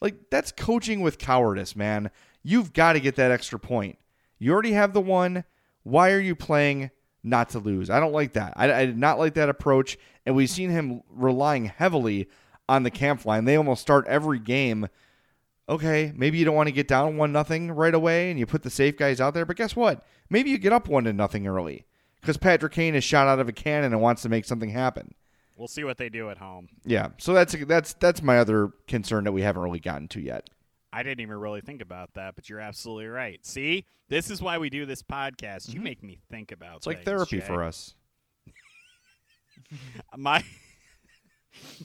Like 0.00 0.30
that's 0.30 0.52
coaching 0.52 1.00
with 1.00 1.18
cowardice, 1.18 1.74
man. 1.74 2.10
You've 2.42 2.72
got 2.72 2.94
to 2.94 3.00
get 3.00 3.16
that 3.16 3.30
extra 3.30 3.58
point. 3.58 3.98
You 4.38 4.52
already 4.52 4.72
have 4.72 4.92
the 4.92 5.00
one. 5.00 5.44
Why 5.90 6.12
are 6.12 6.20
you 6.20 6.34
playing 6.36 6.90
not 7.22 7.50
to 7.50 7.58
lose? 7.58 7.90
I 7.90 8.00
don't 8.00 8.12
like 8.12 8.34
that. 8.34 8.52
I, 8.56 8.72
I 8.72 8.86
did 8.86 8.96
not 8.98 9.18
like 9.18 9.34
that 9.34 9.48
approach, 9.48 9.98
and 10.24 10.36
we've 10.36 10.50
seen 10.50 10.70
him 10.70 11.02
relying 11.10 11.66
heavily 11.66 12.28
on 12.68 12.84
the 12.84 12.90
camp 12.90 13.26
line. 13.26 13.44
They 13.44 13.56
almost 13.56 13.82
start 13.82 14.06
every 14.06 14.38
game. 14.38 14.88
Okay, 15.68 16.12
maybe 16.16 16.38
you 16.38 16.44
don't 16.44 16.54
want 16.54 16.68
to 16.68 16.74
get 16.74 16.88
down 16.88 17.16
one 17.16 17.32
nothing 17.32 17.70
right 17.72 17.94
away, 17.94 18.30
and 18.30 18.38
you 18.38 18.46
put 18.46 18.62
the 18.62 18.70
safe 18.70 18.96
guys 18.96 19.20
out 19.20 19.34
there. 19.34 19.44
But 19.44 19.56
guess 19.56 19.74
what? 19.76 20.04
Maybe 20.28 20.50
you 20.50 20.58
get 20.58 20.72
up 20.72 20.88
one 20.88 21.04
to 21.04 21.12
nothing 21.12 21.46
early 21.46 21.86
because 22.20 22.36
Patrick 22.36 22.72
Kane 22.72 22.94
is 22.94 23.04
shot 23.04 23.26
out 23.26 23.40
of 23.40 23.48
a 23.48 23.52
cannon 23.52 23.92
and 23.92 24.00
wants 24.00 24.22
to 24.22 24.28
make 24.28 24.44
something 24.44 24.70
happen. 24.70 25.14
We'll 25.56 25.68
see 25.68 25.84
what 25.84 25.98
they 25.98 26.08
do 26.08 26.30
at 26.30 26.38
home. 26.38 26.68
Yeah, 26.84 27.08
so 27.18 27.32
that's 27.34 27.54
that's 27.66 27.92
that's 27.94 28.22
my 28.22 28.38
other 28.38 28.70
concern 28.86 29.24
that 29.24 29.32
we 29.32 29.42
haven't 29.42 29.62
really 29.62 29.80
gotten 29.80 30.08
to 30.08 30.20
yet. 30.20 30.48
I 30.92 31.02
didn't 31.02 31.20
even 31.20 31.36
really 31.38 31.60
think 31.60 31.82
about 31.82 32.14
that, 32.14 32.34
but 32.34 32.48
you're 32.48 32.60
absolutely 32.60 33.06
right. 33.06 33.44
See, 33.46 33.84
this 34.08 34.30
is 34.30 34.42
why 34.42 34.58
we 34.58 34.70
do 34.70 34.86
this 34.86 35.02
podcast. 35.02 35.72
You 35.72 35.80
make 35.80 36.02
me 36.02 36.18
think 36.30 36.50
about. 36.52 36.68
Mm-hmm. 36.68 36.76
It's 36.76 36.86
like 36.86 37.04
therapy 37.04 37.38
Jay. 37.38 37.46
for 37.46 37.62
us. 37.62 37.94
My 40.16 40.42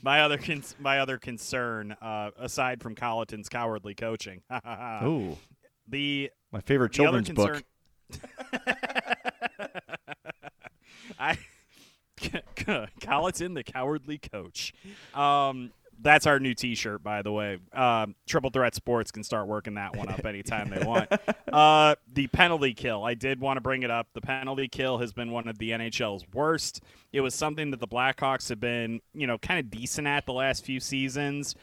my 0.02 0.22
other 0.22 0.38
con- 0.38 0.64
my 0.80 1.00
other 1.00 1.18
concern, 1.18 1.96
uh, 2.02 2.32
aside 2.40 2.82
from 2.82 2.96
Colliton's 2.96 3.50
cowardly 3.50 3.94
coaching, 3.94 4.42
Ooh, 5.04 5.38
the 5.88 6.32
my 6.52 6.62
favorite 6.62 6.92
children's 6.92 7.30
book. 7.30 7.64
concern- 8.12 8.24
I 11.20 11.38
Colliton, 13.02 13.54
the 13.54 13.64
cowardly 13.64 14.18
coach. 14.18 14.74
Um, 15.14 15.72
that's 16.02 16.28
our 16.28 16.40
new 16.40 16.54
T-shirt, 16.54 17.04
by 17.04 17.22
the 17.22 17.32
way. 17.32 17.58
Um, 17.74 18.16
Triple 18.28 18.50
Threat 18.50 18.76
Sports 18.76 19.12
can 19.12 19.24
start 19.24 19.48
working 19.48 19.76
that 19.76 19.96
one 19.96 20.10
up 20.10 20.26
anytime 20.26 20.70
they 20.70 20.86
want. 20.86 21.12
Uh, 21.56 21.96
the 22.12 22.28
penalty 22.28 22.74
kill. 22.74 23.06
I 23.06 23.14
did 23.14 23.40
want 23.40 23.56
to 23.56 23.62
bring 23.62 23.84
it 23.84 23.92
up. 23.92 24.08
The 24.14 24.20
penalty 24.20 24.68
kill 24.68 24.98
has 24.98 25.14
been 25.14 25.32
one 25.32 25.48
of 25.48 25.58
the 25.58 25.70
NHL's 25.70 26.26
worst. 26.34 26.82
It 27.14 27.22
was 27.22 27.34
something 27.34 27.72
that 27.72 27.80
the 27.80 27.88
Blackhawks 27.88 28.50
have 28.50 28.60
been, 28.60 29.00
you 29.14 29.26
know, 29.26 29.38
kind 29.38 29.58
of 29.62 29.72
decent 29.72 30.06
at 30.06 30.26
the 30.26 30.34
last 30.34 30.66
few 30.66 30.82
seasons. 30.82 31.56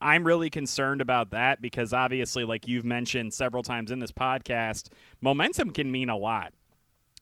I'm 0.00 0.24
really 0.24 0.50
concerned 0.50 1.00
about 1.00 1.30
that 1.32 1.60
because 1.60 1.92
obviously, 1.92 2.44
like 2.44 2.68
you've 2.68 2.84
mentioned 2.84 3.34
several 3.34 3.64
times 3.64 3.90
in 3.90 3.98
this 3.98 4.12
podcast, 4.12 4.88
momentum 5.20 5.70
can 5.70 5.90
mean 5.90 6.08
a 6.08 6.16
lot. 6.16 6.52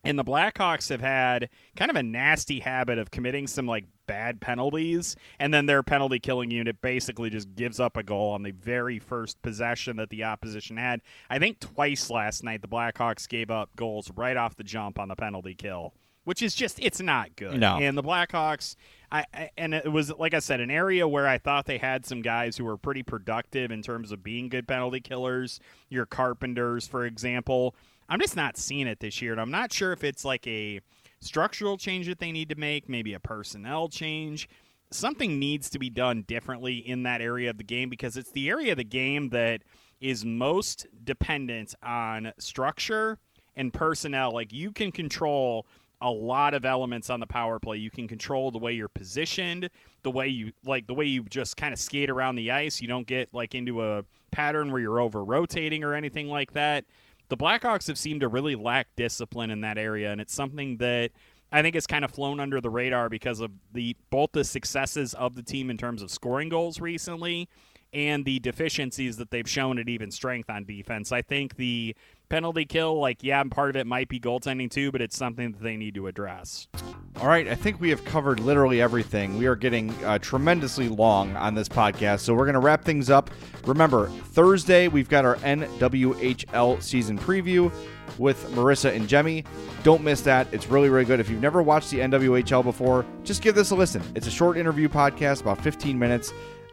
And 0.04 0.18
the 0.18 0.24
Blackhawks 0.24 0.88
have 0.90 1.00
had 1.00 1.48
kind 1.76 1.90
of 1.90 1.96
a 1.96 2.02
nasty 2.02 2.60
habit 2.60 2.98
of 2.98 3.10
committing 3.10 3.46
some 3.46 3.66
like 3.66 3.84
bad 4.06 4.40
penalties, 4.40 5.16
and 5.38 5.52
then 5.52 5.66
their 5.66 5.82
penalty 5.82 6.18
killing 6.18 6.50
unit 6.50 6.80
basically 6.80 7.30
just 7.30 7.54
gives 7.54 7.80
up 7.80 7.96
a 7.96 8.02
goal 8.02 8.32
on 8.32 8.42
the 8.42 8.52
very 8.52 8.98
first 8.98 9.40
possession 9.42 9.96
that 9.96 10.10
the 10.10 10.24
opposition 10.24 10.76
had. 10.76 11.02
I 11.28 11.38
think 11.38 11.60
twice 11.60 12.10
last 12.10 12.44
night 12.44 12.62
the 12.62 12.68
Blackhawks 12.68 13.28
gave 13.28 13.50
up 13.50 13.70
goals 13.76 14.10
right 14.16 14.36
off 14.36 14.56
the 14.56 14.64
jump 14.64 14.98
on 14.98 15.08
the 15.08 15.16
penalty 15.16 15.54
kill, 15.54 15.94
which 16.24 16.42
is 16.42 16.54
just 16.54 16.78
it's 16.80 17.00
not 17.00 17.34
good. 17.36 17.58
No. 17.58 17.76
And 17.76 17.98
the 17.98 18.02
Blackhawks 18.02 18.76
I, 19.10 19.24
I 19.32 19.50
and 19.56 19.74
it 19.74 19.90
was 19.90 20.12
like 20.18 20.34
I 20.34 20.38
said, 20.38 20.60
an 20.60 20.70
area 20.70 21.08
where 21.08 21.26
I 21.26 21.38
thought 21.38 21.66
they 21.66 21.78
had 21.78 22.04
some 22.06 22.22
guys 22.22 22.56
who 22.56 22.64
were 22.64 22.76
pretty 22.76 23.02
productive 23.02 23.70
in 23.70 23.82
terms 23.82 24.12
of 24.12 24.22
being 24.22 24.48
good 24.48 24.68
penalty 24.68 25.00
killers. 25.00 25.60
Your 25.88 26.06
Carpenters, 26.06 26.86
for 26.86 27.06
example. 27.06 27.74
I'm 28.08 28.20
just 28.20 28.36
not 28.36 28.56
seeing 28.56 28.86
it 28.86 29.00
this 29.00 29.20
year, 29.20 29.32
and 29.32 29.40
I'm 29.40 29.50
not 29.50 29.72
sure 29.72 29.92
if 29.92 30.02
it's 30.02 30.24
like 30.24 30.46
a 30.46 30.80
structural 31.20 31.76
change 31.76 32.06
that 32.06 32.18
they 32.18 32.32
need 32.32 32.48
to 32.48 32.54
make, 32.54 32.88
maybe 32.88 33.14
a 33.14 33.20
personnel 33.20 33.88
change. 33.88 34.48
Something 34.90 35.38
needs 35.38 35.68
to 35.70 35.78
be 35.78 35.90
done 35.90 36.22
differently 36.22 36.78
in 36.78 37.02
that 37.02 37.20
area 37.20 37.50
of 37.50 37.58
the 37.58 37.64
game 37.64 37.90
because 37.90 38.16
it's 38.16 38.30
the 38.30 38.48
area 38.48 38.72
of 38.72 38.78
the 38.78 38.84
game 38.84 39.28
that 39.30 39.62
is 40.00 40.24
most 40.24 40.86
dependent 41.04 41.74
on 41.82 42.32
structure 42.38 43.18
and 43.56 43.72
personnel. 43.72 44.32
Like 44.32 44.52
you 44.52 44.72
can 44.72 44.90
control 44.90 45.66
a 46.00 46.10
lot 46.10 46.54
of 46.54 46.64
elements 46.64 47.10
on 47.10 47.20
the 47.20 47.26
power 47.26 47.58
play. 47.58 47.76
You 47.76 47.90
can 47.90 48.06
control 48.06 48.50
the 48.50 48.58
way 48.58 48.72
you're 48.72 48.88
positioned, 48.88 49.68
the 50.02 50.10
way 50.10 50.28
you 50.28 50.52
like 50.64 50.86
the 50.86 50.94
way 50.94 51.04
you 51.04 51.24
just 51.24 51.56
kind 51.56 51.74
of 51.74 51.80
skate 51.80 52.08
around 52.08 52.36
the 52.36 52.50
ice. 52.50 52.80
You 52.80 52.88
don't 52.88 53.06
get 53.06 53.34
like 53.34 53.54
into 53.54 53.82
a 53.82 54.04
pattern 54.30 54.70
where 54.70 54.80
you're 54.80 55.00
over 55.00 55.24
rotating 55.24 55.82
or 55.84 55.94
anything 55.94 56.28
like 56.28 56.52
that. 56.52 56.84
The 57.28 57.36
Blackhawks 57.36 57.86
have 57.88 57.98
seemed 57.98 58.22
to 58.22 58.28
really 58.28 58.54
lack 58.54 58.88
discipline 58.96 59.50
in 59.50 59.60
that 59.60 59.78
area, 59.78 60.10
and 60.10 60.20
it's 60.20 60.34
something 60.34 60.78
that 60.78 61.10
I 61.52 61.62
think 61.62 61.74
has 61.74 61.86
kind 61.86 62.04
of 62.04 62.10
flown 62.10 62.40
under 62.40 62.60
the 62.60 62.70
radar 62.70 63.08
because 63.08 63.40
of 63.40 63.50
the 63.72 63.96
both 64.10 64.32
the 64.32 64.44
successes 64.44 65.14
of 65.14 65.34
the 65.34 65.42
team 65.42 65.70
in 65.70 65.76
terms 65.76 66.02
of 66.02 66.10
scoring 66.10 66.48
goals 66.48 66.80
recently 66.80 67.48
and 67.92 68.24
the 68.24 68.38
deficiencies 68.38 69.16
that 69.16 69.30
they've 69.30 69.48
shown 69.48 69.78
at 69.78 69.88
even 69.88 70.10
strength 70.10 70.50
on 70.50 70.64
defense. 70.64 71.10
I 71.10 71.22
think 71.22 71.56
the 71.56 71.96
penalty 72.28 72.64
kill, 72.64 73.00
like, 73.00 73.22
yeah, 73.22 73.42
part 73.44 73.70
of 73.70 73.76
it 73.76 73.86
might 73.86 74.08
be 74.08 74.20
goaltending 74.20 74.70
too, 74.70 74.92
but 74.92 75.00
it's 75.00 75.16
something 75.16 75.52
that 75.52 75.62
they 75.62 75.76
need 75.76 75.94
to 75.94 76.06
address. 76.06 76.68
All 77.20 77.26
right, 77.26 77.48
I 77.48 77.54
think 77.54 77.80
we 77.80 77.90
have 77.90 78.04
covered 78.04 78.40
literally 78.40 78.80
everything. 78.80 79.38
We 79.38 79.46
are 79.46 79.56
getting 79.56 79.90
uh, 80.04 80.18
tremendously 80.18 80.88
long 80.88 81.34
on 81.36 81.54
this 81.54 81.68
podcast, 81.68 82.20
so 82.20 82.34
we're 82.34 82.44
going 82.44 82.54
to 82.54 82.60
wrap 82.60 82.84
things 82.84 83.10
up. 83.10 83.30
Remember, 83.64 84.08
Thursday 84.08 84.88
we've 84.88 85.08
got 85.08 85.24
our 85.24 85.36
NWHL 85.36 86.82
season 86.82 87.18
preview 87.18 87.72
with 88.18 88.42
Marissa 88.52 88.94
and 88.94 89.08
Jemmy. 89.08 89.44
Don't 89.82 90.02
miss 90.02 90.20
that. 90.22 90.46
It's 90.52 90.68
really, 90.68 90.88
really 90.88 91.04
good. 91.04 91.20
If 91.20 91.28
you've 91.28 91.42
never 91.42 91.62
watched 91.62 91.90
the 91.90 91.98
NWHL 91.98 92.62
before, 92.62 93.04
just 93.24 93.42
give 93.42 93.54
this 93.54 93.70
a 93.70 93.74
listen. 93.74 94.02
It's 94.14 94.26
a 94.26 94.30
short 94.30 94.56
interview 94.56 94.88
podcast, 94.88 95.40
about 95.40 95.60
15 95.60 95.98
minutes. 95.98 96.32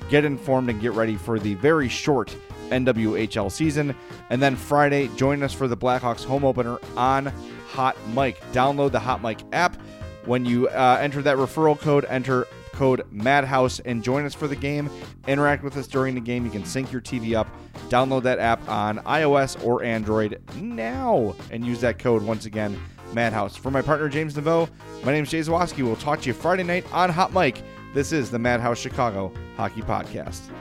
Get 0.10 0.26
informed 0.26 0.70
and 0.70 0.80
get 0.80 0.92
ready 0.92 1.16
for 1.16 1.40
the 1.40 1.56
very 1.56 1.90
short 1.90 2.36
NWHL 2.70 3.52
season. 3.52 3.96
And 4.30 4.42
then 4.42 4.56
Friday, 4.56 5.10
join 5.16 5.44
us 5.44 5.54
for 5.54 5.68
the 5.68 5.78
Blackhawks 5.78 6.26
home 6.26 6.44
opener 6.46 6.78
on 6.96 7.28
Hot 7.70 7.96
Mic. 8.14 8.40
Download 8.52 8.92
the 8.92 9.00
Hot 9.00 9.22
Mic 9.22 9.40
app. 9.52 9.78
When 10.26 10.46
you 10.46 10.68
uh, 10.70 10.98
enter 11.00 11.22
that 11.22 11.38
referral 11.38 11.80
code, 11.80 12.06
enter 12.06 12.48
code 12.76 13.06
Madhouse 13.12 13.80
and 13.80 14.04
join 14.04 14.26
us 14.26 14.34
for 14.34 14.48
the 14.48 14.56
game. 14.56 14.90
Interact 15.28 15.64
with 15.64 15.78
us 15.78 15.88
during 15.88 16.14
the 16.14 16.22
game. 16.22 16.46
You 16.46 16.52
can 16.52 16.66
sync 16.66 16.92
your 16.92 17.02
TV 17.02 17.36
up. 17.36 17.48
Download 17.90 18.24
that 18.24 18.40
app 18.40 18.68
on 18.68 19.00
iOS 19.00 19.64
or 19.64 19.84
Android 19.84 20.42
now 20.56 21.36
and 21.52 21.66
use 21.66 21.82
that 21.82 22.00
code 22.00 22.22
once 22.22 22.46
again, 22.46 22.80
Madhouse. 23.14 23.56
For 23.56 23.72
my 23.72 23.82
partner 23.82 24.10
James 24.10 24.36
Neveau, 24.36 24.70
my 25.04 25.12
name 25.12 25.24
is 25.24 25.32
Jay 25.32 25.40
Zawaski. 25.40 25.84
We'll 25.84 25.96
talk 25.96 26.22
to 26.22 26.28
you 26.28 26.34
Friday 26.34 26.64
night 26.64 26.86
on 26.92 27.10
Hot 27.10 27.34
Mic. 27.34 27.62
This 27.94 28.12
is 28.12 28.30
the 28.30 28.40
Madhouse 28.40 28.78
Chicago 28.78 29.32
Hockey 29.56 29.82
Podcast. 29.82 30.52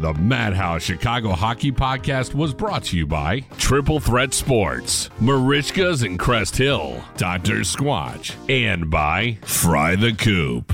The 0.00 0.14
Madhouse 0.14 0.82
Chicago 0.82 1.30
Hockey 1.30 1.72
Podcast 1.72 2.32
was 2.32 2.54
brought 2.54 2.84
to 2.84 2.96
you 2.96 3.04
by 3.04 3.40
Triple 3.58 3.98
Threat 3.98 4.32
Sports, 4.32 5.10
Merichka's 5.20 6.04
in 6.04 6.16
Crest 6.16 6.56
Hill, 6.56 7.02
Dr. 7.16 7.62
Squatch, 7.62 8.36
and 8.48 8.88
by 8.88 9.38
Fry 9.42 9.96
the 9.96 10.12
Coop. 10.12 10.72